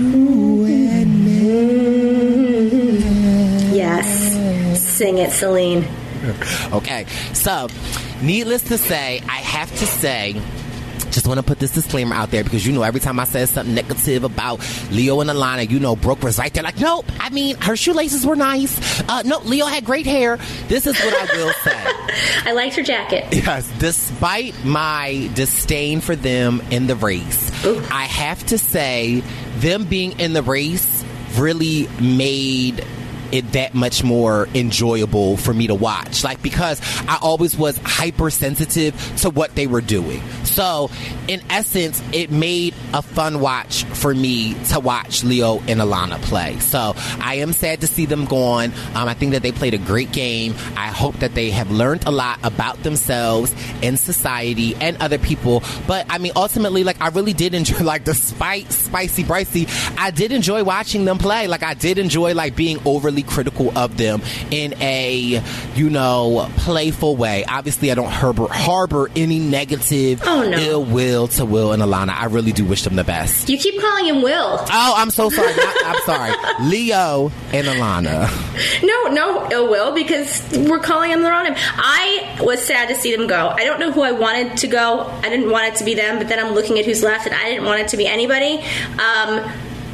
[0.64, 3.04] an end.
[3.76, 4.08] Yes.
[4.80, 5.86] Sing it, Celine.
[6.72, 7.68] Okay, so
[8.22, 10.42] needless to say, I have to say.
[11.12, 13.46] Just want to put this disclaimer out there because you know every time I say
[13.46, 14.60] something negative about
[14.92, 17.06] Leo and Alana, you know Brooke was right there like, nope.
[17.20, 19.02] I mean, her shoelaces were nice.
[19.08, 20.38] Uh, no, Leo had great hair.
[20.68, 21.84] This is what I will say.
[22.50, 23.26] I liked her jacket.
[23.32, 27.52] Yes, despite my disdain for them in the race,
[27.92, 29.22] I have to say
[29.58, 31.04] them being in the race
[31.38, 32.86] really made
[33.32, 36.24] it that much more enjoyable for me to watch.
[36.24, 40.22] Like because I always was hypersensitive to what they were doing.
[40.44, 40.90] So,
[41.28, 46.58] in essence, it made a fun watch for me to watch Leo and Alana play.
[46.60, 48.72] So, I am sad to see them gone.
[48.96, 50.54] Um, I think that they played a great game.
[50.76, 55.64] I hope that they have learned a lot about themselves and society and other people.
[55.86, 59.68] But I mean, ultimately, like I really did enjoy, like despite spicy bricey,
[59.98, 61.48] I did enjoy watching them play.
[61.48, 64.22] Like I did enjoy like being overly critical of them
[64.52, 65.42] in a
[65.76, 67.44] you know playful way.
[67.48, 70.58] Obviously, I don't harbor harbor any negative Oh, no.
[70.58, 72.10] ill will to Will and Alana.
[72.10, 73.50] I really do wish them the best.
[73.50, 74.58] You keep calling him Will.
[74.60, 75.56] Oh, I'm so sorry.
[75.56, 76.34] Not- I'm sorry.
[76.70, 78.28] Leo and Alana.
[78.84, 81.56] No, no ill will because we're calling him the wrong name.
[81.58, 83.48] I was sad to see them go.
[83.50, 85.02] I don't know who I wanted to go.
[85.24, 87.36] I didn't want it to be them, but then I'm looking at who's left, and
[87.36, 88.64] I didn't want it to be anybody.
[89.00, 89.50] Um,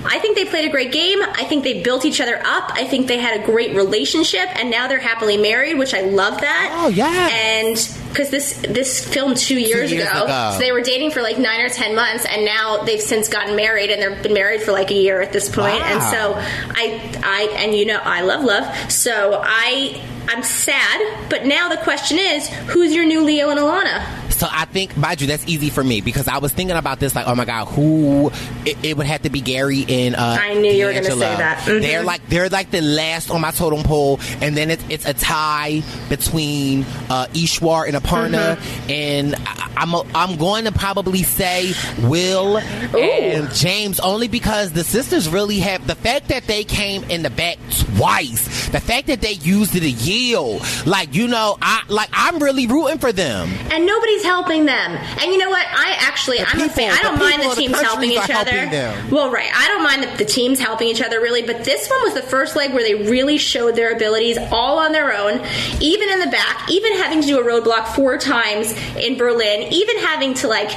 [0.06, 1.20] I think they played a great game.
[1.22, 2.72] I think they built each other up.
[2.74, 6.42] I think they had a great relationship, and now they're happily married, which I love
[6.42, 6.84] that.
[6.84, 7.30] Oh, yeah.
[7.32, 7.76] And
[8.10, 10.52] because this this filmed two years, years ago, ago.
[10.54, 13.56] so they were dating for like nine or ten months, and now they've since gotten
[13.56, 15.82] married, and they've been married for like a year at this point.
[15.82, 18.92] And so I, I, and you know, I love love.
[18.92, 21.30] So I, I'm sad.
[21.30, 24.20] But now the question is, who's your new Leo and Alana?
[24.34, 27.16] So I think, mind you, that's easy for me because I was thinking about this,
[27.16, 28.32] like, oh my god, who?
[28.66, 30.16] It, it would have to be Gary and.
[30.16, 31.38] Uh, I knew you were gonna say DeAngelo.
[31.38, 31.58] that.
[31.60, 31.82] Mhm.
[31.82, 35.14] They're like they're like the last on my totem pole, and then it's it's a
[35.14, 38.92] tie between uh, Ishwar and Aparna, Mm-hmm.
[38.92, 44.84] and I, I'm a, I'm going to probably say Will and James only because the
[44.84, 47.58] sisters really have the fact that they came in the back
[47.98, 52.40] twice, the fact that they used it a yield, like you know, I like I'm
[52.40, 53.50] really rooting for them.
[53.72, 54.92] And nobody's helping them.
[55.20, 55.66] And you know what?
[55.70, 56.92] I actually, I'm a fan.
[56.92, 58.52] I don't mind the of the teams helping each other.
[58.52, 59.12] helping.
[59.12, 59.52] Well, right.
[59.54, 62.22] I don't mind the, the teams helping each other really, but this one was the
[62.22, 65.46] first leg where they really showed their abilities all on their own,
[65.82, 69.98] even in the back, even having to do a roadblock four times in Berlin, even
[69.98, 70.72] having to like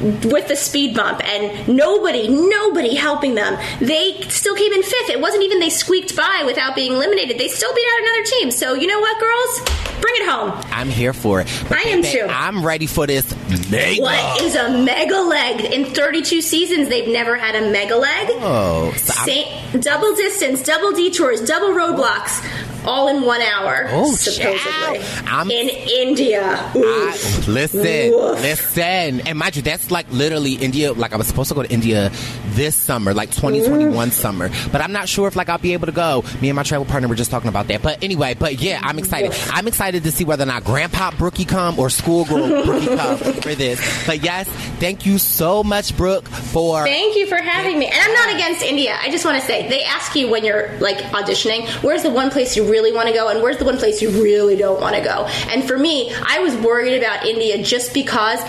[0.00, 3.58] with the speed bump and nobody, nobody helping them.
[3.80, 5.10] They still came in fifth.
[5.10, 7.38] It wasn't even they squeaked by without being eliminated.
[7.38, 8.50] They still beat out another team.
[8.50, 9.60] So you know what, girls?
[10.00, 10.52] Bring it home.
[10.72, 11.48] I'm here for it.
[11.68, 12.26] But I am too.
[12.28, 13.28] I'm ready for this
[13.70, 14.00] mega.
[14.00, 15.72] What is a mega leg?
[15.72, 18.28] In 32 seasons, they've never had a mega leg.
[18.40, 22.42] Oh, so I'm- double distance, double detours, double roadblocks,
[22.84, 25.50] all in one hour, Oh, supposedly.
[25.50, 26.42] in India.
[26.74, 27.18] I,
[27.48, 28.40] listen, Woof.
[28.40, 30.92] listen, and mind you, that's like literally India.
[30.92, 32.10] Like I was supposed to go to India
[32.50, 35.92] this summer, like 2021 summer, but I'm not sure if like I'll be able to
[35.92, 36.24] go.
[36.40, 37.82] Me and my travel partner were just talking about that.
[37.82, 39.32] But anyway, but yeah, I'm excited.
[39.50, 43.54] I'm excited to see whether or not Grandpa Brookie come or Schoolgirl Brookie come for
[43.54, 44.06] this.
[44.06, 44.48] But yes,
[44.78, 47.86] thank you so much, Brooke, for Thank you for having me.
[47.86, 48.96] And I'm not against India.
[49.00, 52.30] I just want to say they ask you when you're like auditioning, where's the one
[52.30, 54.94] place you really want to go and where's the one place you really don't want
[54.96, 55.26] to go.
[55.50, 58.40] And for me, I was worried about India just because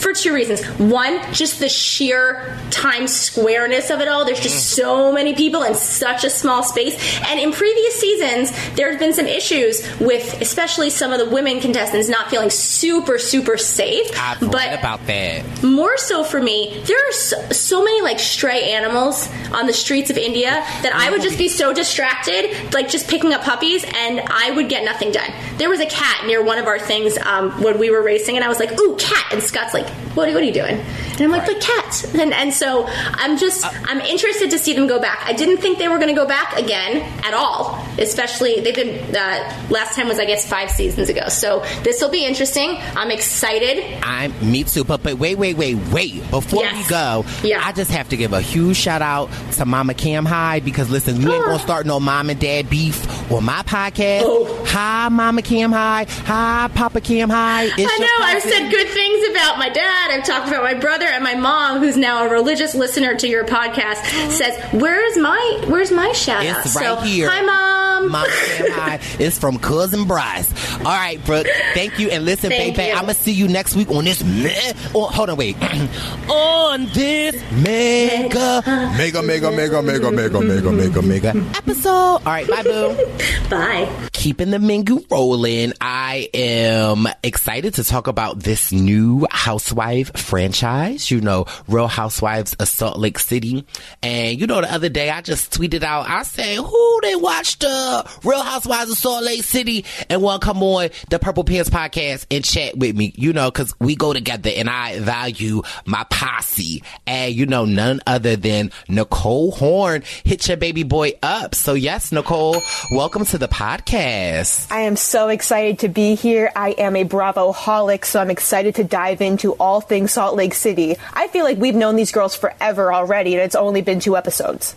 [0.00, 0.64] for two reasons.
[0.78, 4.24] One, just the sheer Times Squareness of it all.
[4.24, 6.94] There's just so many people in such a small space.
[7.26, 12.08] And in previous seasons, there's been some issues with, especially some of the women contestants
[12.08, 14.10] not feeling super, super safe.
[14.18, 15.62] I've but about that.
[15.62, 20.10] more so for me, there are so, so many like stray animals on the streets
[20.10, 24.20] of India that I would just be so distracted, like just picking up puppies, and
[24.20, 25.30] I would get nothing done.
[25.58, 28.44] There was a cat near one of our things um, when we were racing, and
[28.44, 31.30] I was like, "Ooh, cat!" And Scott's like, "What, what are you doing?" And I'm
[31.30, 35.20] like, "But cats." And and so I'm just I'm interested to see them go back.
[35.24, 37.84] I didn't think they were going to go back again at all.
[37.98, 41.28] Especially they've been uh, last time was I guess five seasons ago.
[41.28, 42.76] So this will be interesting.
[42.96, 43.84] I'm excited.
[44.02, 46.30] I'm me too, but but wait, wait, wait, wait.
[46.30, 46.84] Before Yes.
[46.84, 47.60] we go, Yeah.
[47.64, 51.32] I just have to give a huge shout out to Mama Camhi because listen, you
[51.32, 54.22] ain't gonna start no mom and dad beef on my podcast.
[54.24, 54.64] Oh.
[54.68, 56.08] Hi, Mama Camhi.
[56.26, 57.70] Hi, Papa Camhi.
[57.76, 58.24] It's I know.
[58.24, 59.79] I've said good things about my dad.
[59.84, 63.44] I've talked about my brother and my mom, who's now a religious listener to your
[63.44, 64.00] podcast.
[64.04, 64.30] Oh.
[64.30, 67.28] Says, "Where's my Where's my shout out?" It's right here.
[67.30, 67.80] Hi, mom.
[68.10, 69.20] Mama Camhi.
[69.20, 70.50] It's from cousin Brice.
[70.78, 71.46] All right, Brooke.
[71.74, 72.94] Thank you, and listen, Thank baby, you.
[72.94, 74.24] I'm gonna see you next week on this.
[74.24, 74.54] Me-
[74.94, 75.56] oh, hold on, wait.
[76.30, 78.62] on this mega,
[78.96, 81.90] mega, mega, mega, mega, mega, mega, mega, mega episode.
[81.90, 82.96] All right, bye, boo.
[83.50, 84.08] Bye.
[84.12, 89.26] keeping the menu rolling, I am excited to talk about this new
[89.70, 91.10] housewife franchise.
[91.10, 93.64] You know, Real Housewives of Salt Lake City.
[94.02, 97.64] And you know, the other day I just tweeted out, I said, who they watched
[97.64, 101.70] uh, Real Housewives of Salt Lake City and want to come on the Purple Pants
[101.70, 106.04] podcast and chat with me, you know, cause we go together and I value my
[106.10, 106.82] posse.
[107.06, 111.54] And you know, none other than Nicole Horn hit your baby boy up.
[111.54, 112.60] So yes, Nicole,
[112.90, 114.72] welcome to the podcast.
[114.72, 116.50] I am so excited to be here.
[116.56, 120.54] I am a Bravo holic, so I'm excited to dive into all things Salt Lake
[120.54, 120.96] City.
[121.12, 124.74] I feel like we've known these girls forever already, and it's only been two episodes.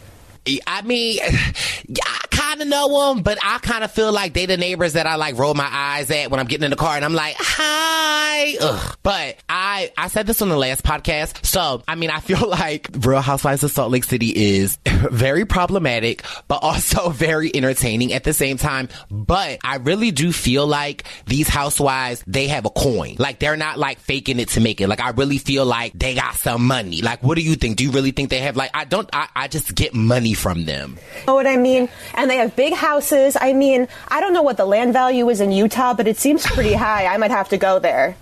[0.68, 1.20] I mean,
[1.88, 2.04] yeah,
[2.54, 5.16] kind of know them, but I kind of feel like they the neighbors that I
[5.16, 8.56] like roll my eyes at when I'm getting in the car and I'm like, hi.
[8.62, 8.98] Ugh.
[9.02, 11.44] But I, I said this on the last podcast.
[11.46, 16.24] So, I mean, I feel like Real Housewives of Salt Lake City is very problematic,
[16.48, 18.88] but also very entertaining at the same time.
[19.10, 23.16] But I really do feel like these housewives, they have a coin.
[23.18, 24.88] Like they're not like faking it to make it.
[24.88, 27.02] Like I really feel like they got some money.
[27.02, 27.78] Like, what do you think?
[27.78, 30.66] Do you really think they have like, I don't, I, I just get money from
[30.66, 31.00] them.
[31.26, 31.90] Know what I mean?
[32.14, 33.36] And they have big houses.
[33.40, 36.45] I mean, I don't know what the land value is in Utah, but it seems
[36.45, 37.06] pretty high.
[37.07, 38.15] I might have to go there.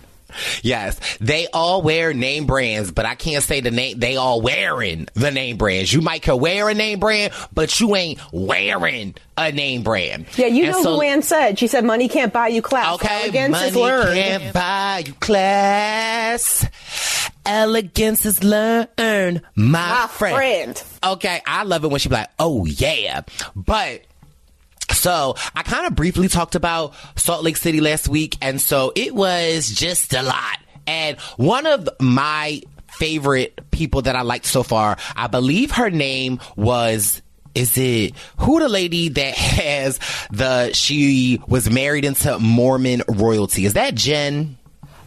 [0.62, 4.00] Yes, they all wear name brands, but I can't say the name.
[4.00, 5.92] They all wearing the name brands.
[5.92, 10.28] You might can wear a name brand, but you ain't wearing a name brand.
[10.38, 11.60] Yeah, you And know so- who Ann said.
[11.60, 12.96] She said money can't buy you class.
[12.96, 14.14] Okay, Elegance money is learned.
[14.14, 16.66] can't buy you class.
[17.46, 20.36] Elegance is learned, my, My friend.
[20.36, 20.84] friend.
[21.04, 23.22] Okay, I love it when she be like, "Oh yeah,"
[23.56, 24.04] but.
[25.02, 29.16] So I kind of briefly talked about Salt Lake City last week, and so it
[29.16, 30.60] was just a lot.
[30.86, 32.62] And one of my
[32.92, 37.24] favorite people that I liked so far, I believe her name was
[37.56, 40.00] is it who the lady that has
[40.30, 43.66] the she was married into Mormon royalty?
[43.66, 44.56] Is that Jen?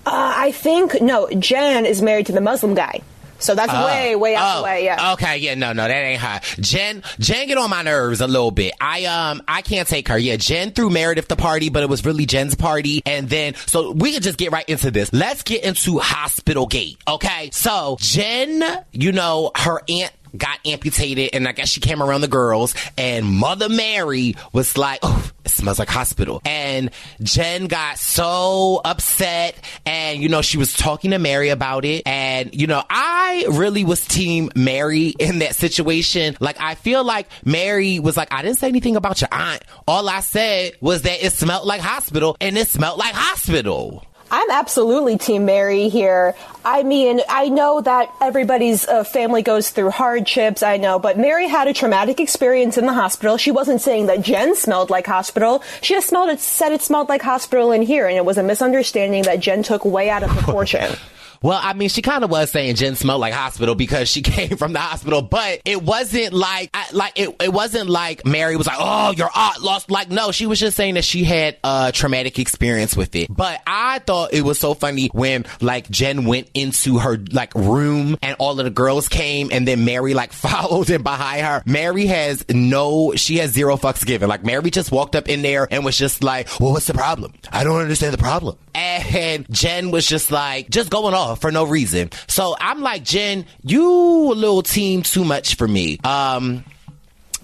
[0.07, 3.01] Uh, I think, no, Jen is married to the Muslim guy.
[3.45, 5.13] So that's way, way out Oh, the way, yeah.
[5.13, 6.41] Okay, yeah, no, no, that ain't her.
[6.61, 8.75] Jen, Jen get on my nerves a little bit.
[8.81, 10.19] I um, I can't take her.
[10.19, 13.03] Yeah, Jen threw Meredith the party, but it was really Jen's party.
[13.07, 15.13] And then, so we can just get right into this.
[15.13, 16.99] Let's get into Hospital Gate.
[17.07, 18.63] Okay, so Jen,
[18.93, 23.27] you know, her aunt got amputated and I guess she came around the girls and
[23.27, 26.41] Mother Mary was like, oh, it smells like hospital.
[26.45, 26.91] And
[27.23, 29.57] Jen got so upset
[29.87, 32.03] and, you know, she was talking to Mary about it.
[32.07, 36.37] And, you know, I really was team Mary in that situation.
[36.41, 39.63] Like, I feel like Mary was like, I didn't say anything about your aunt.
[39.87, 44.05] All I said was that it smelled like hospital and it smelled like hospital.
[44.35, 46.35] I'm absolutely Team Mary here.
[46.65, 51.47] I mean, I know that everybody's uh, family goes through hardships, I know, but Mary
[51.47, 53.37] had a traumatic experience in the hospital.
[53.37, 55.63] She wasn't saying that Jen smelled like hospital.
[55.83, 58.43] She just smelled it, said it smelled like hospital in here, and it was a
[58.43, 60.97] misunderstanding that Jen took way out of proportion.
[61.45, 64.57] Well, I mean, she kind of was saying Jen smelled like hospital because she came
[64.57, 68.67] from the hospital, but it wasn't like, I, like it, it wasn't like Mary was
[68.67, 71.93] like, "Oh, your aunt lost." Like, no, she was just saying that she had a
[71.93, 73.29] traumatic experience with it.
[73.29, 78.17] But I thought it was so funny when like Jen went into her like room
[78.23, 81.63] and all of the girls came, and then Mary like followed in behind her.
[81.67, 84.31] Mary has no, she has zero fucks given.
[84.31, 87.35] Like Mary just walked up in there and was just like, "Well, what's the problem?
[87.53, 91.65] I don't understand the problem." And Jen was just like, just going off for no
[91.65, 92.11] reason.
[92.27, 95.99] So I'm like, Jen, you a little team too much for me.
[96.05, 96.65] Um,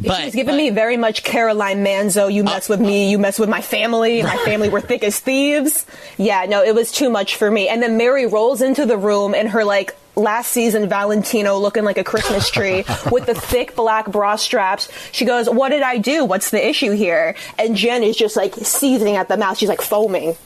[0.00, 2.32] but She's giving me very much Caroline Manzo.
[2.32, 4.22] You mess with me, you mess with my family.
[4.22, 5.84] My family were thick as thieves.
[6.16, 7.68] Yeah, no, it was too much for me.
[7.68, 11.98] And then Mary rolls into the room in her like last season Valentino looking like
[11.98, 14.88] a Christmas tree with the thick black bra straps.
[15.12, 16.24] She goes, What did I do?
[16.24, 17.34] What's the issue here?
[17.58, 19.58] And Jen is just like seething at the mouth.
[19.58, 20.36] She's like foaming.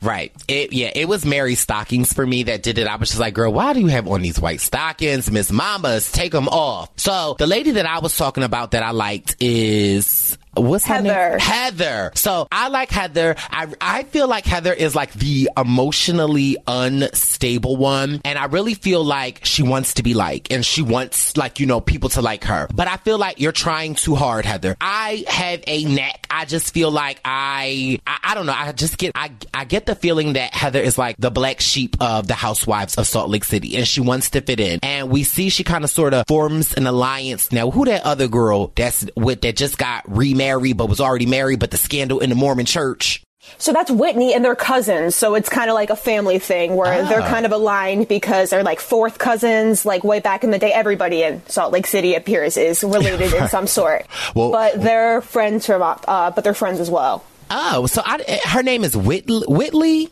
[0.00, 0.32] Right.
[0.46, 2.86] It yeah, it was Mary's stockings for me that did it.
[2.86, 5.30] I was just like, girl, why do you have on these white stockings?
[5.30, 6.90] Miss Mamas, take them off.
[6.96, 11.30] So the lady that I was talking about that I liked is what's her Heather.
[11.30, 11.38] name?
[11.40, 12.12] Heather.
[12.14, 13.36] So I like Heather.
[13.50, 19.04] I I feel like Heather is like the emotionally unstable one, and I really feel
[19.04, 22.44] like she wants to be like, and she wants like you know people to like
[22.44, 22.68] her.
[22.74, 24.76] But I feel like you're trying too hard, Heather.
[24.80, 26.26] I have a knack.
[26.30, 28.54] I just feel like I I, I don't know.
[28.56, 31.96] I just get I I get the feeling that Heather is like the black sheep
[32.00, 34.80] of the housewives of Salt Lake City, and she wants to fit in.
[34.82, 37.70] And we see she kind of sort of forms an alliance now.
[37.70, 41.70] Who that other girl that's with that just got remarried but was already married, but
[41.70, 43.22] the scandal in the Mormon church.
[43.56, 45.14] So that's Whitney and they're cousins.
[45.16, 47.28] So it's kind of like a family thing where they're Ah.
[47.28, 49.86] kind of aligned because they're like fourth cousins.
[49.86, 53.48] Like way back in the day, everybody in Salt Lake City appears is related in
[53.56, 54.06] some sort.
[54.34, 57.24] Well- but they're friends from, uh, but they're friends as well.
[57.50, 59.44] Oh, so I, her name is Whitley.
[59.48, 60.10] Whitley?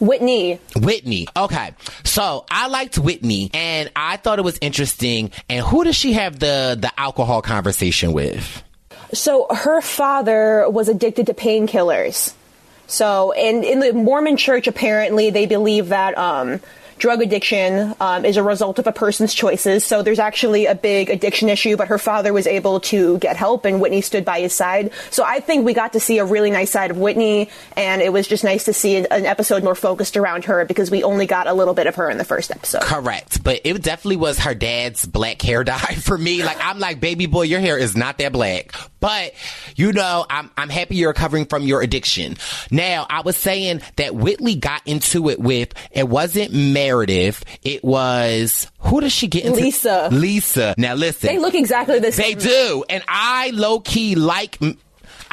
[0.00, 0.58] Whitney.
[0.76, 1.26] Whitney.
[1.36, 1.70] Okay.
[2.02, 5.30] So I liked Whitney and I thought it was interesting.
[5.48, 8.62] And who does she have the, the alcohol conversation with?
[9.14, 12.34] So her father was addicted to painkillers.
[12.86, 16.60] So, and in the Mormon church, apparently they believe that um,
[16.98, 19.84] drug addiction um, is a result of a person's choices.
[19.84, 23.64] So there's actually a big addiction issue, but her father was able to get help
[23.64, 24.92] and Whitney stood by his side.
[25.10, 28.12] So I think we got to see a really nice side of Whitney and it
[28.12, 31.46] was just nice to see an episode more focused around her because we only got
[31.46, 32.82] a little bit of her in the first episode.
[32.82, 33.42] Correct.
[33.42, 36.44] But it definitely was her dad's black hair dye for me.
[36.44, 38.74] Like, I'm like, baby boy, your hair is not that black.
[39.04, 39.34] But,
[39.76, 42.38] you know, I'm, I'm happy you're recovering from your addiction.
[42.70, 47.44] Now, I was saying that Whitley got into it with, it wasn't Meredith.
[47.62, 49.60] It was, who does she get into?
[49.60, 50.08] Lisa.
[50.10, 50.74] Lisa.
[50.78, 51.28] Now listen.
[51.28, 52.38] They look exactly the same.
[52.38, 52.82] They do.
[52.88, 54.58] And I low key like.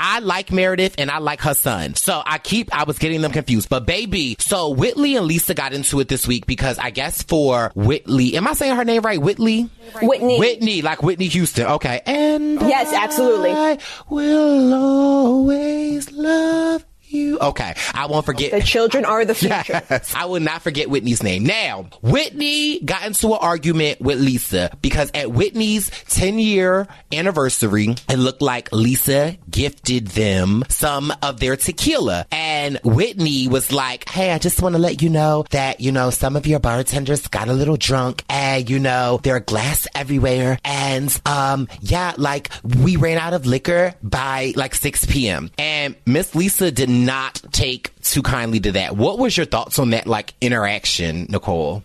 [0.04, 1.94] I like Meredith and I like her son.
[1.94, 3.70] So I keep, I was getting them confused.
[3.70, 7.72] But baby, so Whitley and Lisa got into it this week because I guess for
[7.76, 9.22] Whitley, am I saying her name right?
[9.22, 9.70] Whitley?
[10.02, 10.40] Whitney.
[10.40, 11.68] Whitney, like Whitney Houston.
[11.68, 12.02] Okay.
[12.08, 13.52] And Yes, absolutely.
[13.52, 13.78] I
[14.10, 16.84] will always love
[17.14, 17.40] you.
[17.40, 17.74] Okay.
[17.94, 18.52] I won't forget.
[18.52, 19.82] The children are the future.
[19.90, 20.14] Yes.
[20.16, 21.44] I will not forget Whitney's name.
[21.44, 28.18] Now, Whitney got into an argument with Lisa because at Whitney's 10 year anniversary, it
[28.18, 32.26] looked like Lisa gifted them some of their tequila.
[32.32, 36.10] And Whitney was like, Hey, I just want to let you know that, you know,
[36.10, 40.60] some of your bartenders got a little drunk and, you know, there are glass everywhere.
[40.64, 45.52] And, um, yeah, like we ran out of liquor by like 6 p.m.
[45.58, 48.96] And Miss Lisa did not take too kindly to that.
[48.96, 51.84] What was your thoughts on that like interaction, Nicole?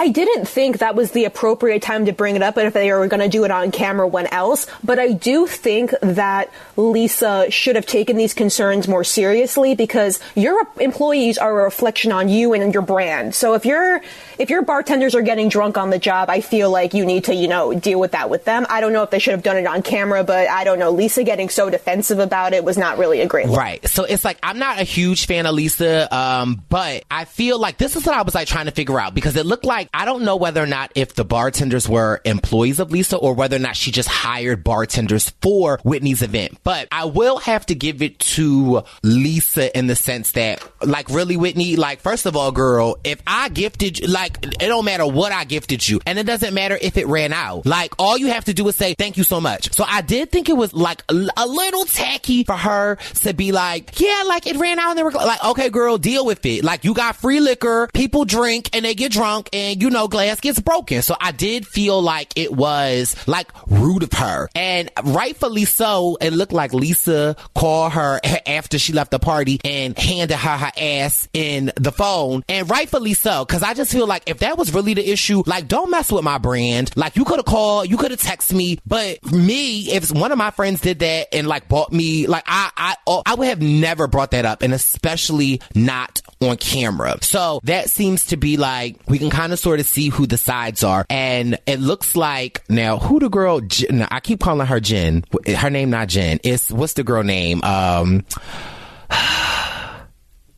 [0.00, 2.90] I didn't think that was the appropriate time to bring it up, but if they
[2.90, 4.66] were going to do it on camera, when else?
[4.82, 10.66] But I do think that Lisa should have taken these concerns more seriously because your
[10.80, 13.34] employees are a reflection on you and your brand.
[13.34, 14.00] So if your
[14.38, 17.34] if your bartenders are getting drunk on the job, I feel like you need to
[17.34, 18.64] you know deal with that with them.
[18.70, 20.92] I don't know if they should have done it on camera, but I don't know.
[20.92, 23.58] Lisa getting so defensive about it was not really a great look.
[23.58, 23.86] Right.
[23.86, 27.76] So it's like I'm not a huge fan of Lisa, um, but I feel like
[27.76, 30.04] this is what I was like trying to figure out because it looked like I
[30.04, 33.60] don't know whether or not if the bartenders were employees of Lisa or whether or
[33.60, 36.58] not she just hired bartenders for Whitney's event.
[36.64, 41.36] But I will have to give it to Lisa in the sense that, like, really,
[41.36, 45.32] Whitney, like, first of all, girl, if I gifted you, like, it don't matter what
[45.32, 47.66] I gifted you, and it doesn't matter if it ran out.
[47.66, 49.72] Like, all you have to do is say thank you so much.
[49.74, 53.52] So I did think it was like a, a little tacky for her to be
[53.52, 56.64] like, yeah, like it ran out and they were like, okay, girl, deal with it.
[56.64, 60.40] Like you got free liquor, people drink and they get drunk and you know, glass
[60.40, 61.02] gets broken.
[61.02, 66.16] So I did feel like it was like rude of her and rightfully so.
[66.20, 70.72] It looked like Lisa called her after she left the party and handed her her
[70.76, 73.44] ass in the phone and rightfully so.
[73.44, 76.24] Cause I just feel like if that was really the issue, like don't mess with
[76.24, 76.90] my brand.
[76.96, 80.38] Like you could have called, you could have texted me, but me, if one of
[80.38, 83.62] my friends did that and like bought me, like I, I, oh, I would have
[83.62, 87.18] never brought that up and especially not on camera.
[87.22, 90.36] So that seems to be like, we can kind of sort of see who the
[90.36, 91.06] sides are.
[91.10, 93.60] And it looks like now who the girl,
[93.90, 95.24] no, I keep calling her Jen.
[95.46, 96.40] Her name not Jen.
[96.42, 97.62] It's, what's the girl name?
[97.62, 98.24] Um,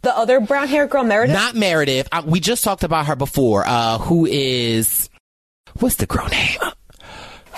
[0.02, 1.34] The other brown hair girl, Meredith.
[1.34, 2.08] Not Meredith.
[2.10, 3.64] Uh, we just talked about her before.
[3.64, 5.08] Uh, who is
[5.78, 6.58] what's the girl name?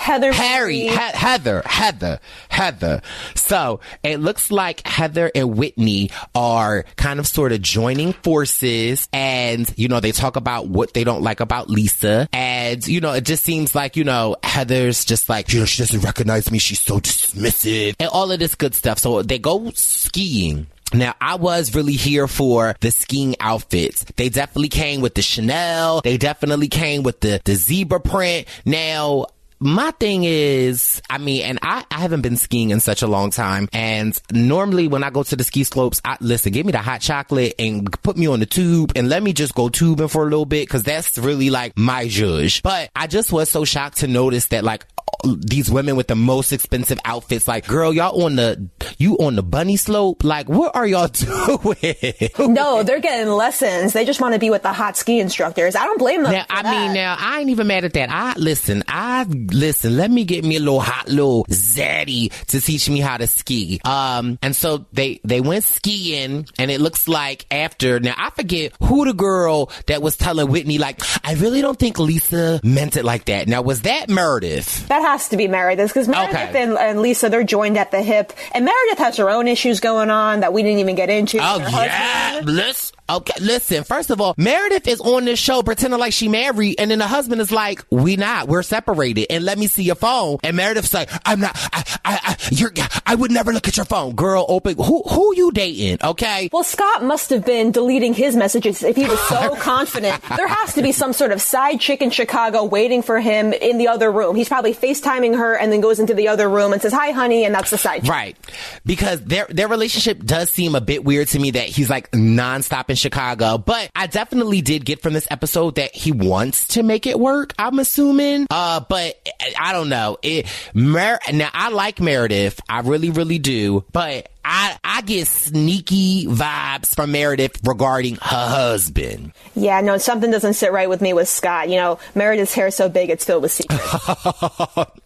[0.05, 0.31] Heather.
[0.31, 2.19] Harry, he- Heather, Heather,
[2.49, 3.01] Heather.
[3.33, 9.67] So it looks like Heather and Whitney are kind of sort of joining forces and,
[9.75, 12.29] you know, they talk about what they don't like about Lisa.
[12.31, 15.81] And, you know, it just seems like, you know, Heather's just like, you know, she
[15.81, 16.59] doesn't recognize me.
[16.59, 18.99] She's so dismissive and all of this good stuff.
[18.99, 20.67] So they go skiing.
[20.93, 24.05] Now, I was really here for the skiing outfits.
[24.15, 26.01] They definitely came with the Chanel.
[26.01, 28.47] They definitely came with the, the zebra print.
[28.65, 29.25] Now,
[29.59, 33.31] my thing is, I mean, and I, I haven't been skiing in such a long
[33.31, 33.67] time.
[33.73, 37.01] And normally when I go to the ski slopes, I listen, give me the hot
[37.01, 40.25] chocolate and put me on the tube and let me just go tubing for a
[40.25, 40.67] little bit.
[40.69, 42.63] Cause that's really like my judge.
[42.63, 44.85] But I just was so shocked to notice that like
[45.23, 48.67] these women with the most expensive outfits, like, girl, y'all on the,
[48.97, 50.23] you on the bunny slope?
[50.23, 51.07] Like, what are y'all
[52.37, 52.53] doing?
[52.53, 53.93] No, they're getting lessons.
[53.93, 55.75] They just want to be with the hot ski instructors.
[55.75, 56.31] I don't blame them.
[56.33, 56.71] Now, I that.
[56.71, 58.09] mean, now I ain't even mad at that.
[58.09, 58.83] I listen.
[58.87, 59.97] I listen.
[59.97, 63.79] Let me get me a little hot little zaddy to teach me how to ski.
[63.85, 67.99] Um, and so they they went skiing, and it looks like after.
[67.99, 71.99] Now I forget who the girl that was telling Whitney like, I really don't think
[71.99, 73.47] Lisa meant it like that.
[73.47, 74.87] Now was that Meredith?
[74.87, 76.63] That has to be Meredith because Meredith Okay.
[76.63, 80.09] and, and Lisa they're joined at the hip, and Meredith has her own issues going
[80.09, 81.37] on that we didn't even get into.
[81.39, 83.33] Oh yeah, husband- let's okay.
[83.39, 86.99] Listen, first of all, Meredith is on this show pretending like she married, and then
[86.99, 90.37] the husband is like, "We not, we're separated." And let me see your phone.
[90.43, 91.57] And Meredith's like, "I'm not.
[91.73, 92.71] I, I, I you're.
[93.05, 94.45] I would never look at your phone, girl.
[94.47, 94.75] Open.
[94.77, 95.99] Who, who you dating?
[96.03, 100.21] Okay." Well, Scott must have been deleting his messages if he was so confident.
[100.35, 103.77] There has to be some sort of side chick in Chicago waiting for him in
[103.77, 104.35] the other room.
[104.35, 107.45] He's probably FaceTiming her and then goes into the other room and says, Hi, honey,
[107.45, 108.11] and that's the side chick.
[108.11, 108.37] Right.
[108.85, 112.89] Because their their relationship does seem a bit weird to me that he's like nonstop
[112.95, 113.57] in Chicago.
[113.57, 117.53] But I definitely did get from this episode that he wants to make it work,
[117.59, 118.47] I'm assuming.
[118.49, 119.15] Uh but
[119.59, 120.17] I don't know.
[120.21, 122.61] It Mer- now I like Meredith.
[122.69, 123.83] I really, really do.
[123.91, 129.33] But I I get sneaky vibes from Meredith regarding her husband.
[129.55, 131.69] Yeah, no, something doesn't sit right with me with Scott.
[131.69, 134.05] You know, Meredith's hair is so big it's filled with secrets.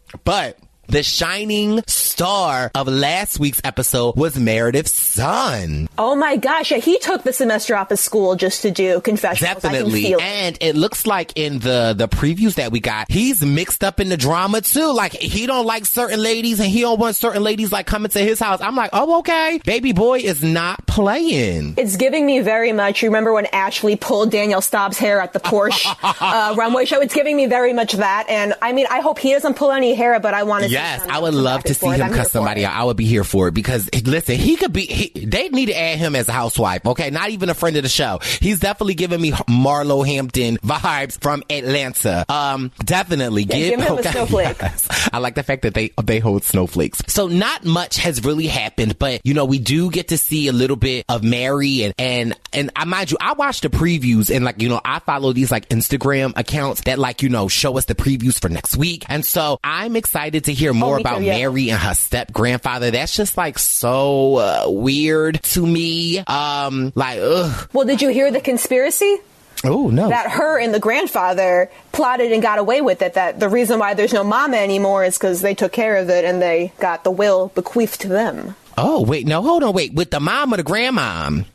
[0.24, 0.60] but
[0.90, 5.88] the shining star of last week's episode was Meredith's son.
[5.98, 9.50] oh my gosh, yeah, he took the semester off of school just to do confessionals.
[9.50, 10.16] I can Definitely.
[10.20, 14.10] And it looks like in the the previews that we got, he's mixed up in
[14.10, 14.92] the drama too.
[14.92, 18.20] Like he don't like certain ladies and he don't want certain ladies like coming to
[18.20, 18.62] his house.
[18.62, 19.60] I'm like, oh okay.
[19.64, 21.76] Baby boy is not playing.
[21.78, 23.02] It's giving me very much.
[23.04, 27.00] You remember when Ashley pulled Danielle Staub's hair at the Porsche uh, runway show?
[27.02, 28.26] It's giving me very much that.
[28.30, 30.79] And I mean, I hope he doesn't pull any hair, but I want to.
[30.80, 32.76] Yes, I would love to see him cuss somebody out.
[32.76, 34.86] I would be here for it because listen, he could be.
[34.86, 36.86] He, they need to add him as a housewife.
[36.86, 38.20] Okay, not even a friend of the show.
[38.40, 42.26] He's definitely giving me Marlo Hampton vibes from Atlanta.
[42.30, 44.58] Um, definitely give him a snowflake.
[44.62, 45.10] Yes.
[45.12, 47.02] I like the fact that they they hold snowflakes.
[47.08, 50.54] So not much has really happened, but you know we do get to see a
[50.54, 54.46] little bit of Mary and and and I mind you, I watched the previews and
[54.46, 57.86] like you know I follow these like Instagram accounts that like you know show us
[57.86, 61.22] the previews for next week, and so I'm excited to hear more me too, about
[61.22, 61.38] yeah.
[61.38, 62.92] Mary and her step grandfather.
[62.92, 66.20] That's just like so uh, weird to me.
[66.20, 67.70] Um, like ugh.
[67.74, 69.18] Well, did you hear the conspiracy?
[69.66, 70.08] Oh no.
[70.08, 73.16] that her and the grandfather plotted and got away with it.
[73.16, 76.24] That the reason why there's no mama anymore is because they took care of it
[76.24, 78.56] and they got the will bequeathed to them.
[78.78, 79.94] oh wait, no, hold on, wait.
[79.94, 81.46] With the mom or the grandmom?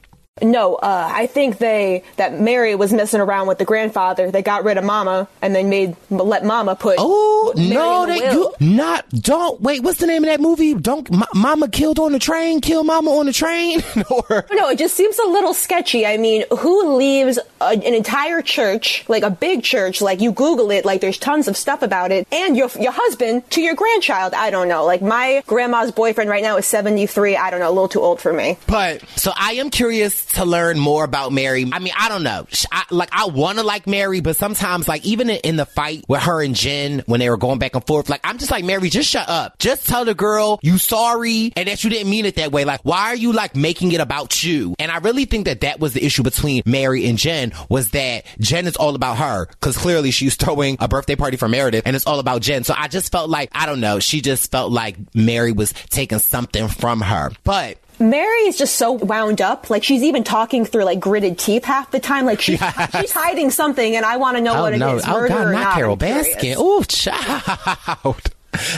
[0.42, 4.32] No, uh, I think they that Mary was messing around with the grandfather.
[4.32, 6.96] They got rid of Mama and then made let Mama put.
[6.98, 9.84] Oh Mary no, they you not don't wait.
[9.84, 10.74] What's the name of that movie?
[10.74, 12.60] Don't Ma- Mama killed on the train.
[12.60, 13.80] Kill Mama on the train.
[14.10, 16.04] or No, it just seems a little sketchy.
[16.04, 20.72] I mean, who leaves a, an entire church, like a big church, like you Google
[20.72, 24.34] it, like there's tons of stuff about it, and your your husband to your grandchild?
[24.34, 24.84] I don't know.
[24.84, 27.36] Like my grandma's boyfriend right now is 73.
[27.36, 28.58] I don't know, a little too old for me.
[28.66, 31.68] But so I am curious to learn more about Mary.
[31.72, 32.46] I mean, I don't know.
[32.72, 36.04] I, like I want to like Mary, but sometimes, like even in, in the fight
[36.08, 38.64] with her and Jen when they were going back and forth, like I'm just like
[38.64, 39.58] Mary, just shut up.
[39.58, 42.64] Just tell the girl you sorry and that you didn't mean it that way.
[42.64, 44.74] Like why are you like making it about you?
[44.78, 48.24] And I really think that that was the issue between Mary and Jen was that
[48.40, 51.96] Jen is all about her because clearly she's throwing a birthday party for Meredith and
[51.96, 52.64] it's all about Jen.
[52.64, 54.00] So I just felt like I don't know.
[54.00, 57.78] She just felt like Mary was taking something from her, but.
[58.00, 59.70] Mary is just so wound up.
[59.70, 62.24] Like she's even talking through like gritted teeth half the time.
[62.26, 62.58] Like she's,
[63.00, 64.96] she's hiding something, and I want to know Oh what it no!
[64.96, 65.04] is.
[65.06, 65.74] Oh murder God, or not.
[65.74, 65.96] Carol.
[65.96, 66.54] Baskin.
[66.58, 68.30] Oh, child.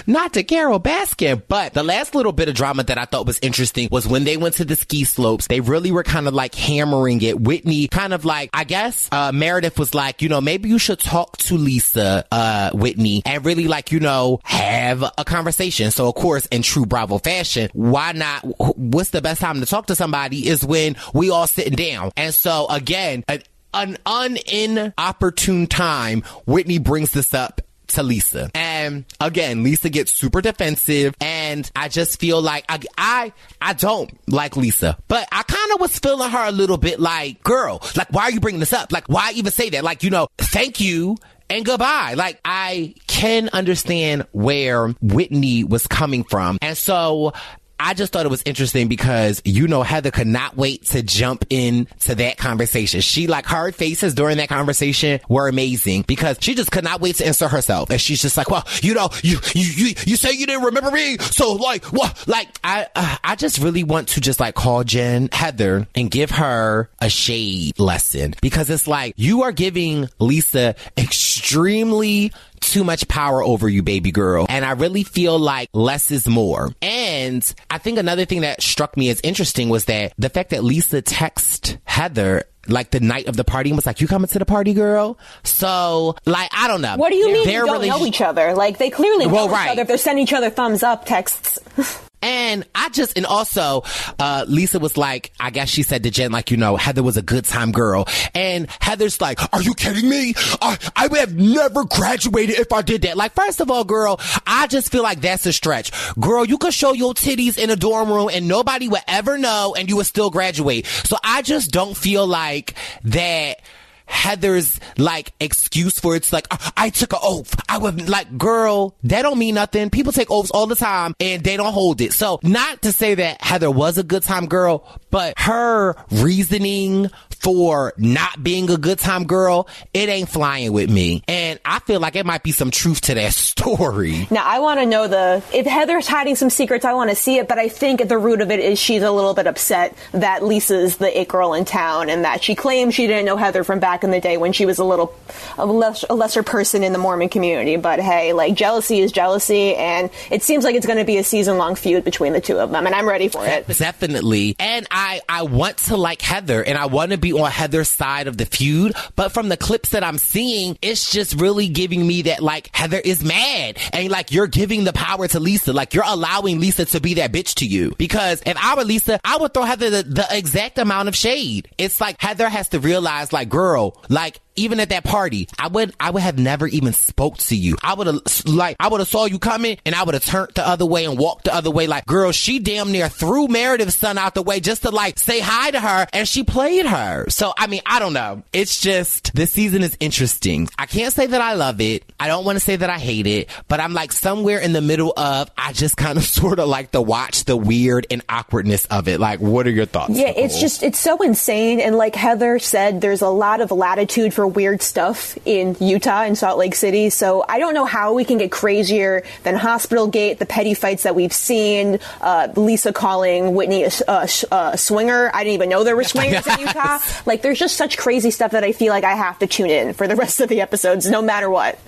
[0.07, 1.43] Not to Carole Baskin.
[1.49, 4.37] But the last little bit of drama that I thought was interesting was when they
[4.37, 5.47] went to the ski slopes.
[5.47, 7.41] They really were kind of like hammering it.
[7.41, 10.99] Whitney kind of like, I guess, uh, Meredith was like, you know, maybe you should
[10.99, 15.91] talk to Lisa, uh, Whitney and really like, you know, have a conversation.
[15.91, 18.43] So of course, in true Bravo fashion, why not?
[18.77, 22.13] What's the best time to talk to somebody is when we all sitting down.
[22.17, 23.43] And so again, an,
[23.75, 28.51] an unopportune time, Whitney brings this up to Lisa.
[28.55, 34.11] And again, Lisa gets super defensive and I just feel like I, I, I don't
[34.29, 38.13] like Lisa, but I kind of was feeling her a little bit like, girl, like,
[38.13, 38.93] why are you bringing this up?
[38.93, 39.85] Like, why even say that?
[39.85, 41.17] Like, you know, thank you
[41.49, 42.15] and goodbye.
[42.15, 46.59] Like I can understand where Whitney was coming from.
[46.63, 47.33] And so
[47.79, 51.45] I just thought it was interesting because you know Heather could not wait to jump
[51.51, 53.01] in to that conversation.
[53.01, 57.17] She like her faces during that conversation were amazing because she just could not wait
[57.17, 57.91] to insert herself.
[57.91, 60.91] And she's just like, well, you know, you you you, you say you didn't remember
[60.91, 62.27] me, so like what?
[62.27, 66.31] Like I uh, I just really want to just like call Jen Heather and give
[66.31, 73.43] her a shade lesson because it's like you are giving Lisa extremely too much power
[73.43, 74.47] over you, baby girl.
[74.49, 76.73] And I really feel like less is more.
[76.83, 80.65] And I think another thing that struck me as interesting was that the fact that
[80.65, 84.39] Lisa texted Heather like the night of the party and was like, "You coming to
[84.41, 86.97] the party, girl?" So, like, I don't know.
[86.97, 88.55] What do you mean you don't really- know each other?
[88.55, 89.71] Like they clearly know Well, each right.
[89.71, 91.59] other if they're sending each other thumbs up texts.
[92.23, 93.85] And I just, and also,
[94.19, 97.17] uh, Lisa was like, I guess she said to Jen, like, you know, Heather was
[97.17, 98.07] a good time girl.
[98.35, 100.35] And Heather's like, are you kidding me?
[100.61, 103.17] I, I would have never graduated if I did that.
[103.17, 105.93] Like, first of all, girl, I just feel like that's a stretch.
[106.19, 109.75] Girl, you could show your titties in a dorm room and nobody would ever know
[109.79, 110.87] and you would still graduate.
[110.87, 112.75] So I just don't feel like
[113.05, 113.61] that.
[114.07, 116.47] Heather's like excuse for it's like
[116.77, 117.55] I, took an oath.
[117.69, 119.91] I would like, girl, that don't mean nothing.
[119.91, 122.13] People take oaths all the time and they don't hold it.
[122.13, 127.93] So not to say that Heather was a good time girl, but her reasoning for
[127.97, 131.23] not being a good time girl, it ain't flying with me.
[131.29, 134.27] And I feel like it might be some truth to that story.
[134.31, 136.85] Now I want to know the if Heather's hiding some secrets.
[136.85, 139.03] I want to see it, but I think at the root of it is she's
[139.03, 142.95] a little bit upset that Lisa's the it girl in town, and that she claims
[142.95, 145.15] she didn't know Heather from back in the day when she was a little
[145.59, 147.77] a, less, a lesser person in the Mormon community.
[147.77, 151.25] But hey, like jealousy is jealousy, and it seems like it's going to be a
[151.25, 153.67] season long feud between the two of them, and I'm ready for it.
[153.67, 154.57] Definitely.
[154.59, 158.27] And I, I want to like Heather and I want to be on Heather's side
[158.27, 158.95] of the feud.
[159.15, 162.99] But from the clips that I'm seeing, it's just really giving me that like Heather
[162.99, 165.73] is mad and like you're giving the power to Lisa.
[165.73, 167.95] Like you're allowing Lisa to be that bitch to you.
[167.99, 171.69] Because if I were Lisa, I would throw Heather the, the exact amount of shade.
[171.79, 175.95] It's like Heather has to realize like, girl, like even at that party, I would
[176.01, 177.77] I would have never even spoke to you.
[177.83, 180.53] I would have like I would have saw you coming and I would have turned
[180.55, 181.87] the other way and walked the other way.
[181.87, 185.41] Like, girl, she damn near threw Meredith's son out the way just to like say
[185.41, 187.29] hi to her and she played her.
[187.29, 188.43] So I mean, I don't know.
[188.53, 190.69] It's just this season is interesting.
[190.79, 192.05] I can't say that I love it.
[192.19, 194.81] I don't want to say that I hate it, but I'm like somewhere in the
[194.81, 198.87] middle of I just kind of sort of like to watch the weird and awkwardness
[198.87, 199.21] of it.
[199.21, 200.17] Like, what are your thoughts?
[200.17, 204.33] Yeah, it's just it's so insane, and like Heather said, there's a lot of latitude
[204.35, 207.11] for weird stuff in Utah and Salt Lake City.
[207.11, 211.05] So I don't know how we can get crazier than Hospital Gate, the petty fights
[211.05, 215.31] that we've seen, uh, Lisa calling Whitney a, a, a swinger.
[215.33, 216.99] I didn't even know there were swingers in Utah.
[217.25, 219.95] Like, there's just such crazy stuff that I feel like I have to tune in
[219.95, 221.79] for the rest of the episodes, no matter what.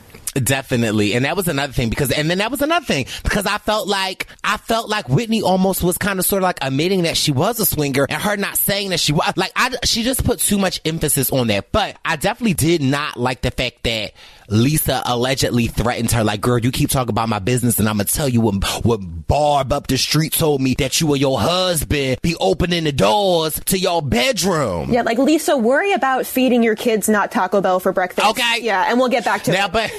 [0.45, 1.15] Definitely.
[1.15, 3.89] And that was another thing because, and then that was another thing because I felt
[3.89, 7.33] like, I felt like Whitney almost was kind of sort of like admitting that she
[7.33, 10.39] was a swinger and her not saying that she was, like, I, she just put
[10.41, 11.73] too much emphasis on that.
[11.73, 14.13] But I definitely did not like the fact that
[14.49, 18.05] Lisa allegedly threatened her, like, girl, you keep talking about my business and I'm gonna
[18.05, 22.19] tell you what, what Barb up the street told me that you and your husband
[22.23, 24.91] be opening the doors to your bedroom.
[24.93, 28.27] Yeah, like Lisa, worry about feeding your kids not Taco Bell for breakfast.
[28.27, 28.61] Okay.
[28.63, 29.73] Yeah, and we'll get back to Now, it.
[29.73, 29.93] but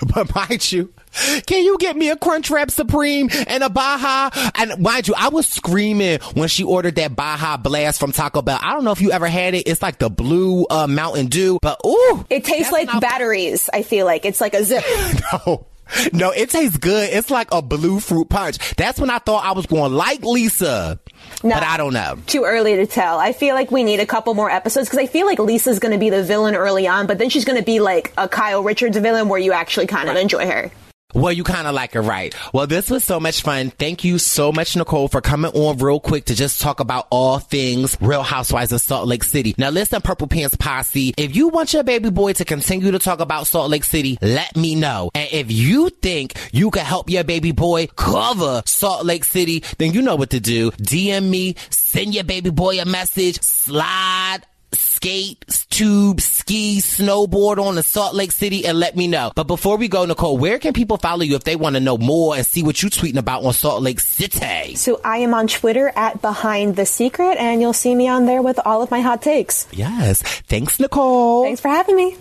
[0.14, 0.92] but mind you,
[1.46, 4.30] can you get me a Crunchwrap Supreme and a Baja?
[4.54, 8.58] And mind you, I was screaming when she ordered that Baja Blast from Taco Bell.
[8.60, 9.66] I don't know if you ever had it.
[9.66, 13.68] It's like the blue uh, Mountain Dew, but ooh, It tastes like batteries.
[13.72, 14.84] I feel like it's like a zip.
[15.46, 15.66] No.
[16.12, 17.10] No, it tastes good.
[17.10, 18.58] It's like a blue fruit punch.
[18.76, 21.00] That's when I thought I was going to like Lisa.
[21.42, 21.54] No.
[21.54, 22.18] But I don't know.
[22.26, 23.18] Too early to tell.
[23.18, 25.92] I feel like we need a couple more episodes because I feel like Lisa's going
[25.92, 28.62] to be the villain early on, but then she's going to be like a Kyle
[28.62, 30.70] Richards villain where you actually kind of enjoy her.
[31.14, 32.34] Well, you kind of like it, right?
[32.52, 33.70] Well, this was so much fun.
[33.70, 37.38] Thank you so much, Nicole, for coming on real quick to just talk about all
[37.38, 39.54] things Real Housewives of Salt Lake City.
[39.56, 43.20] Now, listen, Purple Pants Posse, if you want your baby boy to continue to talk
[43.20, 45.10] about Salt Lake City, let me know.
[45.14, 49.94] And if you think you can help your baby boy cover Salt Lake City, then
[49.94, 50.72] you know what to do.
[50.72, 54.40] DM me, send your baby boy a message, slide
[54.72, 59.32] skate, tube, ski, snowboard on the Salt Lake City and let me know.
[59.34, 61.96] But before we go, Nicole, where can people follow you if they want to know
[61.98, 64.74] more and see what you're tweeting about on Salt Lake City?
[64.74, 68.42] So I am on Twitter at Behind the Secret, and you'll see me on there
[68.42, 69.66] with all of my hot takes.
[69.72, 70.22] Yes.
[70.22, 71.44] Thanks, Nicole.
[71.44, 72.16] Thanks for having me.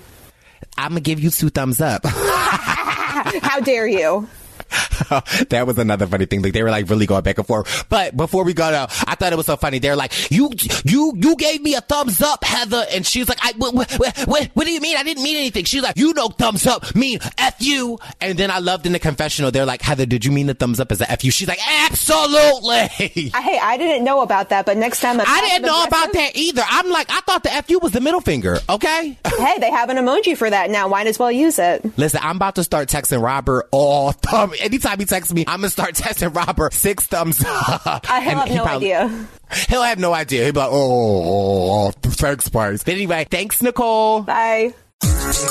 [0.78, 2.06] I'm going to give you two thumbs up.
[2.06, 4.28] How dare you?
[5.50, 6.42] that was another funny thing.
[6.42, 7.86] Like they were like really going back and forth.
[7.90, 9.80] But before we got out, I thought it was so funny.
[9.80, 10.52] They're like, "You,
[10.84, 13.92] you, you gave me a thumbs up, Heather," and she's like, "I, what, what,
[14.28, 14.98] what, what do you mean?
[14.98, 18.52] I didn't mean anything." She's like, "You know, thumbs up mean f you." And then
[18.52, 21.02] I loved in the confessional, they're like, "Heather, did you mean the thumbs up as
[21.02, 25.20] a f you?" She's like, "Absolutely." Hey, I didn't know about that, but next time
[25.22, 26.64] I'm I didn't know about that either.
[26.68, 28.60] I'm like, I thought the f you was the middle finger.
[28.70, 29.18] Okay.
[29.38, 30.88] Hey, they have an emoji for that now.
[30.88, 31.86] Might as well use it.
[31.98, 34.52] Listen, I'm about to start texting Robert all thumb.
[34.60, 38.10] Anytime he texts me, I'm gonna start texting Robert six thumbs up.
[38.10, 39.28] I have no probably- idea.
[39.70, 40.44] He'll have no idea.
[40.44, 42.84] He'll be like, oh, oh, oh, thanks, Brice.
[42.84, 44.22] But anyway, thanks, Nicole.
[44.24, 44.74] Bye.
[45.00, 45.46] It's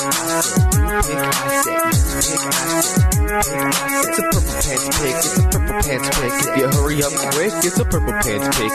[4.19, 5.15] a purple pants pick.
[5.17, 6.33] It's a purple pants pick.
[6.33, 8.73] If you hurry up quick, it's a purple pants pick.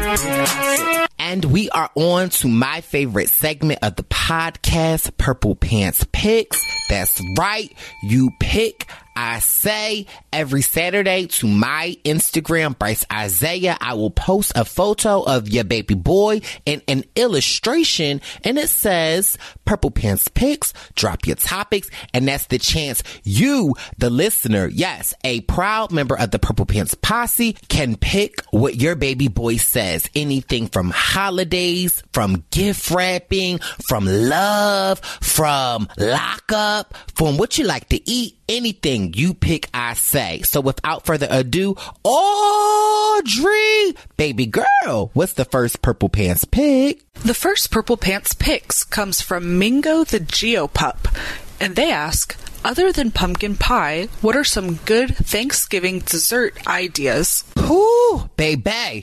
[0.00, 1.06] Yeah.
[1.30, 6.60] And we are on to my favorite segment of the podcast, Purple Pants Picks.
[6.88, 7.72] That's right.
[8.02, 13.76] You pick, I say, every Saturday to my Instagram, Brice Izyah.
[13.80, 19.36] I will post a photo of your baby boy and an illustration, and it says
[19.64, 20.72] Purple Pants Picks.
[20.94, 26.30] Drop your topics, and that's the chance you, the listener, yes, a proud member of
[26.30, 30.08] the Purple Pants Posse, can pick what your baby boy says.
[30.14, 38.10] Anything from holidays, from gift wrapping, from love, from lockup, from what you like to
[38.10, 40.42] eat, anything you pick, I say.
[40.42, 47.00] So without further ado, Audrey, baby girl, what's the first Purple Pants pick?
[47.22, 51.16] The first Purple Pants Picks comes from Mingo the Geopup,
[51.60, 57.44] and they ask, other than pumpkin pie, what are some good Thanksgiving dessert ideas?
[57.56, 59.02] Whoo, baby.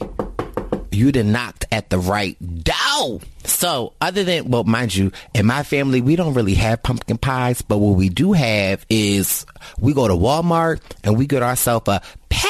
[0.92, 3.22] You done knocked at the right door.
[3.44, 7.62] So, other than, well, mind you, in my family, we don't really have pumpkin pies,
[7.62, 9.46] but what we do have is
[9.80, 12.48] we go to Walmart and we get ourselves a Patti.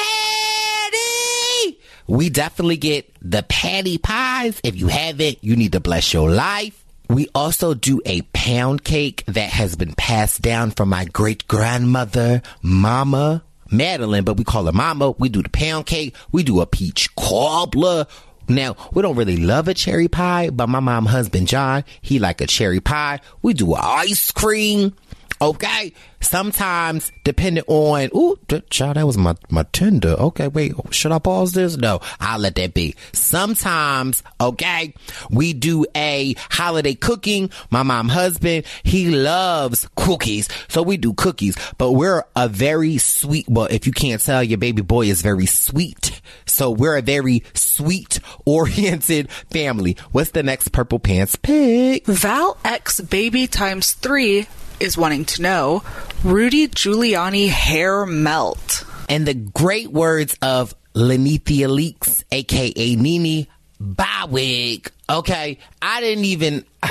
[2.06, 4.60] We definitely get the Patti pies.
[4.64, 6.84] If you haven't, you need to bless your life.
[7.08, 12.42] We also do a pound cake that has been passed down from my great grandmother,
[12.60, 15.12] Mama Madeline, but we call her Mama.
[15.12, 16.14] We do the pound cake.
[16.32, 18.06] We do a peach cobbler.
[18.48, 22.40] Now, we don't really love a cherry pie, but my mom husband John, he like
[22.40, 23.20] a cherry pie.
[23.42, 24.94] We do ice cream.
[25.40, 25.92] Okay.
[26.20, 28.36] Sometimes, depending on, ooh,
[28.70, 30.10] child, that was my, my tender.
[30.10, 31.76] Okay, wait, should I pause this?
[31.76, 32.96] No, I'll let that be.
[33.12, 34.94] Sometimes, okay,
[35.30, 37.50] we do a holiday cooking.
[37.70, 40.48] My mom husband, he loves cookies.
[40.66, 44.58] So we do cookies, but we're a very sweet, well, if you can't tell, your
[44.58, 46.20] baby boy is very sweet.
[46.46, 49.96] So we're a very sweet oriented family.
[50.10, 52.06] What's the next purple pants pick?
[52.06, 54.46] Val X Baby times three
[54.80, 55.82] is wanting to know
[56.24, 58.84] Rudy Giuliani hair melt.
[59.08, 63.48] And the great words of Lenithia Leaks, aka Nini
[63.80, 64.90] Bywig.
[65.08, 66.64] Okay, I didn't even.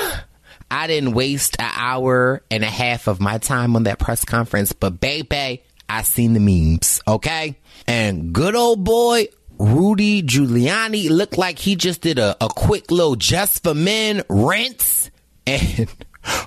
[0.70, 4.74] I didn't waste an hour and a half of my time on that press conference,
[4.74, 7.56] but baby, I seen the memes, okay?
[7.88, 9.28] And good old boy
[9.60, 15.10] Rudy Giuliani looked like he just did a, a quick little just for men rinse.
[15.50, 15.88] And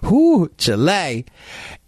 [0.02, 1.26] whoo, Chile.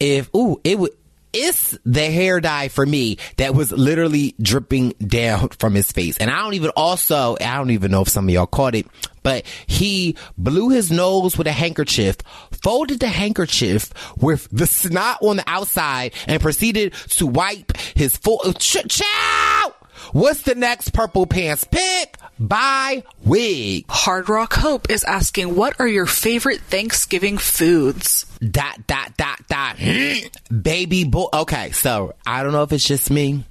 [0.00, 0.92] If ooh, it would
[1.32, 6.18] it's the hair dye for me that was literally dripping down from his face.
[6.18, 8.86] And I don't even also, I don't even know if some of y'all caught it,
[9.22, 12.16] but he blew his nose with a handkerchief,
[12.62, 18.40] folded the handkerchief with the snot on the outside and proceeded to wipe his full,
[18.54, 19.74] ch- chow!
[20.12, 22.18] What's the next purple pants pick?
[22.38, 23.84] By Wig.
[23.88, 28.26] Hard Rock Hope is asking, what are your favorite Thanksgiving foods?
[28.50, 29.76] dot dot dot dot
[30.62, 33.44] baby boy okay so i don't know if it's just me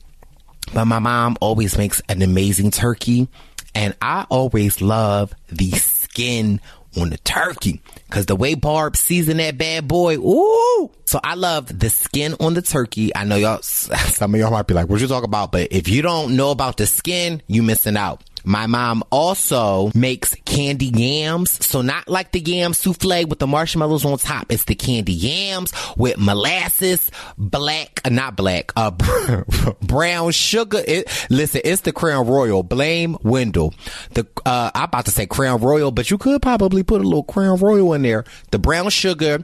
[0.73, 3.29] but my mom always makes an amazing turkey
[3.73, 6.59] and i always love the skin
[6.97, 7.81] on the turkey.
[8.09, 10.91] Cause the way Barb seasoned that bad boy, ooh.
[11.05, 13.15] So I love the skin on the turkey.
[13.15, 15.51] I know y'all, some of y'all might be like, what you talk about?
[15.51, 18.23] But if you don't know about the skin, you missing out.
[18.43, 21.63] My mom also makes candy yams.
[21.65, 24.51] So not like the yam souffle with the marshmallows on top.
[24.51, 28.91] It's the candy yams with molasses, black, uh, not black, uh,
[29.81, 30.81] brown sugar.
[30.85, 32.63] It, listen, it's the Crown Royal.
[32.63, 33.73] Blame Wendell.
[34.13, 37.23] The, uh, I'm about to say Crown Royal, but you could probably put a little
[37.23, 38.25] Crown Royal in there.
[38.51, 39.43] The brown sugar,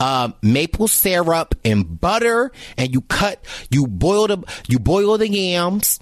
[0.00, 6.00] uh, maple syrup and butter, and you cut, you boil the, you boil the yams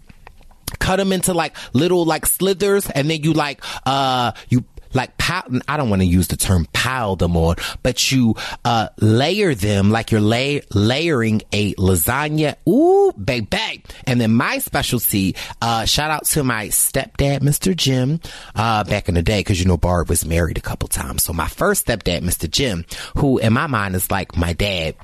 [0.78, 5.44] cut them into like little like slithers and then you like uh you like pile,
[5.68, 8.34] I don't want to use the term pile them on, but you
[8.64, 12.56] uh layer them like you're lay, layering a lasagna.
[12.68, 13.84] Ooh, baby.
[14.04, 17.74] And then my specialty, uh shout out to my stepdad, Mr.
[17.74, 18.20] Jim,
[18.54, 21.22] uh back in the day cuz you know Barb was married a couple times.
[21.22, 22.50] So my first stepdad, Mr.
[22.50, 22.84] Jim,
[23.16, 24.96] who in my mind is like my dad.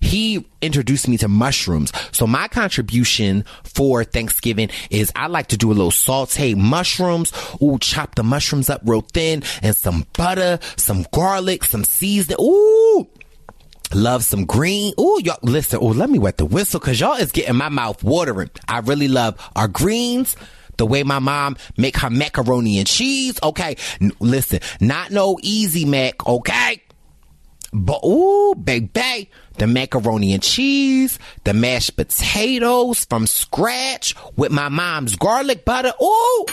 [0.00, 1.92] He introduced me to mushrooms.
[2.12, 7.32] So my contribution for Thanksgiving is I like to do a little saute mushrooms.
[7.62, 12.38] Ooh, chop the mushrooms up real thin and some butter, some garlic, some seasoning.
[12.40, 13.08] Ooh.
[13.94, 14.92] Love some green.
[15.00, 15.82] Ooh, y'all, listen.
[15.82, 18.50] Ooh, let me wet the whistle because y'all is getting my mouth watering.
[18.68, 20.36] I really love our greens
[20.76, 23.38] the way my mom make her macaroni and cheese.
[23.42, 23.76] Okay.
[24.00, 26.26] N- listen, not no easy mac.
[26.26, 26.82] Okay.
[27.72, 35.16] But ooh, baby, the macaroni and cheese, the mashed potatoes from scratch with my mom's
[35.16, 35.92] garlic butter.
[36.02, 36.46] Ooh.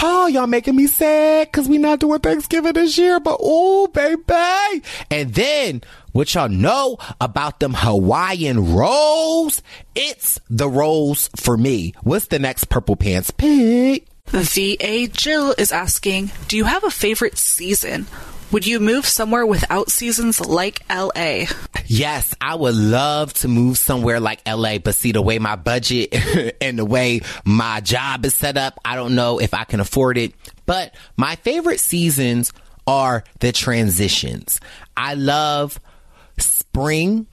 [0.00, 4.82] Oh, y'all making me sad because we not doing Thanksgiving this year, but ooh, baby.
[5.10, 5.82] And then
[6.12, 9.60] what y'all know about them Hawaiian rolls?
[9.94, 11.94] It's the rolls for me.
[12.02, 14.07] What's the next purple pants pick?
[14.30, 18.06] VA Jill is asking, do you have a favorite season?
[18.50, 21.46] Would you move somewhere without seasons like LA?
[21.86, 26.14] Yes, I would love to move somewhere like LA, but see the way my budget
[26.60, 30.16] and the way my job is set up, I don't know if I can afford
[30.18, 30.34] it.
[30.66, 32.52] But my favorite seasons
[32.86, 34.60] are the transitions.
[34.96, 35.78] I love
[36.38, 37.26] spring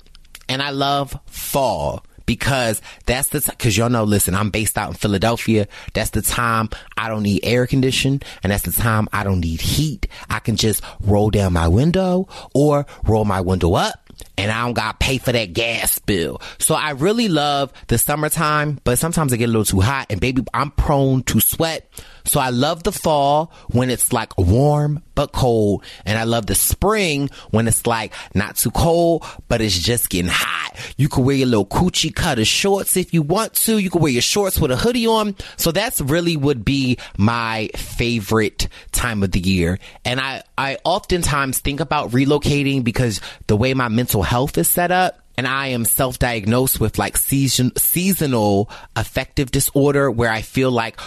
[0.50, 4.96] and I love fall because that's the because y'all know listen i'm based out in
[4.96, 5.68] philadelphia.
[5.94, 9.62] That's the time i don't need air conditioning, and that's the time i don't need
[9.62, 10.08] heat.
[10.30, 14.06] I can just roll down my window or roll my window up
[14.38, 16.42] and I don't got to pay for that gas bill.
[16.60, 20.20] So I really love the summertime, but sometimes I get a little too hot and
[20.20, 21.90] baby, I'm prone to sweat.
[22.26, 25.84] So I love the fall when it's like warm but cold.
[26.06, 30.32] And I love the spring when it's like not too cold, but it's just getting
[30.32, 30.76] hot.
[30.98, 33.78] You can wear your little coochie cutter shorts if you want to.
[33.78, 35.36] You can wear your shorts with a hoodie on.
[35.56, 39.80] So that's really would be my favorite time of the year.
[40.04, 44.92] And I, I oftentimes think about relocating because the way my mental health is set
[44.92, 51.00] up, and I am self-diagnosed with like season, seasonal affective disorder where I feel like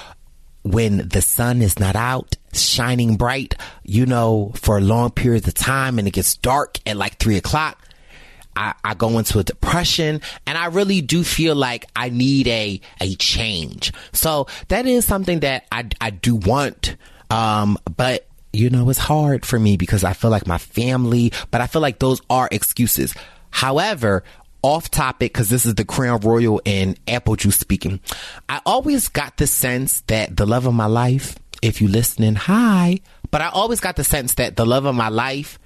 [0.63, 3.55] when the sun is not out shining bright,
[3.85, 7.83] you know, for long periods of time and it gets dark at like three o'clock,
[8.57, 12.81] I, I, go into a depression and I really do feel like I need a,
[13.01, 13.93] a change.
[14.13, 16.97] So that is something that I, I do want.
[17.31, 21.61] Um, but you know, it's hard for me because I feel like my family, but
[21.61, 23.15] I feel like those are excuses.
[23.51, 24.25] However,
[24.63, 28.01] off topic because this is the Crown Royal and apple juice speaking.
[28.49, 33.01] I always got the sense that the love of my life, if you listening, hi,
[33.31, 35.59] but I always got the sense that the love of my life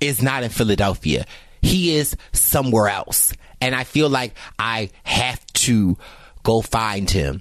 [0.00, 1.24] is not in Philadelphia.
[1.62, 3.32] He is somewhere else.
[3.60, 5.96] And I feel like I have to
[6.42, 7.40] go find him.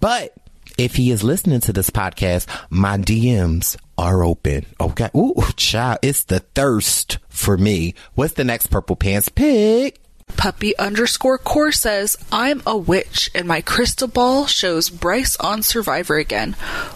[0.00, 0.34] But
[0.78, 4.66] if he is listening to this podcast, my DMs are open.
[4.80, 5.10] Okay.
[5.16, 7.94] Ooh, child, it's the thirst for me.
[8.14, 10.00] What's the next purple pants pick?
[10.36, 16.18] Puppy underscore core says, I'm a witch and my crystal ball shows Brice on Survivor
[16.18, 16.54] again.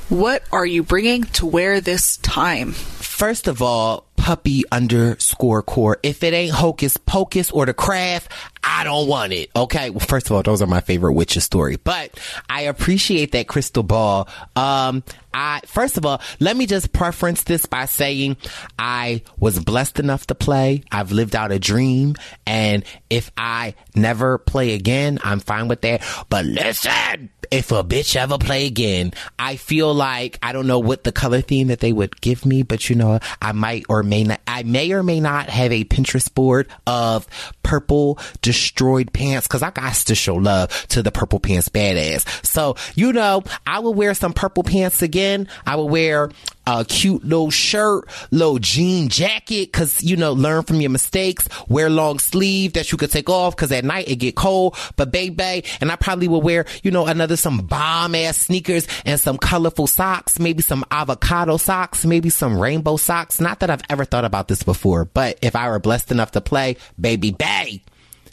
[0.09, 2.72] What are you bringing to wear this time?
[2.72, 5.99] First of all, puppy underscore core.
[6.03, 8.31] If it ain't hocus pocus or the craft,
[8.63, 9.51] I don't want it.
[9.57, 9.89] Okay.
[9.89, 13.83] Well, first of all, those are my favorite witches story, but I appreciate that crystal
[13.83, 14.29] ball.
[14.55, 15.03] Um,
[15.33, 18.37] I, first of all, let me just preference this by saying
[18.79, 20.83] I was blessed enough to play.
[20.93, 22.17] I've lived out a dream.
[22.47, 26.03] And if I never play again, I'm fine with that.
[26.29, 31.05] But listen, if a bitch ever play again, I feel like I don't know what
[31.05, 34.25] the color theme that they would give me, but you know, I might or may
[34.25, 37.27] not, I may or may not have a Pinterest board of
[37.62, 42.47] purple destroyed pants because I got to show love to the purple pants badass.
[42.47, 46.31] So, you know, I will wear some purple pants again I will wear
[46.79, 51.49] a cute little shirt, little jean jacket, cause you know, learn from your mistakes.
[51.69, 54.77] Wear long sleeve that you could take off, cause at night it get cold.
[54.97, 59.19] But baby, and I probably would wear, you know, another some bomb ass sneakers and
[59.19, 63.41] some colorful socks, maybe some avocado socks, maybe some rainbow socks.
[63.41, 66.41] Not that I've ever thought about this before, but if I were blessed enough to
[66.41, 67.83] play, baby bay,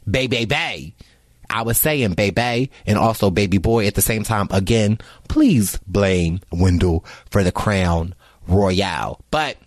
[0.10, 0.94] baby bay.
[1.50, 4.48] I was saying baby and also baby boy at the same time.
[4.52, 5.00] Again,
[5.30, 8.14] please blame Wendell for the crown
[8.48, 9.22] royale.
[9.32, 9.58] But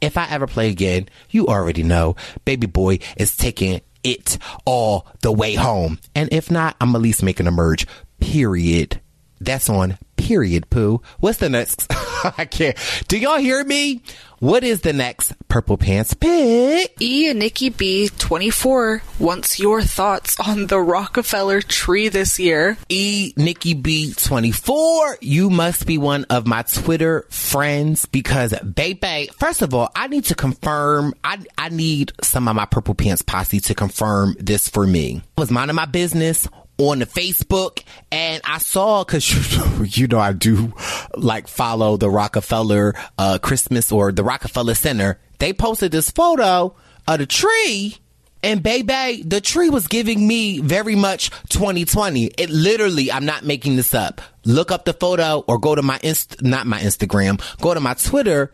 [0.00, 5.32] if I ever play again, you already know baby boy is taking it all the
[5.32, 5.98] way home.
[6.14, 7.86] And if not, I'm at least making a merge.
[8.18, 8.99] Period.
[9.40, 11.00] That's on period poo.
[11.18, 11.86] What's the next?
[12.38, 12.76] I can't.
[13.08, 14.02] Do y'all hear me?
[14.38, 16.96] What is the next purple pants pick?
[16.98, 22.78] E and Nikki B 24 wants your thoughts on the Rockefeller tree this year.
[22.88, 29.60] E Nikki B 24, you must be one of my Twitter friends because baby, first
[29.60, 33.60] of all, I need to confirm, I, I need some of my purple pants posse
[33.60, 35.20] to confirm this for me.
[35.36, 36.48] I was minding my business
[36.80, 39.30] on the Facebook and I saw cause
[39.98, 40.72] you know I do
[41.14, 45.18] like follow the Rockefeller uh Christmas or the Rockefeller Center.
[45.38, 46.74] They posted this photo
[47.06, 47.96] of the tree
[48.42, 52.26] and baby, the tree was giving me very much 2020.
[52.38, 54.22] It literally, I'm not making this up.
[54.44, 57.94] Look up the photo or go to my inst, not my Instagram, go to my
[57.94, 58.52] Twitter.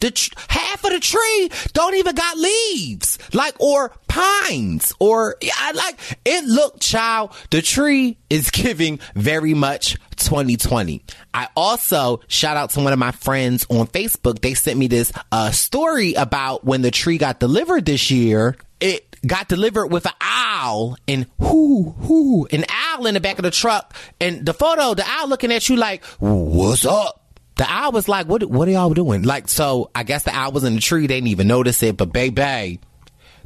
[0.00, 5.72] The tr- half of the tree don't even got leaves, like or pines, or I
[5.72, 6.44] like it.
[6.44, 11.02] Look, child, the tree is giving very much 2020.
[11.32, 14.40] I also shout out to one of my friends on Facebook.
[14.40, 18.56] They sent me this uh, story about when the tree got delivered this year.
[18.80, 23.42] It got delivered with an owl and whoo whoo an owl in the back of
[23.42, 27.24] the truck and the photo the owl looking at you like what's up
[27.58, 29.22] the owl was like what what are y'all doing?
[29.22, 31.06] Like so i guess the owl was in the tree.
[31.06, 32.80] They didn't even notice it but baby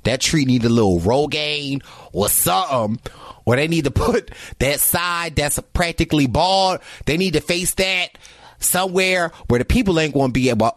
[0.05, 1.83] that tree need a little rogaine
[2.13, 3.01] or something
[3.45, 6.81] or they need to put that side that's practically bald.
[7.07, 8.19] They need to face that
[8.59, 10.77] somewhere where the people ain't going to be able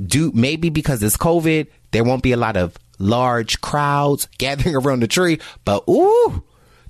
[0.00, 5.00] do maybe because it's covid there won't be a lot of large crowds gathering around
[5.00, 6.42] the tree, but ooh,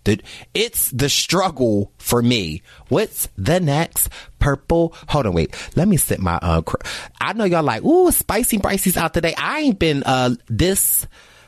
[0.04, 0.20] the,
[0.52, 2.62] it's the struggle for me.
[2.88, 4.08] What's the next
[4.38, 4.94] purple?
[5.08, 5.54] Hold on, wait.
[5.76, 6.76] Let me set my, uh, cr-
[7.20, 9.34] I know y'all like, ooh, spicy Brice's out today.
[9.36, 11.06] I ain't been, uh, this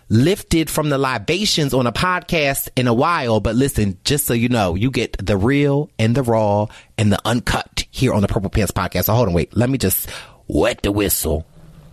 [0.08, 4.48] lifted from the libations on a podcast in a while, but listen, just so you
[4.48, 6.66] know, you get the real and the raw
[6.96, 9.04] and the uncut here on the Purple Pants podcast.
[9.04, 9.56] So hold on, wait.
[9.56, 10.08] Let me just
[10.46, 11.44] wet the whistle.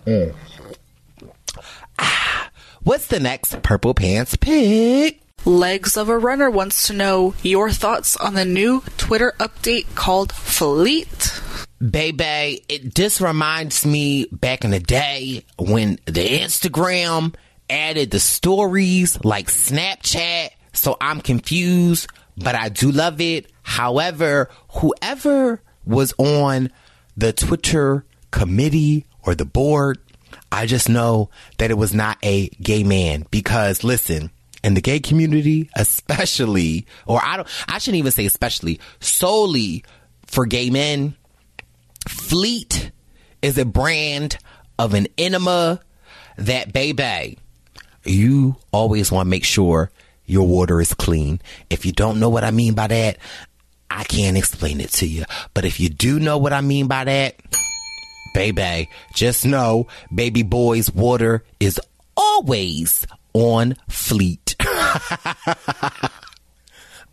[0.06, 0.36] Mm.
[2.84, 5.23] What's the next Purple Pants pick?
[5.46, 10.32] Legs of a Runner wants to know your thoughts on the new Twitter update called
[10.32, 11.42] Fleet.
[11.80, 17.36] Baby, it just reminds me back in the day when the Instagram
[17.70, 20.50] added the stories like Snapchat.
[20.72, 22.08] So I'm confused,
[22.38, 23.52] but I do love it.
[23.64, 26.72] However, whoever was on
[27.18, 30.00] the Twitter committee or the board
[30.54, 34.30] I just know that it was not a gay man because listen,
[34.64, 39.84] in the gay community, especially, or I don't, I shouldn't even say especially, solely
[40.26, 41.16] for gay men,
[42.08, 42.92] Fleet
[43.42, 44.38] is a brand
[44.78, 45.80] of an enema
[46.38, 47.38] that baby,
[48.04, 49.92] you always want to make sure
[50.26, 51.42] your water is clean.
[51.70, 53.18] If you don't know what I mean by that,
[53.90, 55.26] I can't explain it to you.
[55.54, 57.36] But if you do know what I mean by that,
[58.34, 61.80] baby, just know baby boy's water is
[62.18, 64.56] always on fleet.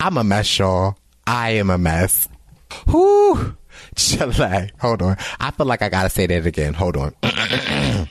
[0.00, 0.96] I'm a mess, y'all.
[1.26, 2.28] I am a mess.
[2.86, 3.56] Whoo.
[3.94, 4.70] Chile.
[4.80, 5.16] Hold on.
[5.38, 6.74] I feel like I gotta say that again.
[6.74, 7.14] Hold on.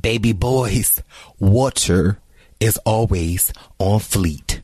[0.00, 1.02] baby boy's
[1.38, 2.18] water
[2.60, 4.62] is always on fleet.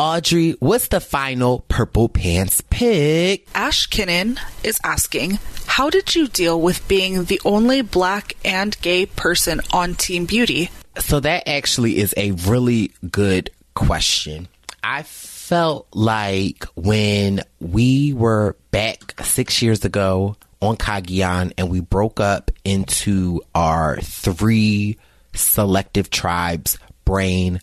[0.00, 3.48] Audrey, what's the final purple pants pick?
[3.52, 9.06] Ash Kinnan is asking, how did you deal with being the only black and gay
[9.06, 10.70] person on Team Beauty?
[10.98, 14.46] So that actually is a really good question.
[14.84, 22.20] I felt like when we were back six years ago on Cagayan and we broke
[22.20, 24.96] up into our three
[25.34, 27.58] selective tribes, brain,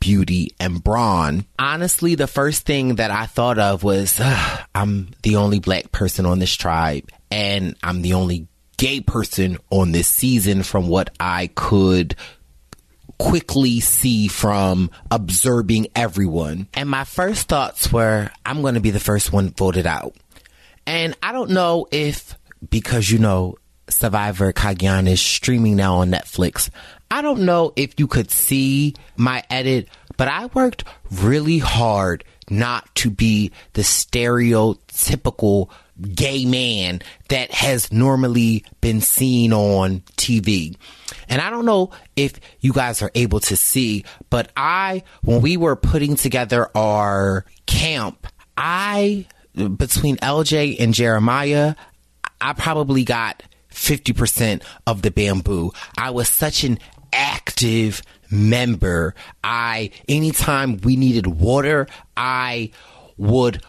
[0.00, 1.44] beauty and brawn.
[1.58, 4.20] Honestly, the first thing that I thought of was
[4.74, 9.92] I'm the only black person on this tribe and I'm the only gay person on
[9.92, 12.14] this season from what I could
[13.18, 16.68] quickly see from observing everyone.
[16.74, 20.14] And my first thoughts were, I'm going to be the first one voted out.
[20.86, 22.36] And I don't know if
[22.70, 23.56] because you know
[23.90, 26.70] Survivor Cagayan is streaming now on Netflix.
[27.10, 32.94] I don't know if you could see my edit, but I worked really hard not
[32.96, 35.70] to be the stereotypical
[36.00, 40.76] gay man that has normally been seen on TV.
[41.28, 45.56] And I don't know if you guys are able to see, but I, when we
[45.56, 51.74] were putting together our camp, I, between LJ and Jeremiah,
[52.40, 53.42] I probably got
[53.78, 55.72] 50% of the bamboo.
[55.96, 56.78] I was such an
[57.12, 59.14] active member.
[59.42, 61.86] I, anytime we needed water,
[62.16, 62.72] I
[63.16, 63.62] would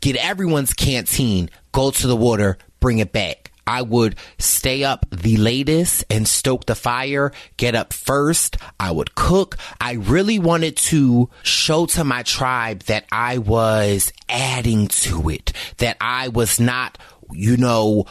[0.00, 3.52] get everyone's canteen, go to the water, bring it back.
[3.66, 8.56] I would stay up the latest and stoke the fire, get up first.
[8.78, 9.56] I would cook.
[9.80, 15.96] I really wanted to show to my tribe that I was adding to it, that
[16.00, 16.96] I was not,
[17.32, 18.06] you know,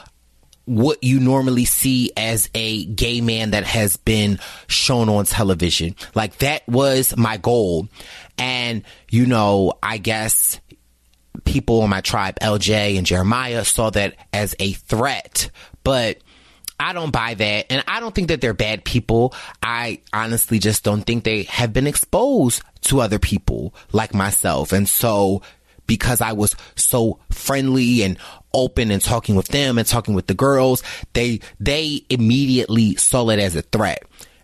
[0.66, 5.96] what you normally see as a gay man that has been shown on television.
[6.14, 7.88] Like that was my goal.
[8.38, 10.60] And, you know, I guess
[11.44, 15.50] people in my tribe, LJ and Jeremiah, saw that as a threat.
[15.84, 16.18] But
[16.80, 17.68] I don't buy that.
[17.70, 19.34] And I don't think that they're bad people.
[19.62, 24.74] I honestly just don't think they have been exposed to other people like myself.
[24.74, 25.42] And so
[25.88, 28.18] because I was so friendly and
[28.54, 30.84] open and talking with them and talking with the girls,
[31.14, 34.04] they they immediately saw it as a threat.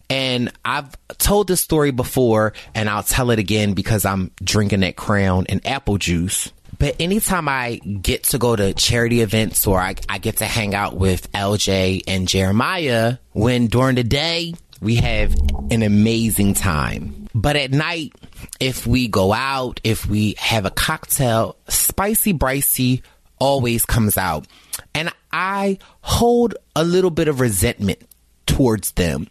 [0.09, 4.97] And I've told this story before and I'll tell it again because I'm drinking that
[4.97, 6.51] crown and apple juice.
[6.77, 10.75] But anytime I get to go to charity events or I, I get to hang
[10.75, 15.33] out with LJ and Jeremiah, when during the day we have
[15.69, 17.27] an amazing time.
[17.33, 18.13] But at night,
[18.59, 23.03] if we go out, if we have a cocktail, spicy bricey
[23.39, 24.47] always comes out.
[24.93, 28.01] And I hold a little bit of resentment
[28.45, 29.27] towards them.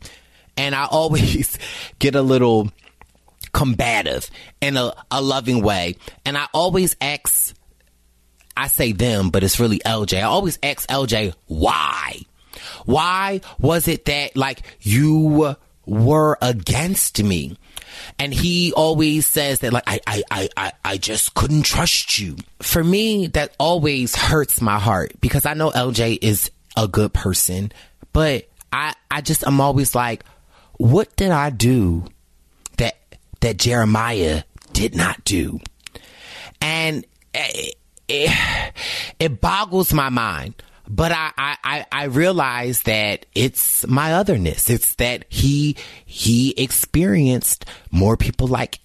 [0.57, 1.59] And I always
[1.99, 2.71] get a little
[3.53, 5.97] combative in a, a loving way.
[6.25, 7.55] And I always ask,
[8.57, 10.19] I say them, but it's really LJ.
[10.19, 12.21] I always ask LJ, why?
[12.85, 15.57] Why was it that like you
[15.87, 17.57] were against me?
[18.19, 22.37] And he always says that like I, I, I, I, I just couldn't trust you.
[22.61, 27.73] For me, that always hurts my heart because I know LJ is a good person,
[28.13, 30.25] but I, I just, I'm always like,
[30.75, 32.07] what did I do
[32.77, 32.97] that,
[33.41, 35.61] that Jeremiah did not do?
[36.61, 37.05] And
[37.35, 37.75] it,
[38.09, 38.73] it,
[39.19, 44.69] it boggles my mind but I, I, I realize that it's my otherness.
[44.69, 48.81] It's that he, he experienced more people like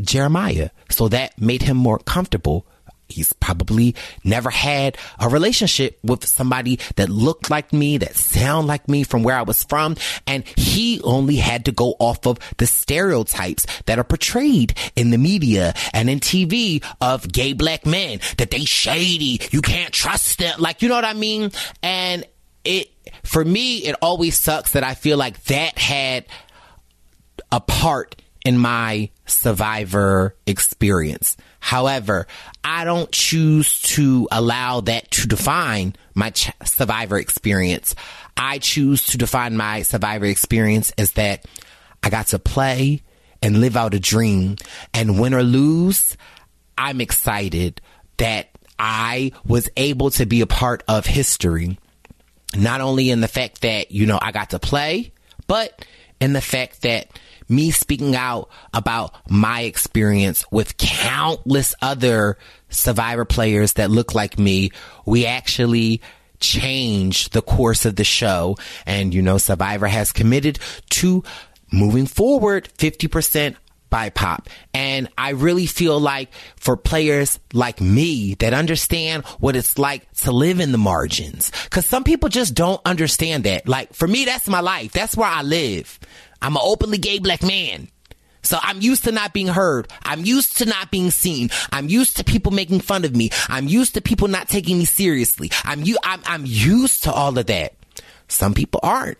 [0.00, 0.70] Jeremiah.
[0.88, 2.66] So that made him more comfortable
[3.12, 8.88] he's probably never had a relationship with somebody that looked like me, that sound like
[8.88, 9.96] me from where I was from.
[10.26, 15.18] And he only had to go off of the stereotypes that are portrayed in the
[15.18, 19.40] media and in TV of gay black men, that they shady.
[19.50, 20.60] You can't trust them.
[20.60, 21.52] Like, you know what I mean?
[21.82, 22.26] And
[22.64, 22.90] it,
[23.24, 26.26] for me, it always sucks that I feel like that had
[27.50, 31.36] a part in my survivor experience.
[31.58, 32.26] However,
[32.64, 37.94] I don't choose to allow that to define my ch- survivor experience.
[38.36, 41.44] I choose to define my survivor experience as that
[42.02, 43.02] I got to play
[43.42, 44.56] and live out a dream.
[44.94, 46.16] And win or lose,
[46.78, 47.80] I'm excited
[48.16, 48.48] that
[48.78, 51.78] I was able to be a part of history.
[52.56, 55.12] Not only in the fact that, you know, I got to play,
[55.46, 55.84] but
[56.20, 57.08] in the fact that
[57.50, 64.70] me speaking out about my experience with countless other survivor players that look like me,
[65.04, 66.00] we actually
[66.40, 68.56] changed the course of the show.
[68.86, 70.58] And, you know, Survivor has committed
[70.90, 71.22] to
[71.72, 73.56] moving forward 50%
[73.90, 74.46] BIPOC.
[74.72, 80.32] And I really feel like for players like me that understand what it's like to
[80.32, 83.68] live in the margins, cause some people just don't understand that.
[83.68, 84.92] Like for me, that's my life.
[84.92, 85.98] That's where I live.
[86.42, 87.88] I'm an openly gay black man.
[88.42, 89.88] So I'm used to not being heard.
[90.02, 91.50] I'm used to not being seen.
[91.72, 93.30] I'm used to people making fun of me.
[93.48, 95.50] I'm used to people not taking me seriously.
[95.64, 97.74] I'm I'm used to all of that.
[98.28, 99.18] Some people aren't.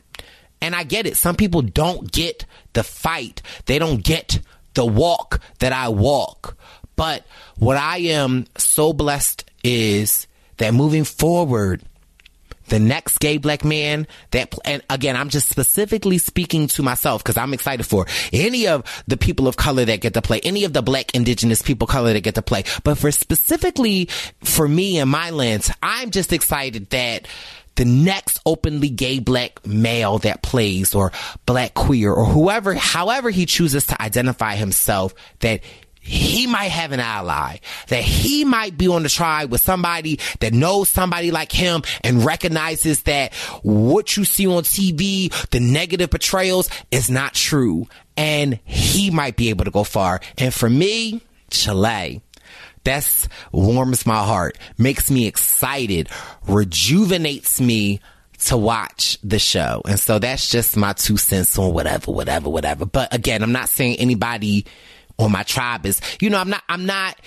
[0.62, 1.16] And I get it.
[1.16, 3.42] Some people don't get the fight.
[3.66, 4.40] They don't get
[4.74, 6.56] the walk that I walk.
[6.96, 7.26] But
[7.56, 10.26] what I am so blessed is
[10.58, 11.82] that moving forward,
[12.70, 17.36] the next gay black man that, and again, I'm just specifically speaking to myself because
[17.36, 20.72] I'm excited for any of the people of color that get to play, any of
[20.72, 22.64] the black indigenous people color that get to play.
[22.82, 24.06] But for specifically
[24.42, 27.26] for me and my lens, I'm just excited that
[27.76, 31.12] the next openly gay black male that plays or
[31.46, 35.60] black queer or whoever, however he chooses to identify himself, that
[36.00, 37.58] he might have an ally,
[37.88, 42.24] that he might be on the tribe with somebody that knows somebody like him and
[42.24, 47.86] recognizes that what you see on TV, the negative portrayals is not true.
[48.16, 50.20] And he might be able to go far.
[50.38, 52.22] And for me, Chile.
[52.82, 56.08] That's warms my heart, makes me excited,
[56.48, 58.00] rejuvenates me
[58.46, 59.82] to watch the show.
[59.86, 62.86] And so that's just my two cents on whatever, whatever, whatever.
[62.86, 64.64] But again, I'm not saying anybody
[65.20, 67.20] on my tribe is, you know, I'm not, I'm not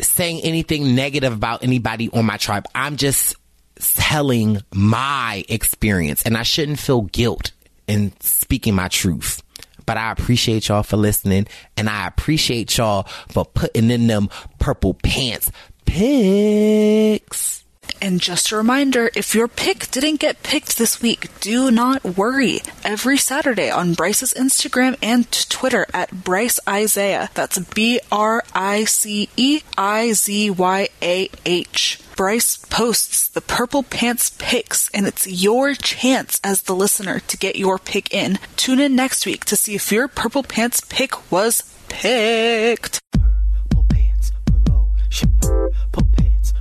[0.00, 2.66] saying anything negative about anybody on my tribe.
[2.74, 3.36] I'm just
[3.76, 7.52] telling my experience and I shouldn't feel guilt
[7.86, 9.42] in speaking my truth.
[9.86, 11.46] But I appreciate y'all for listening
[11.76, 15.50] and I appreciate y'all for putting in them purple pants
[15.84, 17.63] pics.
[18.04, 22.60] And just a reminder if your pick didn't get picked this week, do not worry.
[22.84, 29.30] Every Saturday on Brice's Instagram and Twitter at Brice Izyah, that's B R I C
[29.38, 31.98] E I Z Y A H.
[32.14, 37.56] Brice posts the Purple Pants picks, and it's your chance as the listener to get
[37.56, 38.38] your pick in.
[38.56, 43.00] Tune in next week to see if your Purple Pants pick was picked.
[43.14, 45.32] Purple pants promotion.
[45.40, 46.52] Purple pants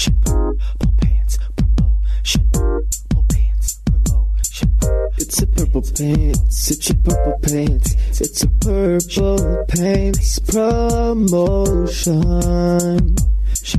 [0.00, 0.20] promotion.
[0.24, 2.50] Purple pants promotion.
[2.52, 4.78] Purple pants promotion.
[5.18, 12.06] It's a purple pants, it's a purple pants, it's a purple pants promotion.
[13.50, 13.78] It's a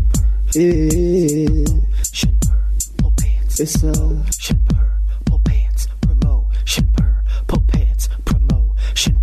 [5.16, 6.90] Purple pants promotion.
[7.48, 9.18] Purple pants promotion.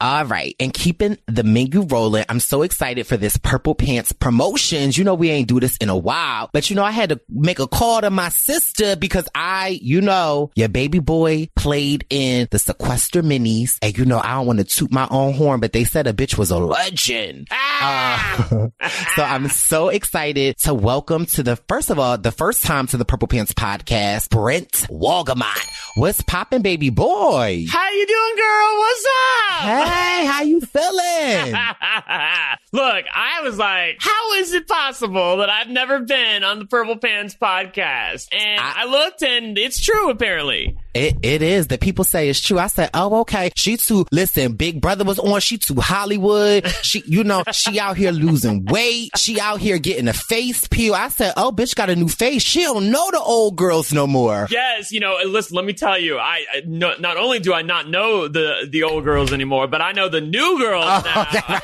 [0.00, 0.56] All right.
[0.58, 4.96] And keeping the menu rolling, I'm so excited for this Purple Pants promotions.
[4.96, 7.20] You know, we ain't do this in a while, but you know, I had to
[7.28, 12.48] make a call to my sister because I, you know, your baby boy played in
[12.50, 13.76] the sequester minis.
[13.82, 16.14] And you know, I don't want to toot my own horn, but they said a
[16.14, 17.48] bitch was a legend.
[17.50, 18.42] Uh,
[19.16, 22.96] so I'm so excited to welcome to the, first of all, the first time to
[22.96, 25.68] the Purple Pants podcast, Brent Walgamot.
[25.96, 27.66] What's poppin', baby boy?
[27.68, 28.78] How you doing, girl?
[28.78, 29.60] What's up?
[29.60, 31.54] Hey, how you feeling?
[32.72, 36.96] Look, I was like, how is it possible that I've never been on the Purple
[36.96, 38.28] Pants podcast?
[38.32, 40.76] And I, looked and it's true, apparently.
[40.92, 42.58] It, it is that people say it's true.
[42.58, 43.52] I said, oh, okay.
[43.54, 45.40] She too, listen, Big Brother was on.
[45.40, 46.66] She too Hollywood.
[46.82, 49.10] She, you know, she out here losing weight.
[49.16, 50.94] She out here getting a face peel.
[50.94, 52.42] I said, oh, bitch got a new face.
[52.42, 54.48] She don't know the old girls no more.
[54.50, 57.62] Yes, you know, listen, let me tell you, I, I no, not only do I
[57.62, 61.60] not know the, the old girls anymore, but I know the new girls oh, now.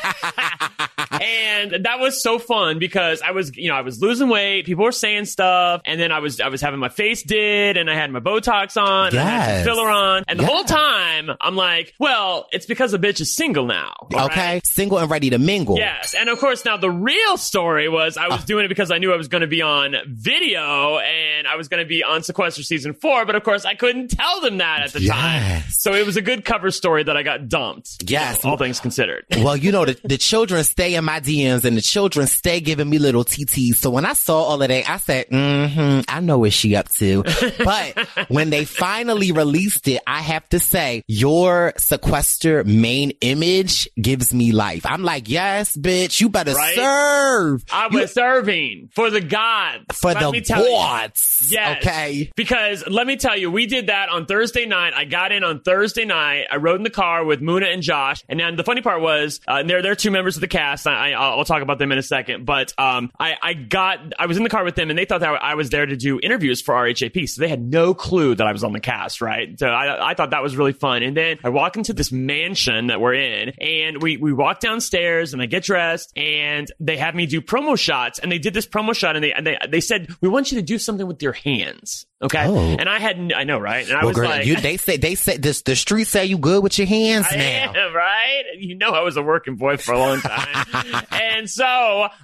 [1.20, 4.66] and that was so fun because I was, you know, I was losing weight.
[4.66, 7.90] People were saying stuff, and then I was, I was having my face did, and
[7.90, 9.64] I had my Botox on, and I had Yes.
[9.64, 13.66] filler on, and the whole time I'm like, well, it's because the bitch is single
[13.66, 13.92] now.
[14.12, 14.54] Okay.
[14.54, 14.66] right?
[14.66, 15.76] Single and ready to mingle.
[15.76, 18.98] Yes, and of course now the real story was I was doing it because I
[18.98, 22.22] knew I was going to be on video and I was going to be on
[22.22, 25.62] Sequester season four, but of course I couldn't tell them that at the time.
[25.70, 28.10] So it was a good cover story that I got dumped.
[28.10, 28.44] Yes.
[28.44, 29.24] all things considered.
[29.46, 32.90] Well, you know, the, the children stay in my DMs and the children stay giving
[32.90, 33.76] me little TTs.
[33.76, 36.88] So when I saw all of that, I said, mm-hmm, I know what she up
[36.94, 37.22] to.
[37.64, 37.96] But
[38.28, 44.52] when they finally released it, I have to say, your sequester main image gives me
[44.52, 44.84] life.
[44.86, 46.74] I'm like, yes, bitch, you better Right?
[46.74, 47.64] serve.
[47.72, 49.84] I was serving for the gods.
[49.94, 50.70] For Let the me tell you.
[50.70, 51.48] gods.
[51.50, 51.78] Yes.
[51.86, 52.30] Okay.
[52.36, 54.94] Because let me tell you, we did that on Thursday night.
[54.94, 56.46] I got in on Thursday night.
[56.50, 58.22] I rode in the car with Muna and Josh.
[58.28, 60.86] And then the funny part was, uh, they're, they're two members of the cast.
[60.86, 62.44] I, I, I'll talk about them in a second.
[62.46, 65.20] But, um, I, I got, I was in the car with them and they thought
[65.20, 67.28] that I was there to do interviews for RHAP.
[67.28, 69.58] So they had no clue that I was on the cast, right?
[69.58, 71.02] So I, I thought that was really fun.
[71.02, 75.32] And then I walk into this mansion that we're in and we, we walk downstairs
[75.32, 78.66] and I get dressed and they have me do promo shots and they did this
[78.66, 81.22] promo shot and they, and they, they said, we want you to do something with
[81.22, 82.06] your hands.
[82.22, 82.46] Okay.
[82.46, 82.56] Oh.
[82.56, 83.86] And I had, I know, right?
[83.86, 86.24] And I well, was girl, like, you, they say, they say, this, the streets say
[86.24, 87.74] you good with your hands I now.
[87.74, 88.42] am, right?
[88.58, 91.04] You know, I was a working boy for a long time.
[91.10, 91.64] and so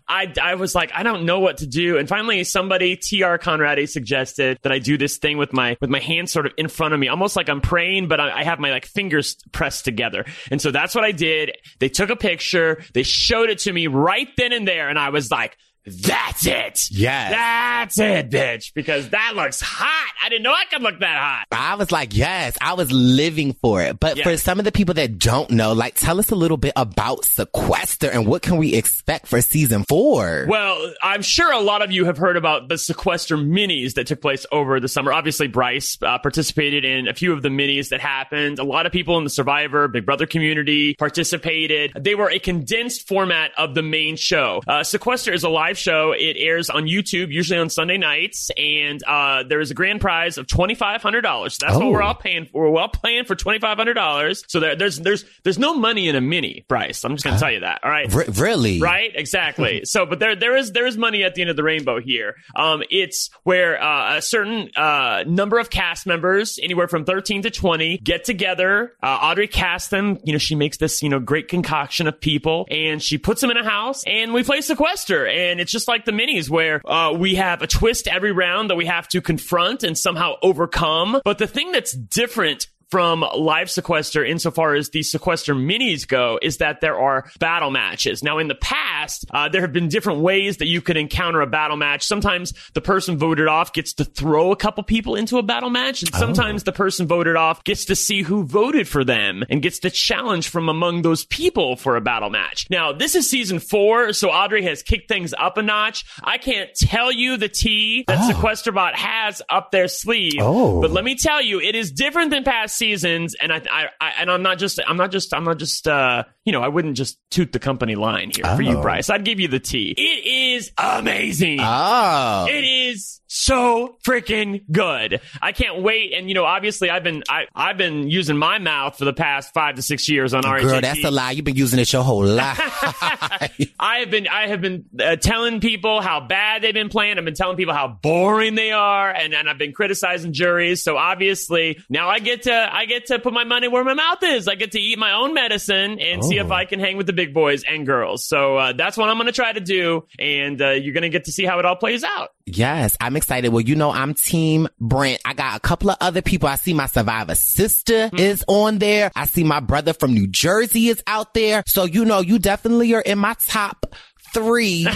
[0.08, 1.98] I, I was like, I don't know what to do.
[1.98, 6.00] And finally, somebody, TR Conradi suggested that I do this thing with my, with my
[6.00, 8.58] hands sort of in front of me, almost like I'm praying, but I, I have
[8.58, 10.24] my like fingers pressed together.
[10.50, 11.52] And so that's what I did.
[11.80, 12.82] They took a picture.
[12.94, 14.88] They showed it to me right then and there.
[14.88, 16.88] And I was like, that's it.
[16.90, 17.32] Yes.
[17.32, 18.72] That's it, bitch.
[18.74, 20.12] Because that looks hot.
[20.24, 21.46] I didn't know I could look that hot.
[21.50, 23.98] I was like, yes, I was living for it.
[23.98, 24.24] But Yeah.
[24.24, 27.24] for some of the people that don't know, like, tell us a little bit about
[27.24, 30.46] Sequester and what can we expect for season four?
[30.48, 34.20] Well, I'm sure a lot of you have heard about the sequester minis that took
[34.20, 35.12] place over the summer.
[35.12, 38.58] Obviously, Brice uh, participated in a few of the minis that happened.
[38.60, 41.92] A lot of people in the Survivor, Big Brother community participated.
[41.98, 44.62] They were a condensed format of the main show.
[44.66, 46.12] Uh, sequester is a live show.
[46.12, 50.38] It airs on YouTube, usually on Sunday nights, and uh, there is a grand prize
[50.38, 51.58] of twenty five hundred dollars.
[51.58, 51.90] That's what Oh.
[51.90, 52.70] we're all paying for.
[52.70, 54.44] We're all paying for twenty five hundred dollars.
[54.48, 57.04] So there, there's there's there's no money in a mini, Brice.
[57.04, 57.80] I'm just gonna tell you that.
[57.84, 58.12] All right.
[58.12, 58.80] Re- really?
[58.80, 59.82] Right, exactly.
[59.84, 62.36] so, but there, there is, there is money at the end of the rainbow here.
[62.56, 67.50] Um, it's where uh, a certain uh, number of cast members, anywhere from thirteen to
[67.50, 68.92] twenty, get together.
[69.02, 70.18] Uh, Audrey casts them.
[70.24, 73.50] You know, she makes this, you know, great concoction of people, and she puts them
[73.50, 75.26] in a house, and we play sequester.
[75.26, 78.76] And it's just like the minis, where uh, we have a twist every round that
[78.76, 81.20] we have to confront and somehow overcome.
[81.24, 86.58] But the thing that's different from live sequester insofar as the sequester minis go is
[86.58, 88.22] that there are battle matches.
[88.22, 91.46] Now, in the past, uh, there have been different ways that you could encounter a
[91.46, 92.04] battle match.
[92.04, 96.02] Sometimes the person voted off gets to throw a couple people into a battle match,
[96.02, 99.78] and sometimes the person voted off gets to see who voted for them and gets
[99.78, 102.66] to challenge from among those people for a battle match.
[102.68, 106.04] Now, this is season four, so Audrey has kicked things up a notch.
[106.22, 110.82] I can't tell you the tea that Sequesterbot has up their sleeve, Oh.
[110.82, 114.08] but let me tell you, it is different than past seasons, and I, I, I
[114.20, 116.96] and I'm not just, I'm not just, I'm not just, uh, you know, I wouldn't
[116.96, 118.82] just toot the company line here for you, Oh.
[118.82, 119.10] Brice.
[119.10, 119.94] I'd give you the tea.
[119.96, 121.58] It is amazing.
[121.60, 122.46] Oh.
[122.48, 125.20] It is so freaking good.
[125.40, 126.12] I can't wait.
[126.12, 129.54] And you know, obviously, I've been I, I've been using my mouth for the past
[129.54, 130.62] five to six years on RHAP.
[130.62, 131.30] Girl, that's a lie.
[131.30, 132.58] You've been using it your whole life.
[133.80, 137.18] I have been I have been uh, telling people how bad they've been playing.
[137.18, 140.82] I've been telling people how boring they are, and, and I've been criticizing juries.
[140.82, 144.22] So obviously now I get to I get to put my money where my mouth
[144.22, 144.48] is.
[144.48, 146.52] I get to eat my own medicine and see if.
[146.52, 148.26] I can hang with the big boys and girls.
[148.26, 151.08] So uh, that's what I'm going to try to do, and uh, you're going to
[151.08, 152.30] get to see how it all plays out.
[152.44, 153.50] Yes, I'm excited.
[153.50, 155.20] Well, you know, I'm team Brent.
[155.24, 156.48] I got a couple of other people.
[156.48, 159.10] I see my survivor sister is on there.
[159.14, 161.62] I see my brother from New Jersey is out there.
[161.66, 163.94] So, you know, you definitely are in my top
[164.32, 164.86] three.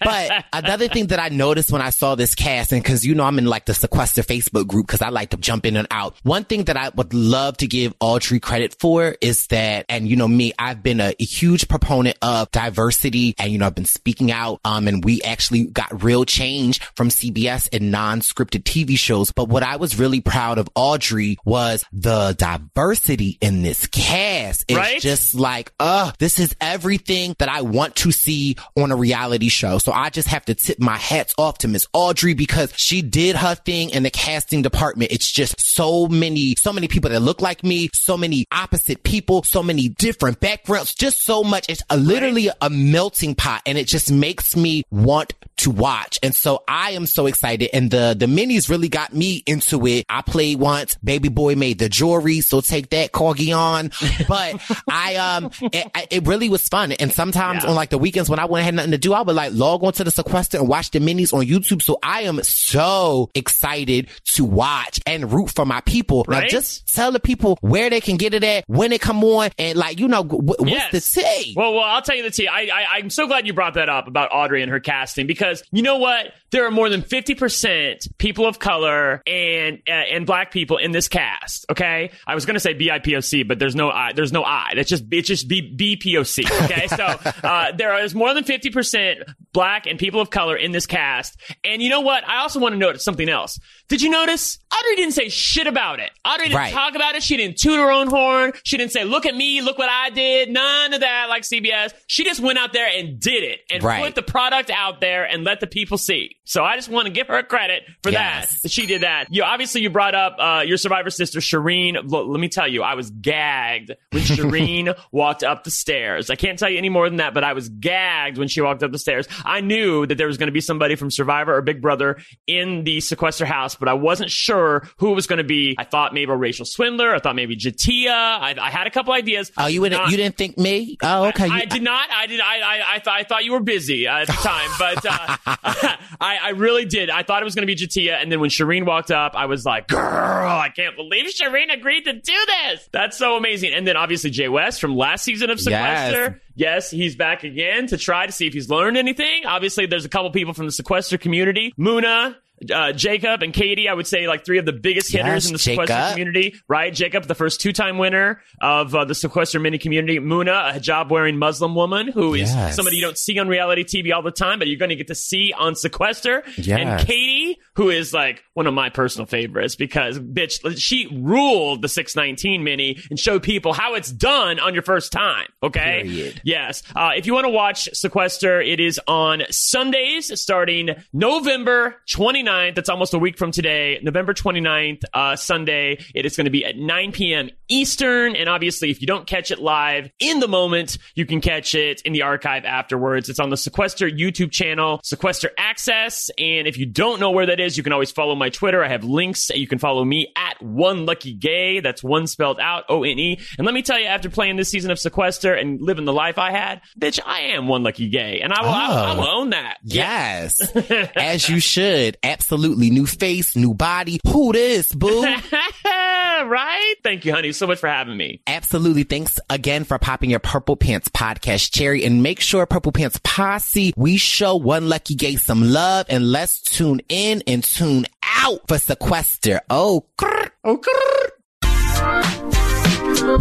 [0.00, 3.24] but another thing that I noticed when I saw this cast, and cause you know,
[3.24, 6.16] I'm in like the sequester Facebook group cause I like to jump in and out.
[6.22, 10.16] One thing that I would love to give Audrey credit for is that, and you
[10.16, 14.32] know me, I've been a, huge proponent of diversity and you know, I've been speaking
[14.32, 19.30] out, um, and we actually got real change from CBS in non-scripted TV shows.
[19.32, 24.64] But what I was really proud of Audrey was the diversity in this cast.
[24.68, 25.00] It's Right?
[25.00, 28.39] just like, uh, this is everything that I want to see
[28.76, 29.78] on a reality show.
[29.78, 33.36] So I just have to tip my hats off to Miss Audrey because she did
[33.36, 35.12] her thing in the casting department.
[35.12, 39.42] It's just so many, so many people that look like me, so many opposite people,
[39.42, 41.66] so many different backgrounds, just so much.
[41.68, 46.18] It's a, literally a melting pot and it just makes me want to watch.
[46.22, 47.70] And so I am so excited.
[47.72, 50.04] And the, the minis really got me into it.
[50.08, 50.96] I played once.
[51.02, 52.40] Baby boy made the jewelry.
[52.40, 53.90] So take that corgi on.
[54.28, 56.92] But I, um, it, it really was fun.
[56.92, 59.34] And sometimes on like the weekends when I went had nothing to do, I would
[59.36, 61.82] like log on to the sequester and watch the minis on YouTube.
[61.82, 66.24] So I am so excited to watch and root for my people.
[66.28, 66.50] Now Right?
[66.50, 69.76] just tell the people where they can get it at, when it come on, and
[69.78, 70.92] like, you know, wh- what's Yes.
[71.12, 71.54] the tea?
[71.56, 72.46] Well, well, I'll tell you the tea.
[72.48, 75.49] I, I, I'm so glad you brought that up about Audrey and her casting because
[75.72, 76.32] you know what?
[76.50, 81.08] There are more than 50% people of color and uh, and black people in this
[81.08, 81.64] cast.
[81.70, 84.12] Okay, I was going to say BIPOC, but there's no I.
[84.12, 84.72] There's no I.
[84.74, 86.44] That's just it's just B, BPOC.
[86.64, 87.04] Okay, so
[87.46, 89.22] uh, there is more than 50%
[89.52, 91.38] black and people of color in this cast.
[91.64, 92.26] And you know what?
[92.28, 93.58] I also want to note something else.
[93.88, 96.10] Did you notice Audrey didn't say shit about it?
[96.24, 96.72] Audrey didn't Right.
[96.72, 97.22] talk about it.
[97.22, 98.52] She didn't toot her own horn.
[98.64, 100.50] She didn't say, look at me, look what I did.
[100.50, 101.92] None of that like CBS.
[102.06, 104.02] She just went out there and did it and Right.
[104.04, 106.36] put the product out there and let the people see.
[106.44, 108.52] So I just want to give her credit for Yes.
[108.54, 108.62] that.
[108.62, 109.28] That she did that.
[109.30, 111.96] You obviously you brought up uh, your survivor sister Shireen.
[112.10, 116.30] Look, let me tell you, I was gagged when Shireen walked up the stairs.
[116.30, 118.82] I can't tell you any more than that, but I was gagged when she walked
[118.82, 119.26] up the stairs.
[119.44, 122.84] I knew that there was going to be somebody from Survivor or Big Brother in
[122.84, 125.74] the sequester house, but I wasn't sure who it was going to be.
[125.78, 127.14] I thought maybe a Rachel Swindler.
[127.14, 128.08] I thought maybe Jatia.
[128.10, 129.52] I, I had a couple ideas.
[129.56, 130.96] Oh, you didn't, you didn't think me?
[131.02, 131.48] Oh, okay.
[131.48, 132.08] I You- did not.
[132.10, 132.40] I did.
[132.40, 132.58] I.
[132.60, 132.94] I.
[132.94, 133.14] I, thought.
[133.20, 137.10] I thought you were busy uh, at the time, but uh, I, I really did.
[137.10, 139.46] I thought it was going to be Jatia, and then when Shireen walked up, I
[139.46, 142.88] was like, "Girl, I can't believe Shireen agreed to do this.
[142.92, 146.40] That's so amazing." And then obviously Jay West from last season of Sequester.
[146.54, 146.90] Yes.
[146.90, 149.46] he's back again to try to see if he's learned anything.
[149.46, 151.72] Obviously, there's a couple people from the Sequester community.
[151.78, 152.36] Muna,
[152.72, 155.52] uh, Jacob and Katie, I would say like three of the biggest hitters Yes, in
[155.54, 156.10] the sequester Jacob.
[156.12, 156.92] community, right?
[156.92, 160.18] Jacob, the first two-time winner of uh, the sequester mini community.
[160.18, 162.76] Muna, a hijab-wearing Muslim woman who is Yes.
[162.76, 165.06] somebody you don't see on reality TV all the time, but you're going to get
[165.08, 166.42] to see on sequester.
[166.58, 166.68] Yes.
[166.80, 167.39] And Katie,
[167.74, 172.98] who is like one of my personal favorites because bitch, she ruled the 619 mini
[173.10, 175.46] and showed people how it's done on your first time.
[175.62, 176.02] Okay.
[176.04, 176.40] Period.
[176.44, 176.82] Yes.
[176.94, 182.74] Uh, if you want to watch Sequester, it is on Sundays starting November 29th.
[182.74, 183.98] That's almost a week from today.
[184.02, 185.98] November 29th, uh, Sunday.
[186.14, 187.50] It is going to be at 9 p.m.
[187.70, 188.36] Eastern.
[188.36, 192.02] And obviously, if you don't catch it live in the moment, you can catch it
[192.02, 193.28] in the archive afterwards.
[193.28, 196.30] It's on the Sequester YouTube channel, Sequester Access.
[196.38, 198.84] And if you don't know where that is, you can always follow my Twitter.
[198.84, 199.50] I have links.
[199.50, 201.80] You can follow me at one lucky gay.
[201.80, 203.38] That's one spelled out, O N E.
[203.56, 206.38] And let me tell you, after playing this season of Sequester and living the life
[206.38, 208.40] I had, bitch, I am one lucky gay.
[208.40, 209.40] And I will, I will, I will Oh.
[209.42, 209.78] own that.
[209.84, 210.60] Yes.
[211.16, 212.16] As you should.
[212.22, 212.90] Absolutely.
[212.90, 214.18] New face, new body.
[214.26, 215.22] Who this, boo?
[215.94, 216.94] right?
[217.02, 218.40] Thank you, honey, so much for having me.
[218.46, 219.04] Absolutely.
[219.04, 222.04] Thanks again for popping your Purple Pants podcast cherry.
[222.04, 226.60] And make sure Purple Pants posse, we show one lucky gay some love and let's
[226.60, 229.60] tune in and tune out for sequester.
[229.70, 230.50] Oh, grr.
[230.64, 231.30] oh, grr.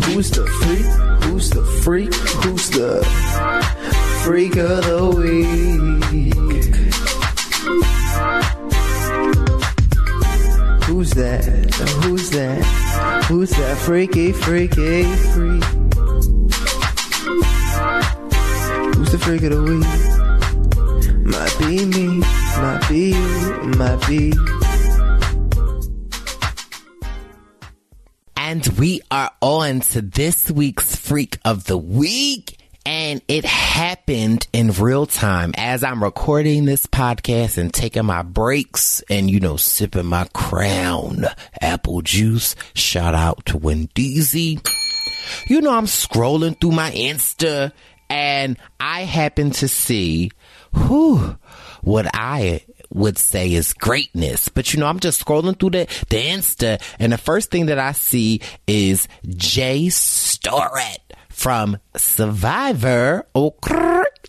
[0.05, 0.85] Who's the freak?
[1.23, 2.13] Who's the freak?
[2.13, 3.05] Who's the
[4.25, 5.79] freak of the week?
[10.83, 11.45] Who's that?
[12.03, 12.88] Who's that?
[13.29, 15.63] Who's that freaky, freaky, freak?
[18.95, 19.85] Who's the freak of the week?
[21.25, 22.23] Might be me,
[22.57, 24.33] might be you, might be.
[28.35, 32.58] And we are on to this week's Freak of the Week.
[32.85, 39.03] And it happened in real time as I'm recording this podcast and taking my breaks
[39.09, 41.25] and, you know, sipping my crown
[41.61, 42.55] apple juice.
[42.73, 44.65] Shout out to Wendeezy.
[45.47, 47.71] You know, I'm scrolling through my Insta
[48.09, 50.31] and I happen to see,
[50.73, 51.35] who
[51.81, 54.49] what I would say is greatness.
[54.49, 57.77] But you know, I'm just scrolling through the, the Insta and the first thing that
[57.77, 61.08] I see is Jay Starrett
[61.39, 63.25] from Survivor.
[63.33, 63.55] Oh,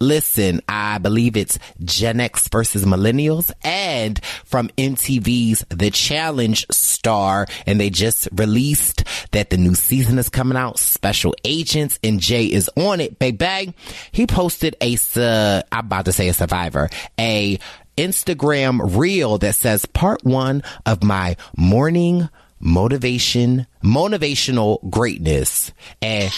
[0.00, 7.48] listen, I believe it's Gen X versus Millennials and from MTV's The Challenge star.
[7.66, 10.78] And they just released that the new season is coming out.
[10.78, 13.74] Special Agents and Jay is on it, baby.
[14.12, 17.58] He posted a, su- I'm about to say a Survivor, a
[17.96, 22.28] Instagram reel that says part one of my morning
[22.60, 25.72] motivation, motivational greatness.
[26.00, 26.30] And,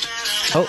[0.54, 0.66] oh,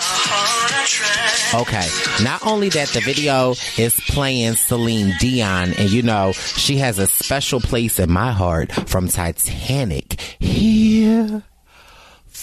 [1.61, 1.87] okay.
[2.23, 7.07] Not only that, the video is playing Celine Dion, and you know, she has a
[7.07, 10.19] special place in my heart from Titanic.
[10.39, 11.43] Here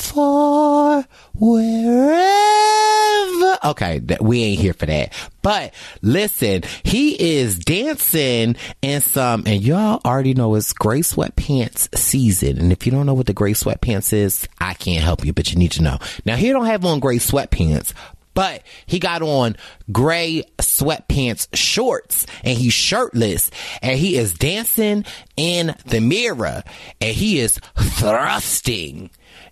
[0.01, 1.05] for
[1.35, 2.21] wherever.
[3.65, 5.13] Okay, we ain't here for that.
[5.43, 12.59] But listen, he is dancing in some, and y'all already know it's gray sweatpants season.
[12.59, 15.51] And if you don't know what the gray sweatpants is, I can't help you, but
[15.53, 15.99] you need to know.
[16.25, 17.93] Now, he don't have on gray sweatpants,
[18.35, 19.57] but he got on
[19.91, 23.51] gray sweatpants shorts and he's shirtless
[23.83, 25.05] and he is dancing
[25.37, 26.63] in the mirror
[27.01, 29.11] and he is thrusting.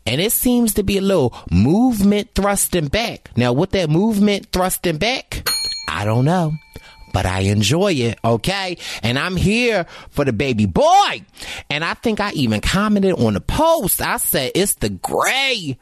[0.08, 3.30] And it seems to be a little movement thrusting back.
[3.36, 5.46] Now, what that movement thrusting back,
[5.86, 6.54] I don't know.
[7.12, 8.78] But I enjoy it, okay?
[9.02, 11.22] And I'm here for the baby boy.
[11.68, 14.00] And I think I even commented on the post.
[14.00, 15.76] I said it's the gray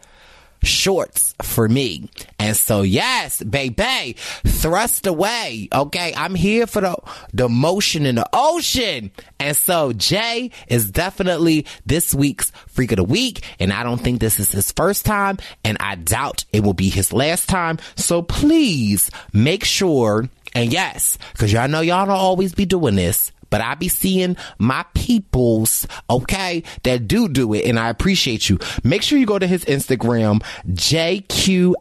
[0.66, 2.10] shorts for me.
[2.38, 5.68] And so yes, baby, thrust away.
[5.72, 6.12] Okay.
[6.16, 6.96] I'm here for the,
[7.32, 9.10] the motion in the ocean.
[9.38, 13.44] And so Jay is definitely this week's freak of the week.
[13.58, 15.38] And I don't think this is his first time.
[15.64, 17.78] And I doubt it will be his last time.
[17.96, 20.28] So please make sure.
[20.54, 24.36] And yes, cause y'all know y'all don't always be doing this but I be seeing
[24.58, 28.58] my peoples, okay, that do do it, and I appreciate you.
[28.84, 31.80] Make sure you go to his Instagram, JQSIM,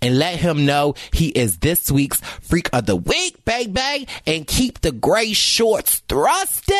[0.00, 4.80] and let him know he is this week's Freak of the Week, baby, and keep
[4.80, 6.76] the gray shorts thrusting.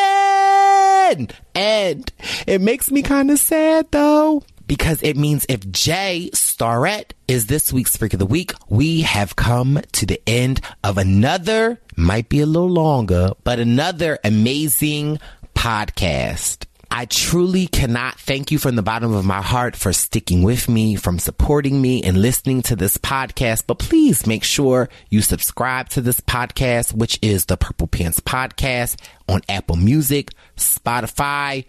[1.57, 2.13] And
[2.47, 7.73] it makes me kind of sad though because it means if Jay Starrett is this
[7.73, 12.41] week's Freak of the Week, we have come to the end of another, might be
[12.41, 15.19] a little longer, but another amazing
[15.55, 16.67] podcast.
[16.91, 20.97] I truly cannot thank you from the bottom of my heart for sticking with me,
[20.97, 23.65] from supporting me and listening to this podcast.
[23.67, 28.97] But please make sure you subscribe to this podcast, which is the Purple Pants Podcast
[29.29, 31.67] on Apple Music, Spotify,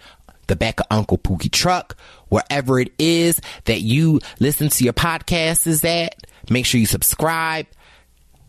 [0.49, 1.95] the back of Uncle Pookie truck,
[2.27, 6.15] wherever it is that you listen to your podcast is at.
[6.49, 7.67] Make sure you subscribe.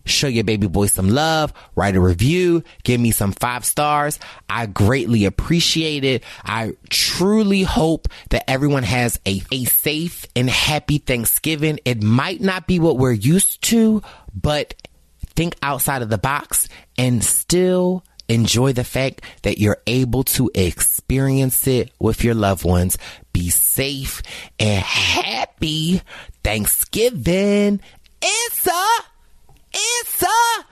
[0.07, 4.19] Show your baby boy some love, write a review, give me some five stars.
[4.49, 6.25] I greatly appreciate it.
[6.43, 11.81] I truly hope that everyone has a, a safe and happy Thanksgiving.
[11.85, 14.03] It might not be what we're used to,
[14.35, 14.75] but
[15.27, 21.67] think outside of the box and still enjoy the fact that you're able to experience
[21.67, 22.97] it with your loved ones.
[23.33, 24.23] Be safe
[24.59, 26.01] and happy
[26.45, 27.81] Thanksgiving.
[28.23, 28.87] It's a
[29.73, 30.65] it's a,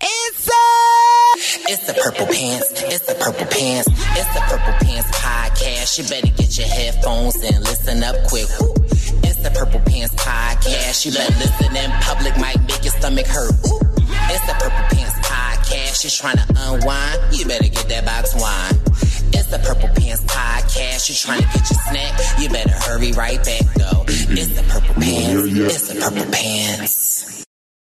[0.00, 0.52] it's a.
[1.72, 2.70] It's the Purple Pants.
[2.82, 3.88] It's the Purple Pants.
[3.88, 5.98] It's the Purple Pants podcast.
[5.98, 8.48] You better get your headphones and listen up quick.
[9.24, 11.06] It's the Purple Pants podcast.
[11.06, 13.54] You better listen in public, might make your stomach hurt.
[13.54, 15.18] It's the Purple Pants
[15.72, 16.04] podcast.
[16.04, 17.36] You're trying to unwind.
[17.36, 18.74] You better get that box wine.
[19.34, 21.08] It's the Purple Pants podcast.
[21.08, 22.40] You're trying to get your snack.
[22.40, 24.04] You better hurry right back though.
[24.06, 25.76] It's the Purple Pants.
[25.76, 27.41] It's the Purple Pants.